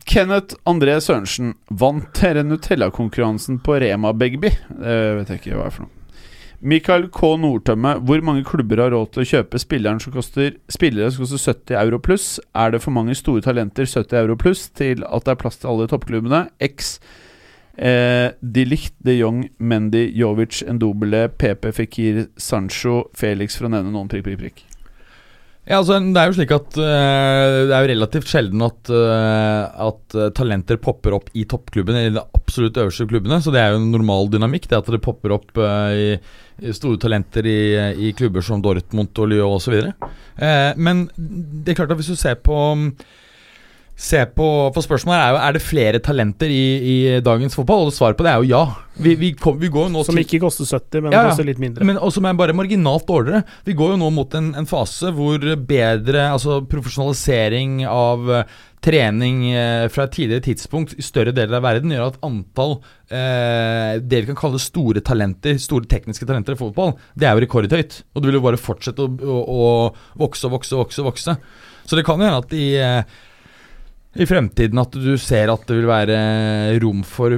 Kenneth 0.07 0.55
André 0.69 0.95
Sørensen, 1.03 1.57
vant 1.67 2.13
dere 2.21 2.45
Nutella-konkurransen 2.47 3.59
på 3.65 3.81
Rema 3.83 4.13
Begby? 4.15 4.53
Det 4.71 4.99
vet 5.19 5.33
jeg 5.33 5.41
ikke 5.41 5.57
hva 5.57 5.67
er 5.67 5.75
for 5.75 5.87
noe. 5.87 6.00
Mikael 6.61 7.09
K. 7.09 7.35
Nordtømme, 7.41 7.95
hvor 8.05 8.21
mange 8.25 8.45
klubber 8.45 8.83
har 8.83 8.93
råd 8.93 9.15
til 9.15 9.23
å 9.23 9.31
kjøpe 9.31 9.61
spilleren 9.63 10.01
som 10.03 10.13
koster, 10.13 10.59
spillere 10.69 11.09
som 11.11 11.25
koster 11.25 11.41
70 11.55 11.79
euro 11.81 12.01
pluss? 12.05 12.29
Er 12.53 12.75
det 12.75 12.83
for 12.85 12.93
mange 12.93 13.17
store 13.17 13.41
talenter 13.45 13.89
70 13.89 14.21
euro 14.21 14.37
pluss 14.37 14.69
til 14.77 15.07
at 15.09 15.25
det 15.25 15.35
er 15.35 15.41
plass 15.41 15.61
til 15.63 15.73
alle 15.73 15.89
toppklubbene? 15.89 16.45
X 16.61 16.99
Eh, 17.81 18.31
de 18.41 18.65
Ligt, 18.65 18.95
de 18.99 19.15
Jong, 19.17 19.49
Mendy, 19.59 20.11
Jovic, 20.15 20.63
Endobele, 20.69 21.29
PP, 21.29 21.73
Fikir, 21.73 22.27
Sancho, 22.37 23.07
Felix, 23.15 23.57
for 23.57 23.71
å 23.71 23.73
nevne 23.73 23.95
noen 23.95 24.11
prikk, 24.11 24.27
prikk, 24.27 24.43
prikk. 24.43 24.70
Ja, 25.71 25.79
altså 25.79 26.01
Det 26.03 26.19
er 26.19 26.27
jo 26.27 26.35
slik 26.35 26.53
at 26.55 26.77
uh, 26.83 27.69
det 27.71 27.75
er 27.77 27.85
jo 27.85 27.91
relativt 27.93 28.31
sjelden 28.33 28.65
at, 28.67 28.91
uh, 28.91 29.87
at 29.87 30.17
eh, 30.19 30.33
talenter 30.35 30.81
popper 30.83 31.15
opp 31.15 31.29
i 31.39 31.45
toppklubben, 31.47 31.95
eller 31.95 32.17
de 32.17 32.41
absolutt 32.41 32.81
øverste 32.83 33.07
klubbene. 33.07 33.39
Så 33.39 33.55
det 33.55 33.63
er 33.63 33.71
jo 33.71 33.79
en 33.79 33.93
normal 33.93 34.33
dynamikk, 34.33 34.67
det 34.67 34.81
at 34.81 34.91
det 34.91 35.03
popper 35.05 35.37
opp 35.37 35.55
uh, 35.63 35.95
i, 35.95 36.17
i 36.59 36.75
store 36.75 36.99
talenter 36.99 37.47
i, 37.47 37.61
i 38.09 38.11
klubber 38.19 38.43
som 38.43 38.65
Dortmund 38.65 39.15
og 39.23 39.31
Lyon 39.31 39.61
osv. 39.61 39.79
Uh, 40.43 40.73
men 40.75 41.07
det 41.15 41.71
er 41.71 41.79
klart 41.85 41.95
at 41.95 42.03
hvis 42.03 42.11
du 42.11 42.19
ser 42.19 42.41
på 42.43 42.59
Se 44.01 44.23
på, 44.33 44.45
for 44.73 44.81
Spørsmålet 44.81 45.21
er 45.21 45.35
jo 45.35 45.41
Er 45.45 45.57
det 45.57 45.61
flere 45.61 45.99
talenter 46.01 46.49
i, 46.49 46.63
i 46.81 46.95
dagens 47.21 47.53
fotball, 47.59 47.91
og 47.91 47.93
svaret 47.93 48.17
på 48.17 48.25
det 48.25 48.31
er 48.33 48.41
jo 48.41 48.49
ja. 48.49 48.63
Vi, 49.01 49.13
vi, 49.21 49.31
kom, 49.37 49.59
vi 49.61 49.69
går 49.73 49.91
jo 49.91 49.93
nå 49.93 50.05
Som 50.09 50.17
til 50.17 50.25
ikke 50.25 50.41
koster 50.47 50.65
70, 50.65 51.05
men 51.05 51.13
Ja, 51.13 51.27
koster 51.29 51.45
litt 51.45 51.61
mindre. 51.61 51.85
men 51.85 52.01
også 52.01 52.23
er 52.25 52.39
bare 52.39 52.57
marginalt 52.57 53.05
dårligere. 53.09 53.43
Vi 53.69 53.77
går 53.77 53.95
jo 53.95 54.01
nå 54.01 54.09
mot 54.17 54.35
en, 54.37 54.51
en 54.57 54.69
fase 54.69 55.13
hvor 55.17 55.45
bedre 55.69 56.27
altså 56.33 56.59
profesjonalisering 56.69 57.83
av 57.89 58.33
eh, 58.41 58.59
trening 58.85 59.47
eh, 59.53 59.87
fra 59.93 60.07
et 60.09 60.15
tidligere 60.17 60.45
tidspunkt 60.49 60.97
i 60.97 61.05
større 61.05 61.33
deler 61.37 61.59
av 61.61 61.65
verden 61.69 61.93
gjør 61.93 62.11
at 62.11 62.21
antall 62.25 62.77
eh, 63.13 64.01
det 64.01 64.23
vi 64.23 64.31
kan 64.33 64.41
kalle 64.41 64.61
store 64.61 65.05
talenter, 65.05 65.61
store 65.61 65.89
tekniske 65.91 66.29
talenter 66.29 66.57
i 66.57 66.61
fotball, 66.61 66.95
det 67.17 67.29
er 67.29 67.37
jo 67.37 67.45
rekordhøyt. 67.45 68.03
Og 68.15 68.21
det 68.25 68.31
vil 68.31 68.41
jo 68.41 68.47
bare 68.49 68.61
fortsette 68.61 69.05
å, 69.05 69.11
å, 69.21 69.41
å 69.65 70.25
vokse 70.25 70.49
og 70.49 70.57
vokse 70.57 70.77
og 70.77 70.87
vokse, 70.87 71.05
vokse. 71.09 71.37
Så 71.89 71.99
det 71.99 72.05
kan 72.09 72.21
jo 72.21 72.29
hende 72.29 72.45
at 72.45 72.57
i 72.57 72.71
eh, 72.81 73.21
i 74.19 74.27
fremtiden 74.27 74.81
at 74.83 74.97
du 74.99 75.13
ser 75.21 75.53
at 75.53 75.67
det 75.69 75.77
vil 75.79 75.87
være 75.91 76.19
rom 76.83 77.05
for 77.07 77.37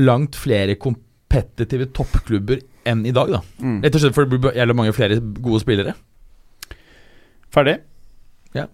langt 0.00 0.38
flere 0.40 0.78
kompetitive 0.80 1.90
toppklubber 1.92 2.62
enn 2.88 3.04
i 3.06 3.12
dag. 3.12 3.28
da 3.34 3.42
Mm. 3.60 3.82
Rett 3.84 3.94
og 3.94 4.00
slett 4.00 4.16
fordi 4.16 4.30
det 4.30 4.40
blir 4.40 4.56
jævlig 4.56 4.76
mange 4.76 4.94
flere 4.96 5.20
gode 5.20 5.60
spillere. 5.60 5.94
Ferdig? 7.52 7.78
Ja. 8.56 8.66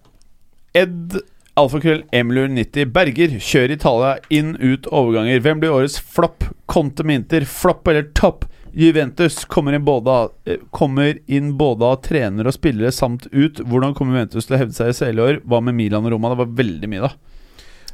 Ed 0.75 1.17
Alfakrøll 1.55 2.03
Emilur90 2.11 2.89
Berger 2.91 3.37
kjør 3.39 3.71
Italia 3.71 4.15
inn, 4.29 4.55
ut, 4.59 4.87
overganger. 4.91 5.39
Hvem 5.39 5.61
blir 5.61 5.71
årets 5.75 5.99
flopp? 5.99 6.43
Conte 6.67 7.03
Minter, 7.07 7.45
flopp 7.47 7.87
eller 7.87 8.09
topp? 8.17 8.43
Juventus 8.75 9.45
kommer 9.47 9.73
inn, 9.77 9.85
både 9.87 10.11
av, 10.11 10.31
eh, 10.45 10.57
kommer 10.75 11.17
inn 11.31 11.53
både 11.57 11.85
av 11.87 12.01
trenere 12.03 12.51
og 12.51 12.57
spillere 12.57 12.91
samt 12.91 13.27
ut. 13.31 13.61
Hvordan 13.63 13.95
kommer 13.95 14.17
Juventus 14.17 14.45
til 14.49 14.57
å 14.57 14.59
hevde 14.59 14.75
seg 14.75 14.89
i 14.91 14.97
CL 14.99 15.21
i 15.21 15.25
år? 15.29 15.39
Hva 15.47 15.61
med 15.63 15.75
Milan 15.77 16.03
og 16.05 16.11
Roma? 16.11 16.33
Det 16.33 16.41
var 16.43 16.51
veldig 16.59 16.89
mye, 16.91 17.05
da. 17.07 17.13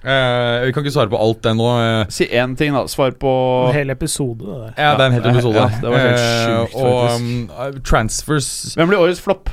Eh, 0.01 0.65
vi 0.65 0.71
kan 0.73 0.81
ikke 0.83 0.95
svare 0.95 1.11
på 1.13 1.19
alt 1.21 1.43
det 1.45 1.51
nå. 1.59 1.67
eh. 1.77 2.05
Si 2.09 2.25
én 2.25 2.55
ting, 2.57 2.73
da. 2.73 2.87
Svar 2.89 3.11
på 3.21 3.67
En 3.69 3.75
hel 3.75 3.91
episode, 3.93 4.39
det 4.41 4.47
der. 4.47 4.73
ja, 4.81 4.95
det 4.97 5.01
er 5.01 5.05
en 5.05 5.17
hel 5.19 5.31
episode. 5.35 5.53
ja, 5.61 5.67
det 5.83 5.89
var 5.91 5.99
helt 5.99 6.19
Eh, 6.19 6.47
sjukt, 6.65 6.75
og 6.81 7.09
faktisk. 7.09 7.75
um, 7.75 7.81
transfers 7.83 8.47
Hvem 8.75 8.87
blir 8.89 8.97
årets 9.03 9.21
flopp? 9.21 9.49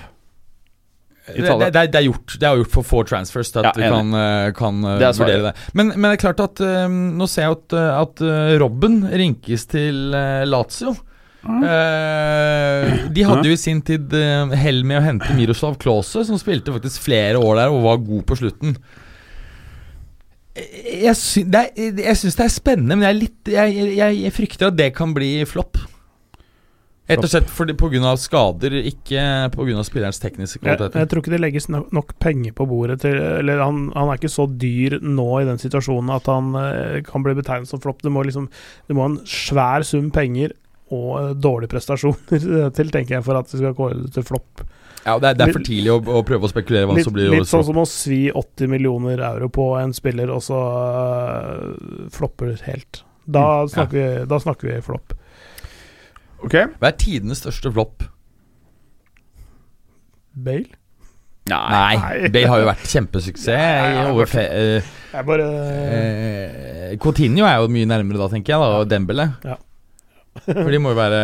det, 1.28 1.44
det, 1.44 1.72
det, 1.92 1.94
er- 2.00 2.06
gjort 2.08 2.38
Det 2.40 2.46
er 2.48 2.56
gjort 2.56 2.70
for 2.72 2.82
få 2.88 3.02
transfers 3.04 3.50
til 3.52 3.60
at 3.60 3.66
Ja, 3.66 3.72
vi 3.76 3.90
kan, 3.92 4.14
eh, 4.16 4.52
kan 4.56 4.78
eh, 4.84 4.98
Det 4.98 5.06
er 5.10 5.18
vurdere 5.20 5.42
det. 5.50 5.54
Men, 5.74 5.88
men 6.00 6.08
det 6.08 6.14
er 6.16 6.32
klart 6.32 6.40
at 6.40 6.60
um, 6.64 7.18
nå 7.18 7.28
ser 7.28 7.42
jeg 7.42 7.52
at, 7.58 7.72
eh, 7.76 8.00
at 8.00 8.22
eh, 8.24 8.58
Robben 8.62 9.02
rinkes 9.12 9.66
til 9.68 10.14
eh, 10.16 10.46
Lazio. 10.48 10.96
Eh, 11.48 13.08
de 13.08 13.24
hadde 13.24 13.48
jo 13.48 13.56
i 13.56 13.60
sin 13.60 13.80
tid 13.84 14.12
uh, 14.12 14.52
hell 14.58 14.82
med 14.86 15.00
å 15.00 15.04
hente 15.06 15.34
Miroslav 15.36 15.78
Klause, 15.80 16.24
som 16.28 16.40
spilte 16.40 16.74
faktisk 16.74 17.06
flere 17.08 17.40
år 17.40 17.62
der 17.62 17.72
og 17.72 17.84
var 17.86 18.02
god 18.04 18.24
på 18.28 18.38
slutten. 18.42 18.74
Eh, 20.52 21.04
Jeg, 21.06 21.16
sy 21.16 21.46
det 21.48 21.62
er, 21.70 22.02
jeg 22.04 22.20
syns 22.20 22.36
det 22.36 22.48
er 22.48 22.52
spennende, 22.52 22.98
men 22.98 23.06
jeg, 23.08 23.14
er 23.14 23.22
litt, 23.22 23.54
jeg, 23.54 23.94
jeg, 23.96 24.18
jeg 24.26 24.36
frykter 24.36 24.68
at 24.68 24.76
det 24.80 24.90
kan 24.98 25.16
bli 25.16 25.38
flopp. 25.48 25.80
Rett 27.08 27.24
og 27.24 27.30
slett 27.32 27.48
pga. 27.80 28.10
skader, 28.20 28.74
ikke 28.84 29.22
pga. 29.54 29.84
spillerens 29.86 30.20
tekniske 30.20 30.58
Jeg, 30.58 30.64
kvaliteter. 30.66 31.00
jeg 31.00 31.08
tror 31.08 31.22
ikke 31.22 31.32
det 31.32 31.40
legges 31.40 31.68
no 31.72 31.86
nok 31.96 32.12
penger 32.20 32.52
på 32.52 32.66
bordet 32.68 32.98
til 33.00 33.16
Eller 33.16 33.62
han, 33.64 33.86
han 33.96 34.10
er 34.12 34.20
ikke 34.20 34.28
så 34.28 34.44
dyr 34.44 34.98
nå 35.00 35.28
i 35.40 35.46
den 35.48 35.56
situasjonen 35.56 36.12
at 36.12 36.28
han 36.28 36.52
eh, 36.60 36.98
kan 37.08 37.24
bli 37.24 37.32
betegnet 37.38 37.70
som 37.70 37.80
flopp. 37.80 38.04
Det 38.04 38.12
liksom 38.12 38.50
Det 38.84 38.96
må 38.98 39.06
en 39.08 39.22
svær 39.24 39.86
sum 39.88 40.10
penger 40.12 40.52
og 40.94 41.08
eh, 41.20 41.30
dårlige 41.36 41.72
prestasjoner 41.74 42.70
til, 42.76 42.92
tenker 42.94 43.18
jeg, 43.18 43.26
for 43.26 43.40
at 43.40 43.50
det 43.50 43.60
skal 43.60 43.76
kåre 43.78 43.98
det 44.02 44.12
til 44.16 44.26
flopp. 44.26 44.64
Ja, 45.04 45.14
det 45.22 45.30
er, 45.30 45.36
det 45.38 45.44
er 45.46 45.54
for 45.54 45.64
tidlig 45.64 45.92
å, 45.94 45.98
å 46.18 46.22
prøve 46.26 46.48
å 46.48 46.50
spekulere 46.50 46.88
hva 46.88 46.96
Litt, 46.98 47.06
som 47.06 47.14
blir 47.14 47.30
litt 47.32 47.48
sånn 47.48 47.64
som 47.64 47.78
å 47.80 47.86
svi 47.88 48.26
80 48.34 48.72
millioner 48.72 49.22
euro 49.30 49.48
på 49.52 49.70
en 49.78 49.94
spiller, 49.96 50.32
og 50.34 50.42
så 50.44 50.58
uh, 50.58 52.08
flopper 52.12 52.58
helt. 52.66 53.04
Da, 53.24 53.64
snakker, 53.68 53.72
snakker 53.72 53.96
vi, 53.96 54.26
da 54.32 54.40
snakker 54.42 54.70
vi 54.72 54.80
flopp. 54.84 55.14
Ok. 56.44 56.58
Hva 56.78 56.90
er 56.90 56.98
tidenes 57.00 57.42
største 57.42 57.72
flopp? 57.72 58.04
Bale? 60.38 60.76
Nei, 61.48 61.96
Nei. 61.96 62.28
Bale 62.28 62.50
har 62.50 62.60
jo 62.60 62.68
vært 62.68 62.90
kjempesuksess. 62.90 63.48
ja, 63.48 64.02
over 64.10 64.28
fe 64.28 64.42
eh, 64.52 64.90
Jeg 65.14 65.24
bare 65.24 65.46
uh, 65.48 66.98
Coutinho 67.00 67.46
er 67.48 67.62
jo 67.62 67.70
mye 67.72 67.88
nærmere 67.88 68.20
da, 68.20 68.28
tenker 68.34 68.54
jeg, 68.54 68.60
da, 68.60 68.82
og 68.82 68.90
Dembele. 68.90 69.30
Ja. 69.46 69.56
For 70.46 70.70
de 70.70 70.78
må 70.82 70.92
jo 70.94 70.98
være 70.98 71.22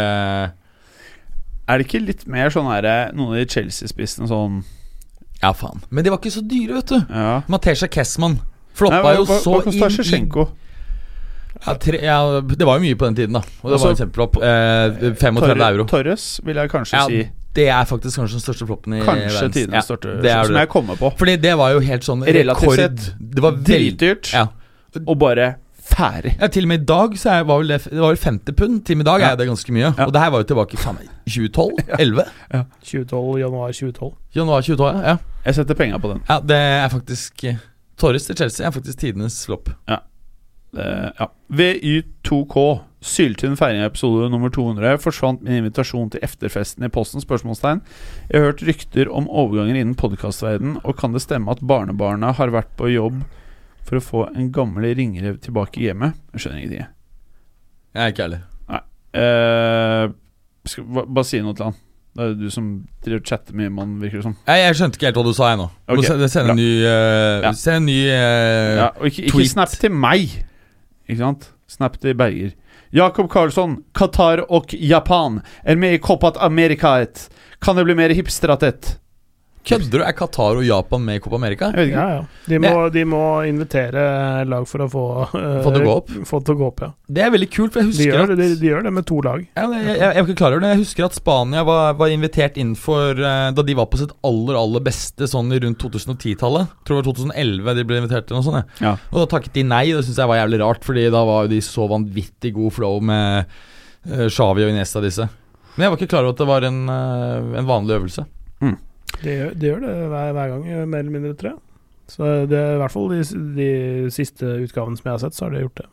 Er 1.68 1.78
det 1.80 1.86
ikke 1.88 2.00
litt 2.04 2.26
mer 2.30 2.50
sånn 2.52 2.66
her 2.68 3.12
Noen 3.16 3.34
av 3.34 3.38
de 3.40 3.46
Chelsea-spissene 3.54 4.28
sånn 4.28 4.62
Ja, 5.42 5.52
faen. 5.52 5.82
Men 5.90 6.04
de 6.04 6.10
var 6.12 6.18
ikke 6.22 6.32
så 6.34 6.42
dyre, 6.48 6.74
vet 6.80 6.92
du. 6.92 6.98
Ja. 7.10 7.42
Matesja 7.52 7.88
Kessman 7.92 8.38
floppa 8.74 9.00
Nei, 9.00 9.02
hva- 9.04 9.16
jo 9.18 9.24
hva- 9.28 9.40
så 9.42 9.54
Hva 9.58 9.64
kosta 9.66 9.88
inn 10.18 10.28
i 10.30 10.46
ja, 11.64 11.74
tre, 11.78 12.00
ja, 12.02 12.40
Det 12.40 12.66
var 12.66 12.76
jo 12.80 12.82
mye 12.82 12.96
på 12.98 13.06
den 13.06 13.14
tiden, 13.14 13.36
da. 13.38 13.40
Og 13.62 13.70
det 13.70 13.76
Altså, 13.76 13.86
var 13.86 13.92
en 13.94 14.00
kjempeflopp. 14.02 14.36
Eh, 14.42 15.14
35 15.20 15.60
euro. 15.68 15.84
Torres 15.88 16.24
vil 16.44 16.56
jeg 16.58 16.70
kanskje 16.72 16.98
Ja, 16.98 17.04
si. 17.06 17.20
Det 17.54 17.68
er 17.70 17.84
faktisk 17.86 18.18
kanskje 18.18 18.34
den 18.40 18.42
største 18.42 18.66
floppen 18.66 18.96
i 18.96 19.00
Kanskje 19.06 19.30
verdens- 19.30 19.54
tidenes 19.54 19.74
ja, 19.78 19.82
største, 19.86 20.24
er 20.26 20.44
som 20.48 20.56
jeg 20.58 20.68
kommer 20.68 20.96
på. 20.98 21.12
Fordi 21.16 21.36
det 21.40 21.52
var 21.56 21.70
jo 21.72 21.78
helt 21.86 22.02
sånn 22.02 22.24
Relativt 22.26 22.66
rekord. 22.66 22.76
sett 22.76 23.14
Det 23.20 23.40
var 23.44 23.52
Dritdyrt, 23.52 24.32
ja. 24.34 24.48
og 25.06 25.18
bare 25.18 25.54
ferdig. 25.84 26.32
ja, 26.40 26.46
til 26.48 26.64
og 26.64 26.68
med 26.72 26.80
i 26.82 26.88
dag 26.88 27.16
så 27.20 27.30
er, 27.34 27.44
var 27.48 27.60
vel 27.60 27.68
det, 27.74 27.78
det 27.90 28.00
var 28.00 28.14
vel 28.14 28.22
50 28.24 28.56
pund. 28.58 28.80
Til 28.86 28.96
og 28.96 28.98
med 29.02 29.06
i 29.06 29.10
dag 29.10 29.20
Ja. 29.20 29.32
er 29.32 29.36
det 29.36 29.46
ganske 29.50 29.72
mye. 29.76 29.90
Ja. 29.98 30.06
Og 30.06 30.12
det 30.14 30.20
her 30.22 30.30
var 30.34 30.42
jo 30.42 30.48
tilbake 30.52 30.74
i 30.78 30.80
faen 30.80 30.96
meg, 30.98 31.10
2012? 31.28 31.84
11? 31.98 32.24
2012, 32.82 33.38
januar 33.44 33.72
2012. 33.72 34.12
Januar 34.36 34.60
2012, 34.64 35.04
ja. 35.04 35.16
Jeg 35.44 35.54
setter 35.60 35.74
penga 35.78 35.98
på 36.00 36.08
den. 36.14 36.22
ja. 36.28 36.40
Det 36.40 36.56
er 36.56 36.88
faktisk 36.88 37.44
eh, 37.44 37.60
Torres 38.00 38.24
til 38.26 38.36
Chelsea 38.36 38.66
er 38.66 38.72
faktisk 38.74 38.98
tidenes 38.98 39.36
flopp. 39.46 39.68
Ja. 39.88 40.00
ja. 40.74 41.28
VY2K. 41.52 42.64
Syltynn 43.04 43.52
feiring 43.60 43.82
av 43.84 43.90
episode 43.92 44.30
nummer 44.32 44.48
200. 44.48 44.96
Forsvant 45.04 45.42
min 45.44 45.58
invitasjon 45.60 46.08
til 46.14 46.22
efterfesten 46.24 46.86
i 46.86 46.88
posten? 46.88 47.20
Spørsmålstegn. 47.20 47.82
Jeg 48.30 48.40
har 48.40 48.46
hørt 48.48 48.62
rykter 48.64 49.10
om 49.12 49.26
overganger 49.28 49.76
innen 49.76 49.92
podkastverdenen, 50.00 50.78
og 50.82 50.96
kan 50.96 51.12
det 51.12 51.20
stemme 51.22 51.52
at 51.52 51.60
barnebarna 51.60 52.32
har 52.38 52.48
vært 52.54 52.72
på 52.80 52.88
jobb 52.94 53.20
for 53.84 54.00
å 54.00 54.02
få 54.02 54.24
en 54.34 54.50
gammel 54.54 54.90
ringrev 54.96 55.38
tilbake 55.44 55.80
i 55.82 55.88
hjemmet? 55.90 56.14
Jeg 56.32 56.40
skjønner 56.44 56.60
ingenting. 56.62 56.86
Jeg 57.94 58.02
er 58.08 58.12
ikke 58.14 58.26
ærlig. 58.28 58.40
Uh, 59.14 60.10
skal, 60.66 60.86
hva- 60.90 61.04
bare 61.06 61.28
si 61.28 61.38
noe 61.44 61.54
til 61.54 61.68
han. 61.68 61.76
Det 62.14 62.22
er 62.24 62.28
jo 62.30 62.34
du 62.44 62.50
som 62.54 62.66
driver 63.02 63.20
og 63.20 63.26
chatter 63.28 63.56
mye 63.58 63.70
med 63.74 63.82
han, 63.84 63.94
virker 64.02 64.20
det 64.20 64.24
som. 64.28 64.34
Jeg, 64.46 64.62
jeg 64.64 64.76
skjønte 64.78 64.98
ikke 64.98 65.08
helt 65.08 65.18
hva 65.18 65.24
du 65.26 65.32
sa, 65.34 65.48
jeg 65.52 65.58
nå. 65.60 65.66
Du 65.70 65.92
Ok, 65.94 65.98
må 65.98 66.04
se- 66.06 66.28
Send 66.34 66.46
bra. 66.46 66.54
en 66.54 66.60
ny, 66.60 66.68
eh, 66.86 67.42
Ja. 67.44 67.52
Send 67.58 67.76
en 67.76 67.86
ny 67.90 67.98
eh, 68.08 68.76
Ja, 68.78 68.88
og 68.98 69.06
ikke, 69.10 69.22
ikke 69.26 69.32
tweet. 69.34 69.50
snap 69.50 69.68
til 69.82 69.90
meg, 69.90 70.34
ikke 71.08 71.18
sant? 71.18 71.48
Snap 71.68 71.98
til 71.98 72.14
Berger. 72.14 72.52
Jakob 72.94 73.28
Karlsson, 73.30 73.82
Qatar 73.94 74.44
og 74.48 74.66
Japan 74.78 75.40
er 75.64 75.74
med 75.76 75.94
i 75.94 75.98
Copat 75.98 76.36
Americaet. 76.40 77.28
Kan 77.60 77.74
det 77.76 77.84
bli 77.88 77.94
mer 77.98 78.14
hipsteratet? 78.14 78.98
Kødder 79.64 80.00
du? 80.00 80.04
Er 80.04 80.12
Qatar 80.16 80.58
og 80.60 80.64
Japan 80.66 81.04
med 81.06 81.18
i 81.18 81.20
Copa 81.24 81.38
America? 81.38 81.70
Jeg 81.72 81.78
vet 81.78 81.90
ikke. 81.90 82.02
Ja, 82.04 82.18
ja. 82.18 82.48
De 82.50 82.58
må, 82.60 82.72
de 82.92 83.04
må 83.08 83.22
invitere 83.48 84.02
lag 84.48 84.66
for 84.68 84.84
å 84.84 84.88
få 84.92 85.04
uh, 85.32 85.36
Få 85.64 85.72
det 85.72 85.80
å 85.80 85.86
gå 85.86 85.94
opp? 85.94 86.10
Få 86.28 86.40
det 86.44 86.52
å 86.52 86.58
gå 86.60 86.66
opp, 86.68 86.82
ja. 86.84 86.88
Det 87.16 87.24
er 87.24 87.30
veldig 87.32 87.48
kult, 87.54 87.72
for 87.74 87.80
jeg 87.82 87.94
De 87.96 88.08
gjør, 88.10 88.24
at 88.26 88.32
det, 88.34 88.48
de, 88.52 88.58
de 88.60 88.70
gjør 88.70 88.86
det 88.88 88.94
med 88.98 89.06
to 89.08 89.20
lag. 89.24 89.44
Ja, 89.56 89.66
jeg, 89.72 89.86
jeg, 89.88 90.00
jeg 90.02 90.24
var 90.24 90.28
ikke 90.28 90.40
klar 90.42 90.56
over 90.56 90.64
det. 90.66 90.72
Jeg 90.74 90.82
husker 90.82 91.06
at 91.08 91.18
Spania 91.18 91.66
var, 91.68 91.94
var 92.00 92.12
invitert 92.12 92.58
inn 92.60 92.74
for 92.78 93.20
uh, 93.20 93.50
Da 93.56 93.66
de 93.66 93.76
var 93.78 93.88
på 93.92 94.00
sitt 94.02 94.12
aller 94.26 94.58
aller 94.60 94.84
beste 94.84 95.28
sånn 95.30 95.52
i 95.54 95.60
rundt 95.64 95.80
2010-tallet. 95.80 96.74
Tror 96.84 97.00
det 97.00 97.02
var 97.02 97.08
2011 97.22 97.78
de 97.80 97.86
ble 97.88 98.02
invitert 98.02 98.28
til 98.28 98.38
noe 98.38 98.46
sånt. 98.46 98.76
Ja. 98.84 98.96
Og 99.12 99.22
da 99.22 99.28
takket 99.36 99.56
de 99.56 99.64
nei. 99.70 99.86
Det 99.94 100.04
syns 100.04 100.20
jeg 100.20 100.30
var 100.30 100.42
jævlig 100.42 100.60
rart, 100.60 100.84
Fordi 100.84 101.08
da 101.14 101.24
var 101.24 101.46
jo 101.46 101.54
de 101.54 101.62
så 101.64 101.88
vanvittig 101.88 102.52
god 102.56 102.76
flow 102.76 103.00
med 103.04 103.48
uh, 104.12 104.26
Shawi 104.28 104.66
og 104.66 104.74
Iniesta 104.74 105.00
disse. 105.04 105.28
Men 105.74 105.86
jeg 105.86 105.92
var 105.92 105.98
ikke 105.98 106.12
klar 106.12 106.26
over 106.26 106.34
at 106.36 106.42
det 106.42 106.46
var 106.46 106.66
en, 106.68 106.80
eh, 106.86 107.58
en 107.58 107.66
vanlig 107.66 107.96
øvelse. 107.96 108.22
De, 108.62 108.74
gjør- 109.22 109.54
det 109.54 109.70
gjør 109.70 109.80
det 109.84 109.94
hver, 110.10 110.32
hver 110.36 110.48
gang, 110.48 110.68
eh, 110.68 110.84
mer 110.84 110.98
eller 110.98 111.10
mindre, 111.10 111.34
tror 111.34 111.50
jeg. 111.54 111.60
Så 112.06 112.48
det 112.50 112.58
er 112.58 112.74
i 112.74 112.80
hvert 112.82 112.92
fall 112.92 113.08
de, 113.08 113.20
de 113.56 113.68
siste 114.12 114.44
utgavene 114.44 114.98
som 114.98 115.08
jeg 115.08 115.14
har 115.14 115.22
sett, 115.22 115.36
så 115.36 115.46
har 115.46 115.54
de 115.54 115.62
gjort 115.64 115.82
det. 115.82 115.86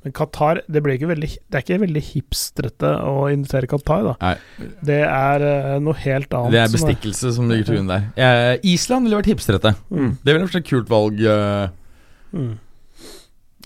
Men 0.00 0.14
Qatar 0.16 0.62
det, 0.64 0.80
ble 0.84 0.94
ikke 0.96 1.10
veldig, 1.10 1.28
det 1.28 1.58
er 1.58 1.64
ikke 1.64 1.80
veldig 1.82 2.02
hipstrete 2.06 2.92
å 3.04 3.26
invitere 3.32 3.68
Qatar, 3.68 4.06
da. 4.06 4.14
Nei. 4.22 4.70
Det 4.88 5.02
er 5.04 5.44
uh, 5.44 5.74
noe 5.82 5.98
helt 6.00 6.32
annet. 6.32 6.54
Det 6.54 6.62
er 6.62 6.70
som 6.72 6.78
bestikkelse 6.78 7.34
som 7.36 7.50
ligger 7.50 7.68
til 7.68 7.78
grunn 7.80 7.92
der. 7.92 8.06
Eh, 8.16 8.54
Island 8.72 9.04
ville 9.04 9.20
vært 9.20 9.28
hipstrete. 9.34 9.74
Mm. 9.92 10.14
Det 10.22 10.32
ville 10.32 10.46
vært 10.48 10.60
et 10.62 10.70
kult 10.70 10.88
valg. 10.92 11.20
Uh. 11.20 11.68
Mm. 12.32 12.54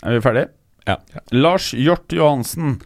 Er 0.03 0.17
vi 0.17 0.25
ferdige? 0.25 0.51
Ja. 0.89 0.99
Lars 1.33 1.71
Hjort 1.79 2.13
Johansen. 2.13 2.81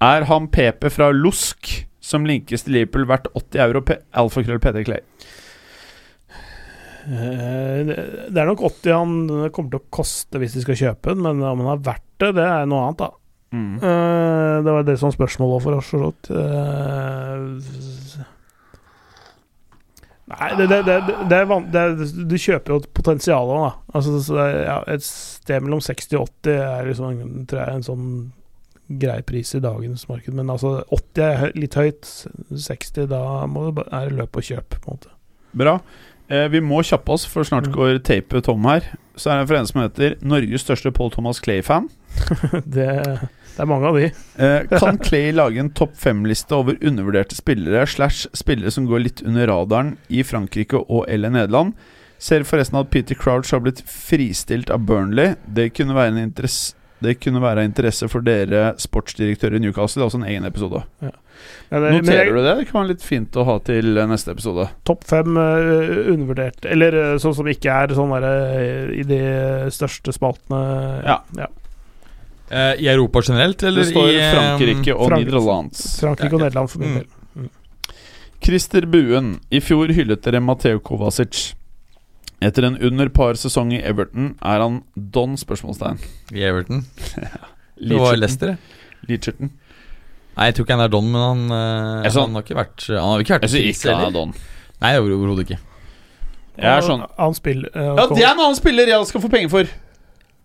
Er 0.00 0.24
han 0.30 0.48
PP 0.48 0.88
fra 0.94 1.10
Lusk 1.12 1.68
som 2.00 2.24
linkes 2.24 2.64
til 2.64 2.78
Liverpool 2.78 3.04
verdt 3.10 3.28
80 3.36 3.60
euro? 3.66 3.84
Alfakrøll 4.16 4.62
Peter 4.62 4.86
Clay. 4.88 5.04
Eh, 7.06 7.94
det 8.30 8.40
er 8.40 8.48
nok 8.48 8.64
80 8.68 8.92
han 8.94 9.14
kommer 9.54 9.70
til 9.72 9.80
å 9.80 9.88
koste 9.92 10.40
hvis 10.42 10.56
de 10.56 10.64
skal 10.64 10.78
kjøpe 10.80 11.14
den, 11.14 11.24
men 11.24 11.42
om 11.44 11.62
han 11.64 11.72
har 11.74 11.86
verdt 11.92 12.08
det, 12.20 12.34
det 12.36 12.46
er 12.46 12.68
noe 12.68 12.88
annet, 12.88 13.00
da. 13.00 13.10
Mm. 13.50 13.76
Eh, 13.76 14.56
det 14.64 14.74
var 14.76 14.84
det 14.86 14.98
som 15.00 15.08
var 15.08 15.16
spørsmålet 15.16 15.64
for 15.64 15.78
oss, 15.78 15.88
så 15.90 16.02
vidt. 16.04 16.24
Eh, 16.34 18.28
Nei, 20.30 20.50
det, 20.54 20.66
det, 20.70 20.96
det, 21.26 21.38
er 21.38 22.02
du 22.30 22.36
kjøper 22.38 22.70
jo 22.70 22.76
et 22.78 22.92
potensial 22.94 23.48
òg, 23.50 23.64
da. 23.64 23.70
Altså, 23.98 24.36
er, 24.38 24.58
ja, 24.62 24.76
et 24.94 25.02
sted 25.02 25.64
mellom 25.64 25.80
60 25.82 26.20
og 26.20 26.28
80 26.44 26.60
er 26.68 26.86
liksom, 26.86 27.24
tror 27.50 27.60
jeg, 27.64 27.78
en 27.80 27.88
sånn 27.88 28.12
grei 29.02 29.20
pris 29.26 29.50
i 29.58 29.62
dagens 29.62 30.06
marked. 30.10 30.34
Men 30.34 30.52
altså 30.54 30.84
80 30.94 31.24
er 31.26 31.56
litt 31.58 31.74
høyt. 31.78 32.12
60, 32.50 33.08
da 33.10 33.22
må 33.50 33.70
det, 33.70 33.88
er 33.90 34.10
det 34.10 34.20
løp 34.20 34.38
og 34.38 34.46
kjøp, 34.46 34.78
på 34.78 34.84
en 34.84 35.00
måte. 35.00 35.10
Bra. 35.58 35.74
Eh, 36.30 36.46
vi 36.52 36.60
må 36.62 36.78
kjappe 36.86 37.10
oss, 37.12 37.24
for 37.26 37.42
snart 37.46 37.66
Mm. 37.66 37.74
går 37.74 37.98
tapet 38.06 38.44
tom 38.46 38.64
her. 38.64 38.84
Så 39.16 39.30
er 39.30 39.36
det 39.36 39.42
en 39.42 39.48
fra 39.50 39.58
en 39.58 39.66
som 39.66 39.80
heter 39.82 40.16
Norges 40.22 40.62
største 40.64 40.92
Paul 40.94 41.10
Thomas 41.10 41.40
Clay-fan. 41.42 41.88
det, 42.64 42.86
det 42.94 43.58
er 43.60 43.66
mange 43.68 43.86
av 43.90 43.96
de. 43.98 44.10
Eh, 44.38 44.66
kan 44.78 44.98
Clay 45.06 45.32
lage 45.32 45.58
en 45.58 45.70
topp 45.70 45.96
fem-liste 45.98 46.54
over 46.56 46.78
undervurderte 46.80 47.34
spillere 47.36 47.84
slash 47.86 48.28
spillere 48.32 48.70
som 48.70 48.86
går 48.86 49.04
litt 49.04 49.22
under 49.26 49.50
radaren 49.50 49.96
i 50.08 50.22
Frankrike 50.22 50.78
og 50.88 51.06
eller 51.10 51.30
Nederland? 51.34 51.74
Ser 52.20 52.44
forresten 52.44 52.78
at 52.78 52.90
Peter 52.92 53.14
Crouch 53.16 53.50
har 53.50 53.60
blitt 53.64 53.82
fristilt 53.88 54.70
av 54.70 54.84
Burnley. 54.86 55.34
Det 55.48 55.70
kunne 55.74 55.96
være 55.96 56.14
en 56.14 56.22
interesse 56.28 56.76
det 57.02 57.14
kunne 57.20 57.40
være 57.40 57.62
av 57.62 57.68
interesse 57.70 58.08
for 58.12 58.20
dere 58.26 58.74
sportsdirektører 58.80 59.56
i 59.56 59.60
Newcastle. 59.64 60.00
Det 60.00 60.04
er 60.04 60.10
også 60.10 60.20
en 60.22 60.28
egen 60.28 60.44
episode. 60.48 60.82
Ja, 61.00 61.10
det, 61.70 61.92
Noterer 61.94 62.24
jeg- 62.24 62.32
du 62.34 62.42
det? 62.44 62.56
Det 62.58 62.66
kan 62.68 62.80
være 62.82 62.88
litt 62.90 63.02
fint 63.06 63.32
å 63.40 63.44
ha 63.48 63.58
til 63.64 63.96
eh, 63.96 64.06
neste 64.10 64.32
episode. 64.34 64.66
Topp 64.84 65.04
fem 65.08 65.36
uh, 65.36 66.10
undervurdert 66.12 66.66
Eller 66.68 66.92
eh, 66.98 67.14
sånn 67.22 67.34
som 67.34 67.48
ikke 67.48 67.72
er 67.72 67.94
sånn 67.96 68.12
derre 68.12 68.92
i 68.92 69.02
de 69.08 69.20
største 69.72 70.12
spaltene. 70.12 70.60
Ja. 71.06 71.46
Eh, 72.50 72.74
I 72.82 72.88
Europa 72.92 73.22
generelt, 73.22 73.62
eller 73.62 73.84
Det 73.84 73.92
står 73.94 74.08
i 74.10 74.18
eh, 74.20 74.32
Frankrike 74.34 74.94
og 74.98 75.08
Frank 75.08 75.24
Nederlands. 75.26 75.86
Frankrike 76.02 76.34
og 76.34 76.40
Ja, 76.40 76.44
Nederland, 76.48 76.70
for 76.70 76.78
min 76.84 76.90
Mm. 76.90 76.98
del. 77.00 77.16
Christer 78.42 78.86
Buen. 78.86 79.38
I 79.52 79.60
fjor 79.60 79.88
hyllet 79.92 80.22
dere 80.24 80.40
Mateo 80.40 80.78
Kovacic. 80.80 81.54
Etter 82.40 82.64
en 82.64 82.78
under 82.80 83.08
par 83.12 83.36
sesong 83.36 83.72
i 83.76 83.80
Everton 83.84 84.34
er 84.40 84.62
han 84.64 84.78
don? 84.96 85.36
spørsmålstegn. 85.36 85.98
I 86.32 86.44
Everton. 86.48 86.84
Det 87.80 87.96
var 87.96 88.16
Leicester, 88.16 88.54
det. 88.54 89.08
Leacherton. 89.08 89.50
Nei, 90.36 90.46
jeg 90.50 90.54
tror 90.56 90.64
ikke 90.66 90.76
han 90.76 90.84
er 90.84 90.90
don, 90.92 91.06
men 91.12 91.20
han, 91.20 91.40
eh, 91.56 92.10
han 92.12 92.34
har 92.36 92.42
ikke 92.44 92.56
vært 92.58 92.84
Han 92.92 93.06
har 93.14 93.22
ikke 93.24 93.36
vært 93.38 93.46
Jeg 93.54 93.74
ikke 93.74 93.94
han 93.94 94.06
er 94.06 94.12
don. 94.14 94.34
Nei, 94.80 94.90
over- 94.98 95.14
overhodet 95.16 95.46
ikke. 95.48 95.58
Jeg 96.60 96.68
er 96.76 96.84
sånn 96.84 97.02
Og 97.06 97.14
Han 97.18 97.34
spiller 97.38 97.70
eh, 97.72 97.86
Ja, 97.96 98.04
det 98.10 98.20
er 98.24 98.32
en 98.34 98.42
annen 98.44 98.56
spiller 98.58 98.88
jeg 98.92 99.06
skal 99.08 99.22
få 99.24 99.30
penger 99.32 99.48
for! 99.52 99.70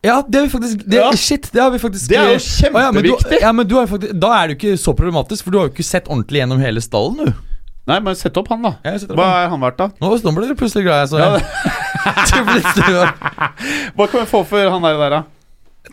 Ja, 0.06 0.20
det 0.22 0.38
har 0.40 0.46
vi 0.48 0.52
faktisk 0.54 0.84
det, 0.86 1.00
Ja. 1.02 1.10
Shit, 1.18 1.50
det 1.52 1.62
har 1.64 1.72
vi 1.74 1.80
faktisk 1.82 2.10
Det 2.12 2.18
er 2.22 2.32
jo 2.36 2.40
kjempeviktig! 2.40 2.86
ja, 2.86 2.92
men 2.92 3.04
du, 3.04 3.38
ja, 3.42 3.52
men 3.58 3.68
du 3.68 3.76
har 3.80 3.88
faktisk, 3.90 4.14
Da 4.22 4.32
er 4.38 4.48
det 4.48 4.56
jo 4.56 4.60
ikke 4.62 4.78
så 4.84 4.94
problematisk, 4.96 5.44
for 5.44 5.52
du 5.52 5.58
har 5.60 5.68
jo 5.68 5.74
ikke 5.74 5.88
sett 5.88 6.08
ordentlig 6.08 6.44
gjennom 6.44 6.62
hele 6.64 6.84
stallen, 6.84 7.26
du. 7.26 7.55
Nei, 7.86 8.00
men 8.02 8.16
sett 8.18 8.38
opp 8.42 8.48
han, 8.50 8.64
da. 8.66 8.72
Hva 9.14 9.28
er 9.44 9.52
han 9.52 9.62
verdt, 9.62 9.78
da? 9.78 9.90
Nå, 10.02 10.10
nå 10.26 10.32
ble 10.34 10.50
du 10.50 10.56
plutselig 10.58 10.88
glad, 10.88 11.06
jeg 11.06 11.14
så. 11.14 11.18
Ja, 11.22 11.38
Hva 13.96 14.08
kan 14.10 14.20
vi 14.20 14.26
få 14.30 14.42
for 14.50 14.74
han 14.74 14.86
der, 14.86 14.98
der 15.04 15.16
da? 15.20 15.24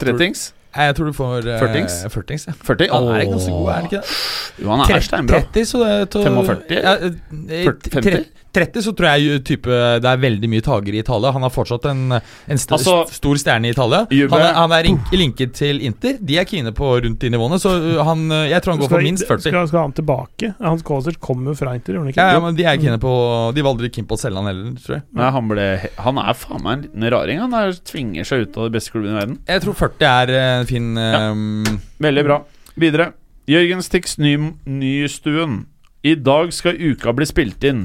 Tretings? 0.00 0.50
Jeg 0.72 0.94
tror 0.96 1.10
du 1.10 1.12
får 1.12 1.44
uh, 1.44 1.58
Førtings? 1.60 1.98
Førtings, 2.08 2.46
ja. 2.48 2.54
40? 2.64 2.88
Han 2.94 3.08
er 3.12 3.26
ganske 3.28 3.52
god, 3.52 3.66
er 3.68 3.74
han 3.76 3.88
ikke 3.90 3.98
det? 4.00 4.14
Jo, 4.62 4.70
han 4.70 4.84
er 4.86 5.04
steinbra. 5.04 5.40
30, 5.52 5.66
så 5.68 5.80
det 5.82 5.90
er 5.92 6.06
til- 6.14 6.22
45? 6.22 6.78
Ja, 6.78 6.94
eh, 6.96 7.66
40, 7.66 7.90
50? 7.98 8.24
30 8.54 8.84
så 8.84 8.92
tror 8.96 9.08
jeg 9.16 9.42
type 9.48 9.78
Det 10.02 10.08
er 10.08 10.20
veldig 10.20 10.48
mye 10.50 10.64
tager 10.64 10.94
i 10.94 11.00
Italia. 11.00 11.32
Han 11.34 11.44
har 11.46 11.52
fortsatt 11.52 11.86
en, 11.90 12.02
en 12.18 12.60
st 12.60 12.76
Altså, 12.76 12.96
stor 13.12 13.40
stjerne 13.40 13.70
i 13.70 13.72
Italia. 13.74 14.04
Han 14.10 14.38
er, 14.38 14.52
han 14.56 14.74
er 14.76 14.88
link, 14.88 15.12
linket 15.14 15.54
til 15.56 15.80
Inter. 15.84 16.18
De 16.20 16.38
er 16.40 16.48
kine 16.48 16.72
på 16.76 16.90
rundt 17.04 17.22
de 17.22 17.30
nivåene, 17.32 17.58
så 17.62 17.72
uh, 17.78 18.02
han 18.06 18.26
uh, 18.32 18.44
Jeg 18.50 18.64
tror 18.64 18.74
han 18.74 18.82
går 18.82 18.92
for 18.92 19.06
minst 19.06 19.26
40. 19.28 19.46
Skal, 19.46 19.68
skal 19.70 19.86
han 19.86 19.96
tilbake? 19.96 20.52
Hans 20.60 20.84
Kovacic 20.86 21.18
kommer 21.22 21.56
fra 21.58 21.74
Inter, 21.78 21.98
han 22.00 22.12
ikke? 22.12 22.20
Ja, 22.20 22.36
ja, 22.36 22.44
men 22.44 22.58
De 22.58 22.66
er 22.68 22.78
kine 22.80 22.98
på 23.02 23.14
De 23.56 23.64
var 23.64 23.74
aldri 23.74 23.92
keen 23.94 24.08
på 24.08 24.18
å 24.18 24.22
selge 24.22 24.42
han 24.42 24.50
heller, 24.50 24.76
tror 24.84 24.98
jeg. 24.98 25.06
Nei, 25.18 25.32
han, 25.36 25.50
ble, 25.50 25.66
han 26.06 26.22
er 26.22 26.38
faen 26.38 26.62
meg 26.64 26.72
en 26.76 26.86
liten 26.86 27.10
raring. 27.16 27.42
Han 27.42 27.58
er, 27.58 27.74
tvinger 27.88 28.28
seg 28.28 28.46
ut 28.46 28.60
av 28.60 28.68
de 28.68 28.76
beste 28.76 28.94
klubbene 28.94 29.16
i 29.16 29.20
verden. 29.20 29.40
Jeg 29.48 29.64
tror 29.66 29.78
40 29.80 30.08
er 30.12 30.36
uh, 30.36 30.44
en 30.60 30.70
fin 30.70 30.92
um, 30.96 31.82
Veldig 32.02 32.28
bra. 32.28 32.40
Videre. 32.80 33.12
Jørgen 33.50 33.82
Stix 33.82 34.18
ny, 34.22 34.36
Nystuen. 34.64 35.64
I 36.02 36.14
dag 36.18 36.52
skal 36.54 36.78
uka 36.78 37.12
bli 37.14 37.26
spilt 37.28 37.64
inn. 37.66 37.84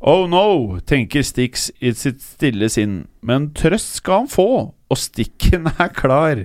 Oh 0.00 0.28
no, 0.30 0.78
tenker 0.86 1.24
Stix 1.26 1.72
i 1.82 1.90
sitt 1.98 2.20
stille 2.22 2.68
sinn. 2.70 3.00
Men 3.20 3.48
trøst 3.56 3.98
skal 3.98 4.22
han 4.22 4.30
få, 4.30 4.48
og 4.70 4.98
stikken 5.00 5.66
er 5.74 5.90
klar. 5.94 6.44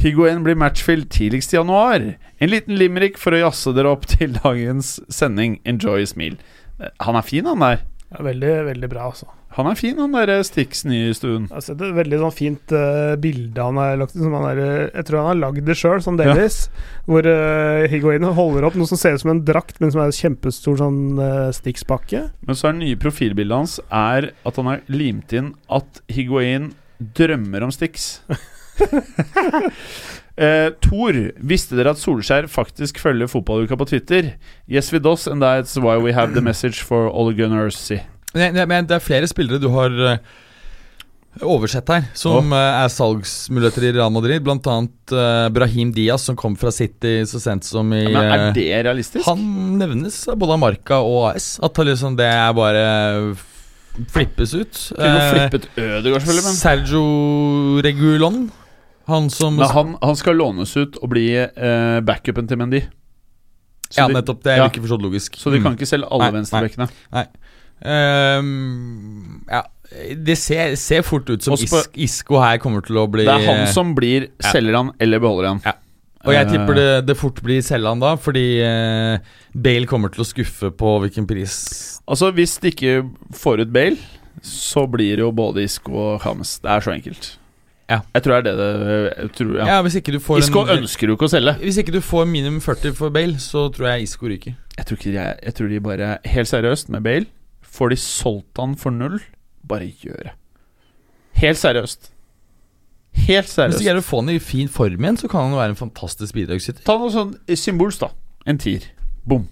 Higuain 0.00 0.44
blir 0.46 0.56
matchfield 0.56 1.10
tidligst 1.12 1.52
i 1.52 1.58
januar. 1.58 2.14
En 2.40 2.52
liten 2.52 2.78
limerick 2.80 3.20
for 3.20 3.36
å 3.36 3.42
jazze 3.44 3.74
dere 3.76 3.92
opp 3.92 4.08
til 4.08 4.38
dagens 4.38 4.96
sending. 5.12 5.58
Enjoy 5.68 6.08
smil. 6.08 6.38
Han 7.04 7.20
er 7.20 7.26
fin, 7.28 7.48
han 7.48 7.64
der. 7.64 7.84
Ja, 8.12 8.22
veldig, 8.24 8.54
veldig 8.70 8.90
bra, 8.92 9.10
altså. 9.10 9.28
Han 9.56 9.70
er 9.70 9.78
fin, 9.78 9.96
han 9.96 10.12
der 10.12 10.42
Stix 10.44 10.82
stuen. 10.82 11.46
Jeg 11.48 11.54
har 11.54 11.64
sett 11.64 11.80
et 11.80 11.94
veldig 11.96 12.18
sånn 12.20 12.34
fint 12.34 12.72
uh, 12.76 13.14
bilde 13.20 13.62
han 13.62 13.78
har 13.80 13.94
lagt 14.02 14.12
som 14.12 14.34
han 14.36 14.44
er, 14.50 14.58
eh, 14.60 14.90
Jeg 14.90 15.08
tror 15.08 15.22
han 15.22 15.30
har 15.30 15.38
lagd 15.46 15.64
det 15.64 15.76
sjøl, 15.80 16.02
sånn 16.04 16.18
delvis. 16.20 16.58
Hvor 17.08 17.24
uh, 17.24 17.86
Higuain 17.88 18.26
holder 18.36 18.66
opp 18.68 18.76
noe 18.76 18.90
som 18.90 19.00
ser 19.00 19.16
ut 19.16 19.24
som 19.24 19.32
en 19.32 19.44
drakt, 19.48 19.80
men 19.80 19.94
som 19.94 20.02
er 20.02 20.10
en 20.10 20.18
kjempestor 20.18 20.76
sånn 20.82 21.00
uh, 21.16 21.48
Stix-pakke. 21.56 22.26
Men 22.44 22.58
så 22.58 22.68
er 22.68 22.76
det 22.76 22.82
nye 22.82 23.00
profilbildet 23.00 23.56
hans 23.56 23.78
Er 23.88 24.30
at 24.36 24.60
han 24.60 24.68
har 24.68 24.84
limt 24.92 25.32
inn 25.32 25.54
at 25.72 26.02
Higuain 26.12 26.74
drømmer 27.16 27.64
om 27.64 27.72
Stix. 27.74 28.18
Uh, 30.36 30.68
Tor, 30.84 31.16
visste 31.40 31.78
dere 31.78 31.94
at 31.94 32.00
Solskjær 32.02 32.44
faktisk 32.52 32.98
følger 33.00 33.30
fotballuka 33.32 33.78
på 33.80 33.86
Twitter? 33.88 34.34
Yes, 34.68 34.90
we 34.92 35.00
does, 35.00 35.24
and 35.24 35.40
that's 35.40 35.78
why 35.80 35.96
we 35.96 36.12
have 36.12 36.34
the 36.34 36.44
message 36.44 36.84
for 36.84 37.08
Ole 37.08 37.32
Gunnar 37.32 37.72
Sy. 37.72 38.02
Det, 38.36 38.66
men 38.68 38.88
det 38.88 38.98
er 38.98 39.04
flere 39.04 39.28
spillere 39.30 39.60
du 39.62 39.68
har 39.74 39.96
uh, 39.96 40.18
oversett 41.44 41.88
her, 41.92 42.06
som 42.16 42.52
oh. 42.52 42.60
er 42.84 42.88
salgsmuligheter 42.92 43.88
i 43.88 43.92
Real 43.98 44.12
Madrid. 44.14 44.44
Blant 44.44 44.66
annet 44.72 45.14
uh, 45.14 45.48
Brahim 45.52 45.92
Diaz, 45.96 46.24
som 46.28 46.38
kom 46.38 46.56
fra 46.56 46.72
City 46.74 47.18
så 47.28 47.40
sent 47.42 47.66
som 47.68 47.92
i 47.96 48.04
Ja, 48.06 48.12
men 48.14 48.32
er 48.48 48.54
det 48.56 48.70
realistisk? 48.88 49.26
Han 49.28 49.78
nevnes 49.80 50.22
både 50.34 50.56
av 50.56 50.62
Marca 50.62 51.00
og 51.04 51.32
AS. 51.34 51.56
At 51.64 51.80
liksom 51.84 52.16
det 52.18 52.28
er 52.30 52.56
bare 52.56 52.86
flippes 54.12 54.54
ut. 54.54 54.82
Kunne 54.96 55.20
Eh, 55.20 55.32
flippet 55.32 55.68
Ødegaard, 55.76 56.22
selvfølgelig, 56.24 56.44
men 56.44 56.58
Sergio 56.60 57.80
Regulon. 57.84 58.38
Han 59.06 59.30
som 59.30 59.56
Nei, 59.56 59.68
han, 59.70 59.96
han 60.02 60.16
skal 60.18 60.36
lånes 60.36 60.72
ut 60.76 60.96
og 60.98 61.10
bli 61.12 61.28
uh, 61.38 62.00
backupen 62.04 62.48
til 62.50 62.58
Mendy. 62.58 62.82
Så, 63.86 64.00
Ja, 64.00 64.08
nettopp. 64.10 64.42
Det 64.42 64.52
er 64.52 64.64
ja. 64.64 64.66
ikke 64.66 64.82
forstått 64.82 65.04
logisk. 65.04 65.36
så 65.38 65.52
de 65.52 65.60
kan 65.62 65.72
Mm. 65.72 65.78
ikke 65.78 65.86
selge 65.86 66.08
alle 66.10 66.32
venstrebekkene. 66.34 66.88
Nei, 67.14 67.22
venstrebekkene. 67.22 67.45
Ehm, 67.84 69.42
ja, 69.50 69.62
det 70.26 70.36
ser, 70.38 70.74
ser 70.80 71.02
fort 71.06 71.28
ut 71.30 71.42
som 71.44 71.54
Is 71.54 71.72
Isco 71.94 72.40
her 72.42 72.58
kommer 72.62 72.82
til 72.84 72.98
å 73.00 73.06
bli 73.10 73.24
Det 73.26 73.34
er 73.36 73.46
han 73.46 73.66
som 73.72 73.94
blir 73.96 74.28
Ja. 74.42 74.50
Selger 74.52 74.76
han 74.80 74.92
eller 75.00 75.22
beholder 75.22 75.48
han. 75.54 75.60
Ja. 75.64 75.72
Og 76.26 76.32
jeg 76.34 76.46
Eh, 76.46 76.50
tipper 76.56 76.74
det, 76.74 77.06
det 77.06 77.16
fort 77.16 77.40
blir 77.42 77.60
selger 77.62 77.88
han 77.92 78.00
da, 78.02 78.16
fordi 78.18 78.58
eh, 78.60 79.18
Bale 79.54 79.86
kommer 79.86 80.10
til 80.10 80.24
å 80.24 80.26
skuffe 80.26 80.72
på 80.74 80.96
hvilken 81.04 81.26
pris. 81.28 82.00
Altså, 82.08 82.32
hvis 82.34 82.56
de 82.60 82.72
ikke 82.72 82.94
får 83.32 83.62
ut 83.62 83.72
Bale, 83.72 83.96
så 84.42 84.86
blir 84.90 85.16
det 85.16 85.22
jo 85.22 85.30
både 85.32 85.62
Isco 85.62 85.92
og 85.94 86.24
James. 86.26 86.58
Det 86.58 86.70
er 86.70 86.80
så 86.82 86.90
enkelt. 86.96 87.36
Ja. 87.88 88.00
Jeg 88.16 88.22
tror 88.24 88.42
det 88.42 88.50
er 88.50 88.56
det 88.58 88.66
det 88.82 88.96
jeg 89.22 89.30
tror, 89.38 89.52
ja. 89.60 89.66
Ja, 89.70 89.86
Isco 89.86 90.64
en, 90.66 90.72
ønsker 90.82 91.06
jo 91.06 91.14
ikke 91.14 91.28
å 91.28 91.30
selge. 91.30 91.54
Hvis 91.62 91.78
ikke 91.78 91.94
du 91.94 92.00
får 92.02 92.26
minimum 92.26 92.58
40 92.60 92.96
for 92.98 93.14
Bale, 93.14 93.38
så 93.38 93.68
tror 93.70 93.92
jeg 93.92 94.08
Isco 94.08 94.26
ryker. 94.26 94.56
Jeg 94.76 94.86
tror, 94.90 94.98
er- 95.14 95.38
jeg 95.46 95.54
tror 95.54 95.68
de 95.70 95.78
bare 95.80 96.18
Helt 96.26 96.48
seriøst, 96.50 96.88
med 96.90 97.02
Bale 97.06 97.26
Får 97.72 97.90
de 97.92 97.96
solgt 98.00 98.58
han 98.62 98.76
for 98.80 98.90
null, 98.94 99.18
bare 99.66 99.88
gjør 100.02 100.28
det. 100.30 100.34
Helt 101.42 101.58
seriøst. 101.60 102.10
Helt 103.26 103.48
seriøst. 103.48 103.76
Hvis 103.76 103.82
du 103.82 103.88
greier 103.88 104.00
å 104.00 104.04
få 104.04 104.20
han 104.22 104.30
i 104.32 104.38
fin 104.40 104.68
form 104.72 105.02
igjen, 105.04 105.18
så 105.20 105.28
kan 105.28 105.46
han 105.46 105.52
jo 105.56 105.60
være 105.60 105.74
en 105.74 105.80
fantastisk 105.80 106.36
bidragsyter. 106.36 106.84
Ta 106.86 106.96
noe 107.00 107.12
sånn 107.12 107.34
symbols, 107.56 107.98
da. 108.00 108.10
En 108.46 108.58
tier. 108.62 108.84
Bom. 109.26 109.48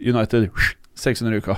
United 0.00 0.48
600 0.96 1.34
i 1.34 1.40
uka. 1.42 1.56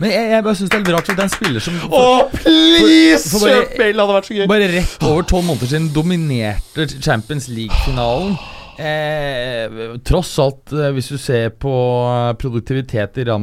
Men 0.00 0.10
jeg, 0.10 0.30
jeg 0.32 0.42
bare 0.42 0.58
syns 0.58 0.70
det 0.72 0.78
er 0.78 0.82
litt 0.82 0.94
rart 0.96 1.08
at 1.12 1.14
det 1.14 1.22
er 1.22 1.28
en 1.28 1.30
spiller 1.36 1.62
som 1.62 1.74
Å, 1.86 2.00
please! 2.34 3.28
for 3.30 3.44
bare- 3.44 3.60
Kjøp 3.60 3.76
Bale, 3.78 4.00
hadde 4.02 4.16
vært 4.16 4.26
så 4.30 4.34
gøy. 4.38 4.46
bare 4.50 4.68
rett 4.72 5.04
over 5.06 5.26
tolv 5.30 5.46
måneder 5.46 5.70
siden 5.70 5.86
dominerte 5.94 6.86
Champions 7.04 7.46
League-finalen. 7.52 8.34
Eh, 8.74 9.76
tross 10.02 10.32
alt, 10.42 10.72
eh, 10.74 10.90
hvis 10.96 11.12
du 11.14 11.18
ser 11.22 11.52
på 11.62 11.70
eh, 12.10 12.32
produktivitet 12.42 13.20
i 13.22 13.26
Real 13.28 13.38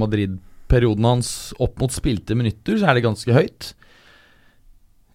Madrid-perioden 0.72 1.05
hans 1.05 1.53
opp 1.59 1.80
mot 1.80 1.91
spilte 1.91 2.36
minutter, 2.36 2.80
så 2.80 2.89
er 2.89 2.97
det 2.97 3.05
ganske 3.05 3.34
høyt. 3.36 3.74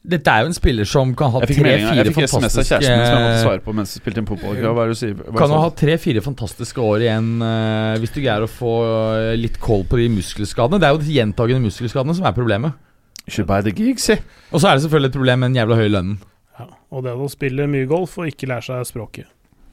Dette 0.07 0.31
er 0.31 0.45
jo 0.45 0.51
en 0.53 0.55
spiller 0.55 0.87
som 0.87 1.11
kan 1.19 1.33
ha 1.35 1.41
tre-fire 1.43 2.13
fantastiske 2.15 2.79
svare 2.79 3.59
på 3.65 3.73
mens 3.75 3.97
spilte 3.99 4.23
inn. 4.23 4.29
Hva 4.29 4.71
er 4.71 4.93
det 4.93 4.95
du 4.95 4.99
sier? 5.01 5.17
Hva 5.19 5.41
Kan 5.41 5.51
jo 5.51 5.63
ha 5.65 5.73
tre-fire 5.75 6.23
fantastiske 6.23 6.79
år 6.79 7.03
igjen 7.09 7.33
uh, 7.43 7.97
hvis 7.99 8.15
du 8.15 8.21
greier 8.21 8.47
å 8.47 8.51
få 8.51 8.75
eh, 8.87 9.33
litt 9.41 9.59
koll 9.59 9.83
på 9.89 9.99
de 9.99 10.07
muskelskadene. 10.15 10.79
Det 10.79 10.87
er 10.87 10.95
jo 10.95 11.03
de 11.03 11.17
gjentagende 11.17 11.67
muskelskadene 11.67 12.15
som 12.15 12.29
er 12.29 12.37
problemet. 12.37 12.77
du? 12.77 13.33
Should 13.35 13.49
buy 13.51 13.65
the 13.67 13.75
gig, 13.75 13.99
si. 13.99 14.15
Og 14.53 14.63
så 14.63 14.71
er 14.71 14.77
det 14.77 14.87
selvfølgelig 14.87 15.11
et 15.11 15.19
problem 15.19 15.43
med 15.43 15.51
den 15.51 15.59
jævla 15.59 15.81
høye 15.81 15.91
lønnen. 15.91 16.21
Ja. 16.61 16.69
Og 16.95 17.03
det 17.03 17.17
å 17.19 17.27
spille 17.33 17.67
mye 17.67 17.91
golf 17.91 18.15
og 18.21 18.31
ikke 18.31 18.47
lære 18.53 18.69
seg 18.69 18.87
språket. 18.87 19.27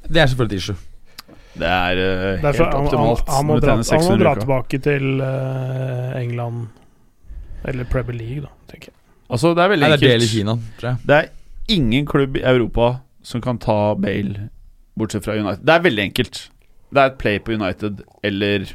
Det 0.09 0.17
er 0.17 0.33
selvfølgelig 0.33 0.57
et 0.57 0.63
issue. 0.63 0.92
Det 1.53 1.69
er 1.69 1.99
eh, 2.01 2.21
helt 2.23 2.45
Derfor 2.47 2.65
han, 2.65 2.73
han, 2.73 2.87
optimalt. 2.87 3.27
han, 3.29 3.45
må 3.45 3.57
dra, 3.61 3.75
han 3.77 4.07
må 4.09 4.15
dra 4.21 4.33
tilbake 4.39 4.79
til 4.81 5.21
uh, 5.21 6.15
England 6.17 6.65
eller 7.69 7.87
Premier 7.91 8.17
League, 8.17 8.41
da, 8.43 8.51
tenker 8.71 8.91
jeg. 8.91 8.97
Altså, 9.33 9.53
det 9.55 9.63
er 9.63 9.71
veldig 9.71 9.87
Nei, 9.87 9.91
det 9.95 9.99
er 9.99 10.03
del 10.03 10.11
i 10.11 10.25
enkelt. 10.25 10.33
Kina, 10.33 10.55
tror 10.79 10.89
jeg. 10.89 11.07
Det 11.09 11.19
er 11.19 11.77
ingen 11.77 12.07
klubb 12.09 12.39
i 12.39 12.43
Europa 12.53 12.89
som 13.23 13.43
kan 13.43 13.59
ta 13.61 13.77
Bale, 13.95 14.49
bortsett 14.99 15.25
fra 15.25 15.37
United. 15.37 15.63
Det 15.63 15.77
er 15.77 15.85
veldig 15.85 16.03
enkelt. 16.09 16.41
Det 16.93 17.01
er 17.01 17.13
et 17.13 17.19
play 17.21 17.39
på 17.41 17.55
United, 17.55 18.03
eller 18.25 18.67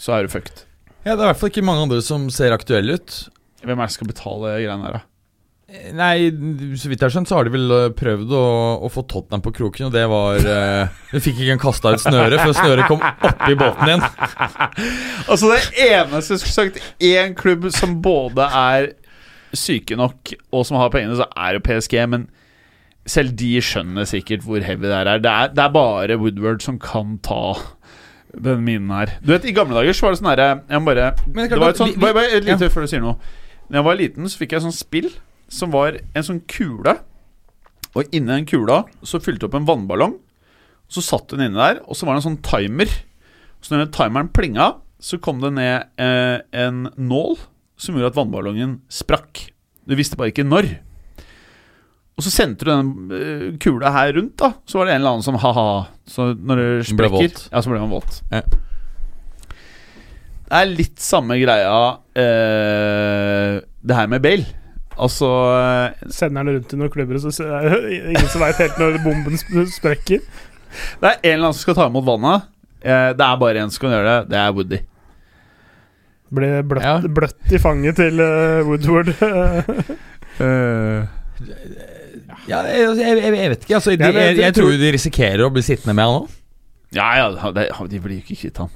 så 0.00 0.18
er 0.18 0.26
du 0.26 0.32
fucked. 0.34 0.64
Ja, 1.04 1.14
Det 1.14 1.20
er 1.20 1.28
i 1.28 1.30
hvert 1.30 1.40
fall 1.40 1.52
ikke 1.52 1.64
mange 1.64 1.86
andre 1.86 2.00
som 2.04 2.26
ser 2.32 2.56
aktuelle 2.56 2.98
ut. 2.98 3.16
Hvem 3.64 3.78
er 3.78 3.86
det 3.86 3.92
som 3.92 4.00
skal 4.00 4.10
betale 4.10 4.56
greiene 4.58 4.88
der, 4.88 4.98
da? 4.98 5.13
Eh, 5.74 5.90
Nei, 5.96 6.30
så 6.78 6.90
vidt 6.90 7.00
jeg 7.00 7.08
har 7.08 7.14
skjønt, 7.14 7.30
så 7.30 7.38
har 7.38 7.48
de 7.48 7.54
vel 7.54 7.74
eh, 7.74 7.86
prøvd 7.96 8.34
å, 8.36 8.44
å 8.86 8.90
få 8.92 9.04
Tottenham 9.10 9.42
på 9.44 9.52
kroken, 9.56 9.88
og 9.88 9.94
det 9.94 10.04
var 10.10 10.38
eh, 10.38 11.00
De 11.12 11.22
fikk 11.22 11.40
ikke 11.42 11.56
en 11.56 11.62
kasta 11.62 11.94
ut 11.94 12.02
snøret, 12.04 12.38
før 12.42 12.56
snøret 12.58 12.90
kom 12.90 13.02
oppi 13.02 13.56
båten 13.58 13.90
igjen. 13.90 14.04
Altså, 15.30 15.50
det 15.50 15.86
eneste 15.88 16.38
skulle 16.38 16.54
sagt 16.54 16.80
én 17.02 17.34
klubb 17.38 17.66
som 17.74 17.96
både 18.04 18.46
er 18.58 18.90
syke 19.56 19.96
nok 19.96 20.34
og 20.52 20.64
som 20.66 20.78
har 20.80 20.90
pengene, 20.92 21.16
så 21.18 21.26
er 21.38 21.56
jo 21.56 21.62
PSG. 21.64 21.96
Men 22.10 22.26
selv 23.08 23.34
de 23.38 23.54
skjønner 23.64 24.08
sikkert 24.08 24.44
hvor 24.44 24.64
heavy 24.64 24.88
det 24.88 24.98
er. 24.98 25.22
Det 25.22 25.30
er, 25.30 25.54
det 25.54 25.64
er 25.64 25.72
bare 25.74 26.18
Woodward 26.20 26.64
som 26.64 26.78
kan 26.82 27.16
ta 27.24 27.54
den 28.34 28.64
minen 28.66 28.90
her. 28.92 29.14
Du 29.22 29.32
vet, 29.32 29.46
I 29.46 29.54
gamle 29.56 29.76
dager 29.78 29.96
så 29.96 30.06
var 30.08 30.14
det 30.14 30.20
sånn 30.20 30.30
herre 30.32 30.48
Jeg 30.66 30.82
må 30.82 30.90
bare 30.90 31.10
det 31.14 31.60
var 31.62 31.70
et 31.70 31.78
sånt 31.78 32.00
Bare, 32.02 32.70
før 32.74 32.84
du 32.84 32.90
sier 32.90 33.04
noe. 33.04 33.14
Da 33.70 33.78
jeg 33.78 33.86
var 33.86 33.98
liten, 34.00 34.28
så 34.28 34.40
fikk 34.40 34.54
jeg 34.54 34.60
et 34.60 34.66
sånt 34.66 34.76
spill 34.76 35.12
som 35.54 35.72
var 35.74 36.00
en 36.02 36.26
sånn 36.26 36.42
kule. 36.50 36.96
Og 37.94 38.10
inni 38.10 38.32
den 38.32 38.48
kula 38.48 38.82
så 39.06 39.20
fylte 39.22 39.46
opp 39.46 39.56
en 39.58 39.68
vannballong. 39.68 40.16
Så 40.90 41.02
satt 41.04 41.32
hun 41.32 41.42
inne 41.44 41.58
der, 41.58 41.82
og 41.86 41.96
så 41.96 42.06
var 42.06 42.16
det 42.16 42.24
en 42.24 42.28
sånn 42.32 42.42
timer. 42.44 42.90
Så 43.64 43.74
når 43.74 43.92
timeren 43.94 44.32
plinga, 44.34 44.74
så 45.00 45.18
kom 45.22 45.40
det 45.42 45.54
ned 45.56 46.00
eh, 46.00 46.40
en 46.64 46.88
nål 46.96 47.38
som 47.80 47.96
gjorde 47.96 48.12
at 48.12 48.18
vannballongen 48.18 48.78
sprakk. 48.92 49.46
Du 49.84 49.96
visste 49.98 50.18
bare 50.18 50.32
ikke 50.32 50.46
når. 50.46 50.68
Og 52.14 52.22
så 52.22 52.30
sendte 52.30 52.66
du 52.66 52.70
den 52.70 53.14
eh, 53.14 53.46
kula 53.62 53.90
her 53.94 54.14
rundt, 54.18 54.36
da. 54.40 54.52
Så 54.68 54.78
var 54.78 54.88
det 54.88 54.94
en 54.94 55.02
eller 55.02 55.16
annen 55.16 55.26
som 55.26 55.38
ha-ha. 55.40 55.70
Så 56.06 56.32
når 56.34 56.60
det 56.60 56.68
Den 56.70 56.90
sprekker. 56.92 57.40
Ja, 57.50 57.62
så 57.64 57.72
ble 57.72 57.82
man 57.82 57.94
våt. 57.94 58.20
Ja. 58.30 58.44
Det 60.44 60.60
er 60.60 60.70
litt 60.70 61.00
samme 61.02 61.38
greia 61.40 61.78
eh, 62.20 63.62
det 63.64 63.96
her 63.98 64.12
med 64.12 64.22
Bale. 64.22 64.46
Altså 64.94 65.28
eh, 65.58 66.08
Sender 66.14 66.44
den 66.46 66.54
rundt 66.58 66.68
til 66.70 66.78
noen 66.78 66.90
klubber, 66.94 67.18
og 67.18 67.32
så 67.34 67.44
er 67.58 67.68
det 67.72 67.78
ingen 68.12 68.28
som 68.30 68.44
veit 68.44 68.60
helt 68.62 68.78
når 68.78 68.98
bomben 69.04 69.38
sprekker. 69.72 70.20
Det 71.00 71.08
er 71.08 71.16
en 71.18 71.32
eller 71.32 71.48
annen 71.48 71.56
som 71.56 71.64
skal 71.64 71.78
ta 71.78 71.86
imot 71.90 72.06
vannet. 72.06 72.46
Eh, 72.84 73.10
det 73.18 73.24
er 73.26 73.40
bare 73.40 73.62
én 73.64 73.70
som 73.74 73.80
kan 73.86 73.94
gjøre 73.96 74.10
det. 74.12 74.30
Det 74.34 74.38
er 74.42 74.54
Woody. 74.54 74.80
Ble 76.34 76.48
bløtt, 76.66 76.82
Ja. 76.86 76.94
bløtt 77.18 77.52
i 77.54 77.58
fanget 77.62 77.96
til 78.00 78.18
Woodward. 78.66 79.12
Woodward. 79.20 81.08
Ja, 82.48 82.58
jeg, 82.68 82.96
jeg, 83.00 83.20
jeg 83.24 83.50
vet 83.54 83.62
ikke. 83.64 83.74
Altså, 83.78 83.92
de, 83.96 84.04
jeg 84.04 84.36
jeg, 84.38 84.54
tror- 84.56 84.74
de 84.80 84.90
risikerer 84.92 85.42
å 85.46 85.52
bli 85.54 85.62
sittende 85.64 85.94
med 85.96 86.04
han 86.04 86.16
nå. 86.18 86.24
ja, 86.96 87.06
ja, 87.22 87.28
de 87.88 88.00
blir 88.04 88.18
jo 88.18 88.22
ikke 88.24 88.36
kvitt 88.42 88.58
han. 88.60 88.72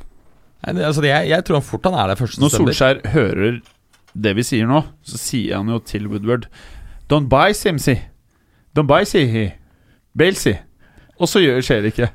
Nei, 0.65 0.75
Altså, 0.89 1.03
jeg, 1.05 1.29
jeg 1.31 1.45
tror 1.47 1.59
han 1.61 1.67
fort 1.67 1.85
han 1.87 1.95
er 2.01 2.11
der 2.13 2.19
første 2.19 2.41
Når. 2.43 2.55
Solskjær 2.55 3.03
hører 3.13 3.59
det 4.15 4.35
vi 4.39 4.45
sier 4.47 4.69
nå, 4.69 4.83
så 5.03 5.21
sier 5.21 5.61
han 5.61 5.69
jo 5.73 5.79
til 5.85 6.09
Woodward 6.09 6.49
Don't 7.09 7.29
buy 7.29 7.55
Simsi. 7.57 7.97
Don't 8.77 8.89
buy 8.89 9.05
Sihi. 9.09 9.49
Balesy. 10.19 10.59
Og 11.19 11.29
så 11.29 11.41
skjer 11.65 11.83
det 11.83 11.95
ikke. 11.95 12.11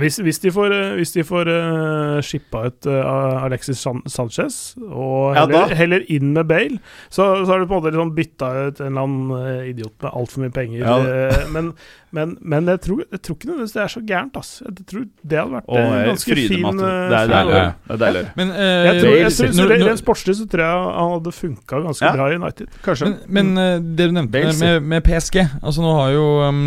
Hvis, 0.00 0.18
hvis 0.24 0.38
de 0.42 0.50
får, 0.54 0.72
eh, 0.76 0.94
hvis 0.98 1.12
de 1.16 1.24
får 1.26 1.48
uh, 1.50 2.20
shippa 2.24 2.66
ut 2.70 2.86
uh, 2.90 3.44
Alexis 3.46 3.78
San 3.82 4.02
Sanchez, 4.06 4.74
og 4.86 5.34
heller, 5.36 5.68
ja, 5.70 5.76
heller 5.82 6.04
inn 6.12 6.32
med 6.36 6.46
Bale, 6.50 6.78
så, 7.08 7.44
så 7.44 7.50
har 7.52 7.60
du 7.62 7.66
på 7.66 7.76
en 7.76 7.80
måte 7.82 7.92
liksom 7.94 8.14
bytta 8.16 8.50
ut 8.68 8.80
en 8.80 8.86
eller 8.86 9.06
annen 9.06 9.36
eh, 9.60 9.70
idiot 9.72 9.94
med 10.02 10.10
altfor 10.12 10.44
mye 10.46 10.54
penger. 10.56 10.82
Ja. 10.84 10.96
eh, 11.30 11.46
men, 11.54 11.72
men, 12.16 12.36
men 12.40 12.70
jeg, 12.72 12.80
tror, 12.86 13.02
jeg 13.12 13.20
tror 13.26 13.36
ikke 13.36 13.48
nødvendigvis 13.50 13.74
det 13.76 13.82
er 13.82 13.92
så 13.92 14.00
gærent. 14.08 14.36
Ass. 14.40 14.52
Jeg 14.64 14.86
tror 14.88 15.04
det 15.22 15.38
hadde 15.40 15.52
vært 15.56 15.68
Og 15.68 15.78
eh, 15.82 16.06
ganske 16.10 16.36
fin 16.38 16.66
eh, 16.66 16.80
det 17.10 17.18
er 17.20 17.30
deilig. 17.32 17.56
Ja. 17.56 17.66
Det 17.86 17.94
er 17.96 18.02
deilig. 18.06 18.24
Men, 18.40 18.54
uh, 18.54 18.62
Jeg 18.62 19.00
tror, 19.02 19.16
jeg 19.16 19.32
tror, 19.36 19.52
når- 19.56 19.74
når- 19.76 19.86
Rent 19.90 20.02
sportslig 20.02 20.36
så 20.40 20.46
tror 20.50 20.62
jeg 20.64 20.86
han 20.96 21.12
hadde 21.16 21.32
funka 21.36 21.82
ganske 21.86 22.06
Ja. 22.06 22.12
bra 22.16 22.30
i 22.32 22.36
United. 22.40 22.66
Kanskje. 22.84 23.12
Men, 23.28 23.54
men 23.54 23.58
uh, 23.58 23.96
det 23.96 24.08
du 24.08 24.12
nevnte 24.16 24.32
Bale, 24.32 24.54
med, 24.60 24.82
med 24.82 25.02
PSG 25.06 25.36
Altså 25.62 25.82
Nå 25.84 25.92
har 26.00 26.10
jo 26.14 26.26
um, 26.48 26.64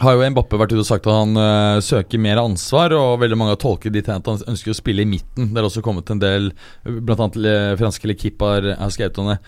Har 0.00 0.14
jo 0.16 0.30
Mbappe 0.32 0.56
vært 0.58 0.72
ute 0.72 0.80
og 0.82 0.86
sagt 0.88 1.06
at 1.06 1.12
han 1.14 1.36
uh, 1.36 1.80
søker 1.84 2.18
mer 2.18 2.40
ansvar, 2.40 2.94
og 2.96 3.20
veldig 3.20 3.36
mange 3.38 3.52
har 3.54 3.60
tolket 3.60 3.92
dit 3.92 4.06
hen 4.08 4.22
at 4.22 4.26
han 4.30 4.40
ønsker 4.54 4.72
å 4.72 4.78
spille 4.78 5.04
i 5.04 5.08
midten. 5.08 5.50
Det 5.52 5.60
har 5.60 5.68
også 5.68 5.82
kommet 5.84 6.08
en 6.10 6.22
del, 6.22 6.48
blant 6.86 7.20
annet 7.20 7.78
franske 7.78 8.08
Lekip 8.08 8.40
har, 8.42 8.72
har 8.80 8.90
skrevet 8.94 9.20
om 9.22 9.28
det. 9.34 9.38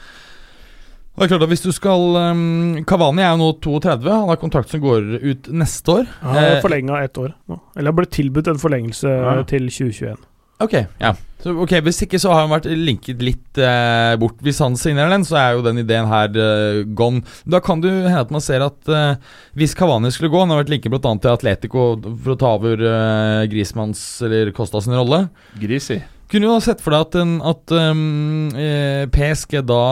Og 1.15 1.23
det 1.23 1.27
er 1.29 1.31
klart 1.31 1.45
at 1.47 1.51
hvis 1.53 1.63
du 1.63 1.71
skal 1.71 2.17
um, 2.19 2.85
Cavani 2.91 3.23
er 3.23 3.37
jo 3.37 3.39
nå 3.39 3.49
32, 3.63 4.11
han 4.11 4.31
har 4.33 4.39
kontrakt 4.43 4.73
som 4.73 4.81
går 4.83 5.05
ut 5.23 5.51
neste 5.55 5.93
år. 6.01 6.09
Han 6.25 6.35
har 6.35 6.49
Eh, 6.57 6.63
forlenga 6.65 7.03
ett 7.07 7.19
år 7.23 7.33
nå. 7.51 7.61
Eller 7.77 7.93
har 7.93 7.99
blitt 8.01 8.11
tilbudt 8.17 8.51
en 8.51 8.59
forlengelse 8.59 9.09
Ja. 9.09 9.35
til 9.47 9.69
2021. 9.71 10.17
Ok, 10.63 10.77
ja 11.03 11.15
så, 11.45 11.53
ok, 11.61 11.75
Hvis 11.85 12.01
ikke 12.07 12.19
så 12.23 12.33
har 12.33 12.47
han 12.47 12.53
vært 12.55 12.71
linket 12.73 13.21
litt 13.25 13.61
eh, 13.61 14.15
bort. 14.21 14.39
Hvis 14.45 14.63
han 14.65 14.79
signerer 14.81 15.13
den, 15.13 15.27
så 15.29 15.37
er 15.37 15.59
jo 15.59 15.65
den 15.67 15.83
ideen 15.83 16.09
her 16.09 16.33
eh, 16.41 16.81
gone. 16.97 17.21
Da 17.45 17.61
kan 17.65 17.83
det 17.85 17.93
hende 17.93 18.23
at 18.23 18.33
man 18.33 18.45
ser 18.45 18.65
at 18.65 18.89
eh, 18.89 19.21
hvis 19.59 19.77
Cavani 19.77 20.09
skulle 20.15 20.33
gå 20.33 20.41
Han 20.41 20.55
har 20.55 20.63
vært 20.63 20.73
linket 20.73 20.95
bl.a. 20.95 21.03
til 21.21 21.35
Atletico 21.35 21.85
for 22.01 22.33
å 22.33 22.41
ta 22.41 22.55
over 22.57 22.81
eh, 22.81 23.45
Grismanns 23.53 24.01
eller 24.25 24.55
Costa 24.57 24.81
sin 24.81 24.97
rolle. 24.97 25.27
Grisi. 25.61 26.01
Kunne 26.33 26.49
du 26.49 26.55
da 26.55 26.63
sett 26.65 26.81
for 26.81 26.97
deg 26.97 27.05
at, 27.05 27.17
en, 27.21 27.35
at 27.45 27.75
um, 27.77 28.49
eh, 28.57 29.05
PSG 29.13 29.61
da 29.69 29.83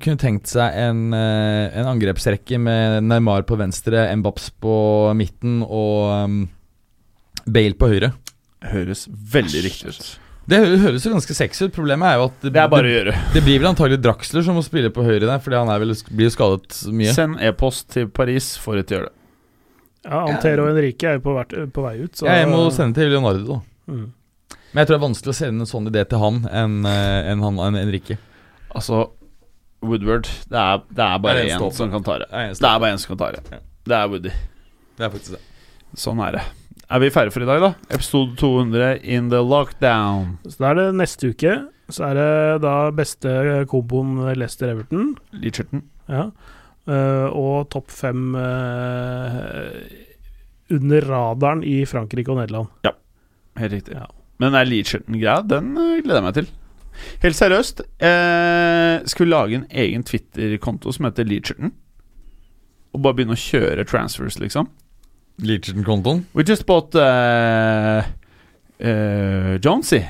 kunne 0.00 0.18
tenkt 0.18 0.48
seg 0.48 0.80
en, 0.80 1.10
eh, 1.14 1.76
en 1.76 1.90
angrepsrekke 1.92 2.58
med 2.58 3.04
Neymar 3.04 3.44
på 3.46 3.60
venstre, 3.60 4.08
Mbaps 4.16 4.48
på 4.64 4.76
midten 5.18 5.60
og 5.66 6.24
um, 6.24 6.40
Bale 7.44 7.76
på 7.76 7.92
høyre. 7.92 8.16
Høres 8.72 9.06
veldig 9.08 9.62
riktig 9.66 9.92
ut. 9.94 10.06
Det 10.46 10.60
høres 10.62 11.02
jo 11.02 11.10
ganske 11.10 11.34
sexy 11.34 11.66
ut. 11.66 11.72
Problemet 11.74 12.06
er 12.06 12.20
jo 12.20 12.26
at 12.28 12.36
det, 12.44 12.52
Det 12.54 12.60
er 12.62 12.68
bare 12.70 12.86
å 12.86 12.92
gjøre. 12.92 13.14
det 13.34 13.42
blir 13.42 13.58
vel 13.58 13.70
antagelig 13.72 13.98
Draxler 14.04 14.44
som 14.46 14.54
må 14.54 14.62
spille 14.62 14.92
på 14.94 15.02
høyre 15.02 15.24
der, 15.26 15.40
fordi 15.42 15.58
han 15.58 15.70
er 15.74 15.80
vel, 15.82 15.94
blir 16.12 16.28
jo 16.28 16.34
skadet 16.36 16.76
mye. 16.94 17.14
Send 17.16 17.40
e-post 17.42 17.88
til 17.96 18.06
Paris 18.14 18.52
for 18.62 18.78
å 18.78 18.84
gjøre 18.84 19.08
det. 19.08 19.14
Ja, 20.06 20.20
Antero 20.30 20.68
og 20.68 20.70
Henrique 20.70 21.08
er 21.10 21.18
jo 21.18 21.24
på, 21.24 21.34
hvert, 21.34 21.56
på 21.74 21.82
vei 21.82 21.96
ut. 22.04 22.14
Så, 22.14 22.28
Ja, 22.28 22.36
jeg 22.44 22.50
må 22.52 22.60
sende 22.70 22.94
til 23.00 23.10
Leonardo, 23.10 23.56
da. 23.56 23.58
Mm. 23.90 24.04
Men 24.70 24.82
jeg 24.82 24.86
tror 24.86 24.94
det 24.94 25.00
er 25.00 25.06
vanskelig 25.08 25.32
å 25.32 25.38
sende 25.40 25.64
en 25.66 25.70
sånn 25.72 25.90
idé 25.90 26.04
til 26.06 26.22
han 26.22 26.38
enn 26.46 26.76
en, 26.86 27.42
en, 27.42 27.42
en 27.48 27.60
enn 27.66 27.78
Enrique. 27.80 28.18
Altså, 28.76 29.06
Woodward 29.86 30.28
Det 30.50 30.58
er, 30.60 30.82
det 30.94 31.04
er 31.04 31.18
bare 31.24 31.42
en 31.42 31.50
én 31.56 31.72
som 31.74 31.90
kan 31.90 32.06
ta 32.06 32.18
det. 32.22 32.28
Det 32.30 32.68
er 32.70 32.78
bare 32.82 32.92
én 32.94 33.02
som 33.02 33.16
kan 33.16 33.20
ta 33.24 33.32
det. 33.34 33.60
Det 33.86 33.98
er 33.98 34.08
Woody. 34.12 34.30
det 34.98 35.08
er 35.08 35.10
faktisk 35.10 35.34
det. 35.36 35.42
Sånn 35.98 36.22
er 36.22 36.38
det. 36.38 36.44
Er 36.86 37.02
vi 37.02 37.10
ferdige 37.10 37.34
for 37.34 37.42
i 37.42 37.48
dag, 37.48 37.62
da? 37.64 37.70
Episode 37.90 38.36
200 38.38 39.00
in 39.02 39.30
the 39.32 39.40
lockdown. 39.42 40.36
Så 40.46 40.60
da 40.62 40.70
er 40.70 40.78
det 40.78 40.90
neste 41.00 41.32
uke. 41.34 41.54
Så 41.90 42.04
er 42.06 42.18
det 42.18 42.62
da 42.62 42.74
beste 42.94 43.32
komboen 43.70 44.20
Lester 44.38 44.70
Everton. 44.70 45.16
Leacherton. 45.34 45.82
Ja. 46.10 46.28
Uh, 46.86 47.26
og 47.34 47.66
topp 47.74 47.90
fem 47.90 48.36
uh, 48.38 49.74
under 50.70 51.08
radaren 51.10 51.64
i 51.66 51.80
Frankrike 51.90 52.30
og 52.30 52.38
Nederland. 52.38 52.70
Ja, 52.86 52.94
Helt 53.56 53.72
riktig. 53.72 53.96
Ja. 53.96 54.06
Men 54.38 54.52
den 54.52 54.68
Leacherton-greia, 54.68 55.40
den 55.48 55.76
eh, 55.80 56.00
gleder 56.04 56.20
jeg 56.20 56.26
meg 56.26 56.34
til. 56.36 56.48
Helt 57.22 57.36
seriøst, 57.38 57.80
eh, 58.04 59.04
skal 59.08 59.24
vi 59.24 59.30
lage 59.30 59.58
en 59.58 59.68
egen 59.70 60.04
Twitter-konto 60.04 60.92
som 60.92 61.08
heter 61.08 61.28
Leacherton? 61.28 61.72
Og 62.92 63.02
bare 63.04 63.16
begynne 63.16 63.36
å 63.36 63.40
kjøre 63.40 63.86
transfers, 63.88 64.36
liksom? 64.40 64.68
Leacherton-kontoen. 65.42 66.24
We 66.34 66.44
just 66.48 66.64
bought 66.66 66.94
uh, 66.94 68.02
uh, 68.80 69.56
Jonesy 69.62 70.02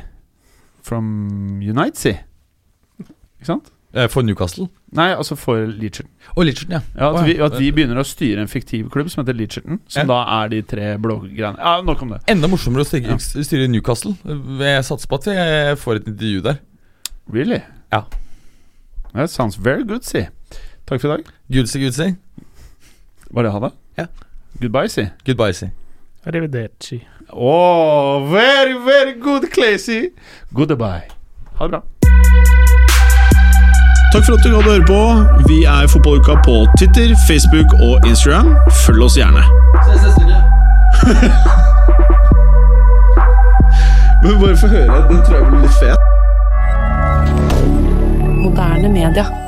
from 0.83 1.61
United. 1.62 2.20
Ikke 3.37 3.47
sant? 3.49 3.72
Eh, 3.97 4.09
for 4.12 4.22
Newcastle. 4.22 4.68
Nei, 4.97 5.09
altså 5.16 5.37
for 5.41 5.57
Leacherton. 5.66 6.11
Og 6.37 6.45
Leacherton, 6.45 6.77
ja. 6.77 6.81
Ja, 6.99 7.09
at, 7.16 7.27
vi, 7.27 7.37
at 7.43 7.55
vi 7.59 7.70
begynner 7.72 7.99
å 8.01 8.05
styre 8.07 8.43
en 8.45 8.51
fiktiv 8.51 8.91
klubb 8.93 9.09
som 9.12 9.22
heter 9.24 9.37
Leacherton. 9.39 9.81
Som 9.89 10.03
Ja. 10.05 10.07
da 10.11 10.18
er 10.43 10.53
de 10.53 10.61
tre 10.62 10.91
blå-greiene. 11.01 11.57
Ja, 11.59 11.81
nok 11.83 12.03
om 12.05 12.12
det. 12.14 12.20
Enda 12.29 12.51
morsommere 12.53 12.85
å 12.85 12.89
styre, 12.89 13.16
styre 13.18 13.68
Newcastle. 13.72 14.14
Jeg 14.61 14.85
satser 14.87 15.09
på 15.11 15.18
at 15.20 15.31
jeg 15.33 15.79
får 15.81 16.03
et 16.03 16.11
intervju 16.12 16.43
der. 16.45 16.61
Really? 17.33 17.62
Ja. 17.93 18.05
That 19.14 19.31
sounds 19.31 19.57
very 19.57 19.83
good, 19.85 20.05
si. 20.05 20.27
Takk 20.87 21.01
for 21.01 21.09
i 21.09 21.16
dag. 21.16 21.33
Goodsy, 21.51 21.81
goodsy. 21.83 22.12
Var 23.33 23.43
det 23.43 23.53
ha 23.53 23.61
det? 23.64 23.72
Ja. 23.99 24.07
Goodbye, 24.61 24.88
si. 24.88 25.07
Goodbye, 25.26 25.52
si. 25.52 25.66
Arrivederci. 26.26 27.07
Oh, 27.32 28.26
very, 28.30 28.72
very 28.74 29.12
good, 29.20 29.50
Clacy. 29.50 30.09
Goodbye. 30.54 31.02
Ha 31.59 31.64
det 31.64 31.70
bra. 31.70 31.80
Takk 34.12 34.24
for 34.24 34.32
at 34.32 34.38
du 34.44 34.54
hadde 34.54 34.70
høre 34.70 34.84
på. 34.86 35.24
Vi 35.48 35.64
er 35.64 35.86
Fotballuka 35.92 36.34
på 36.44 36.66
Twitter, 36.78 37.14
Facebook 37.28 37.66
og 37.82 38.07
Instagram. 38.09 38.57
Følg 38.86 39.02
oss 39.02 39.16
gjerne. 39.16 39.42
Men 44.22 44.40
bare 44.40 44.57
få 44.57 44.66
høre. 44.66 45.09
Den 45.09 45.24
tror 45.26 45.36
jeg 45.36 45.46
blir 45.50 45.61
litt 45.61 45.72
fet. 45.82 45.98
Moderne 48.44 48.88
media. 48.88 49.45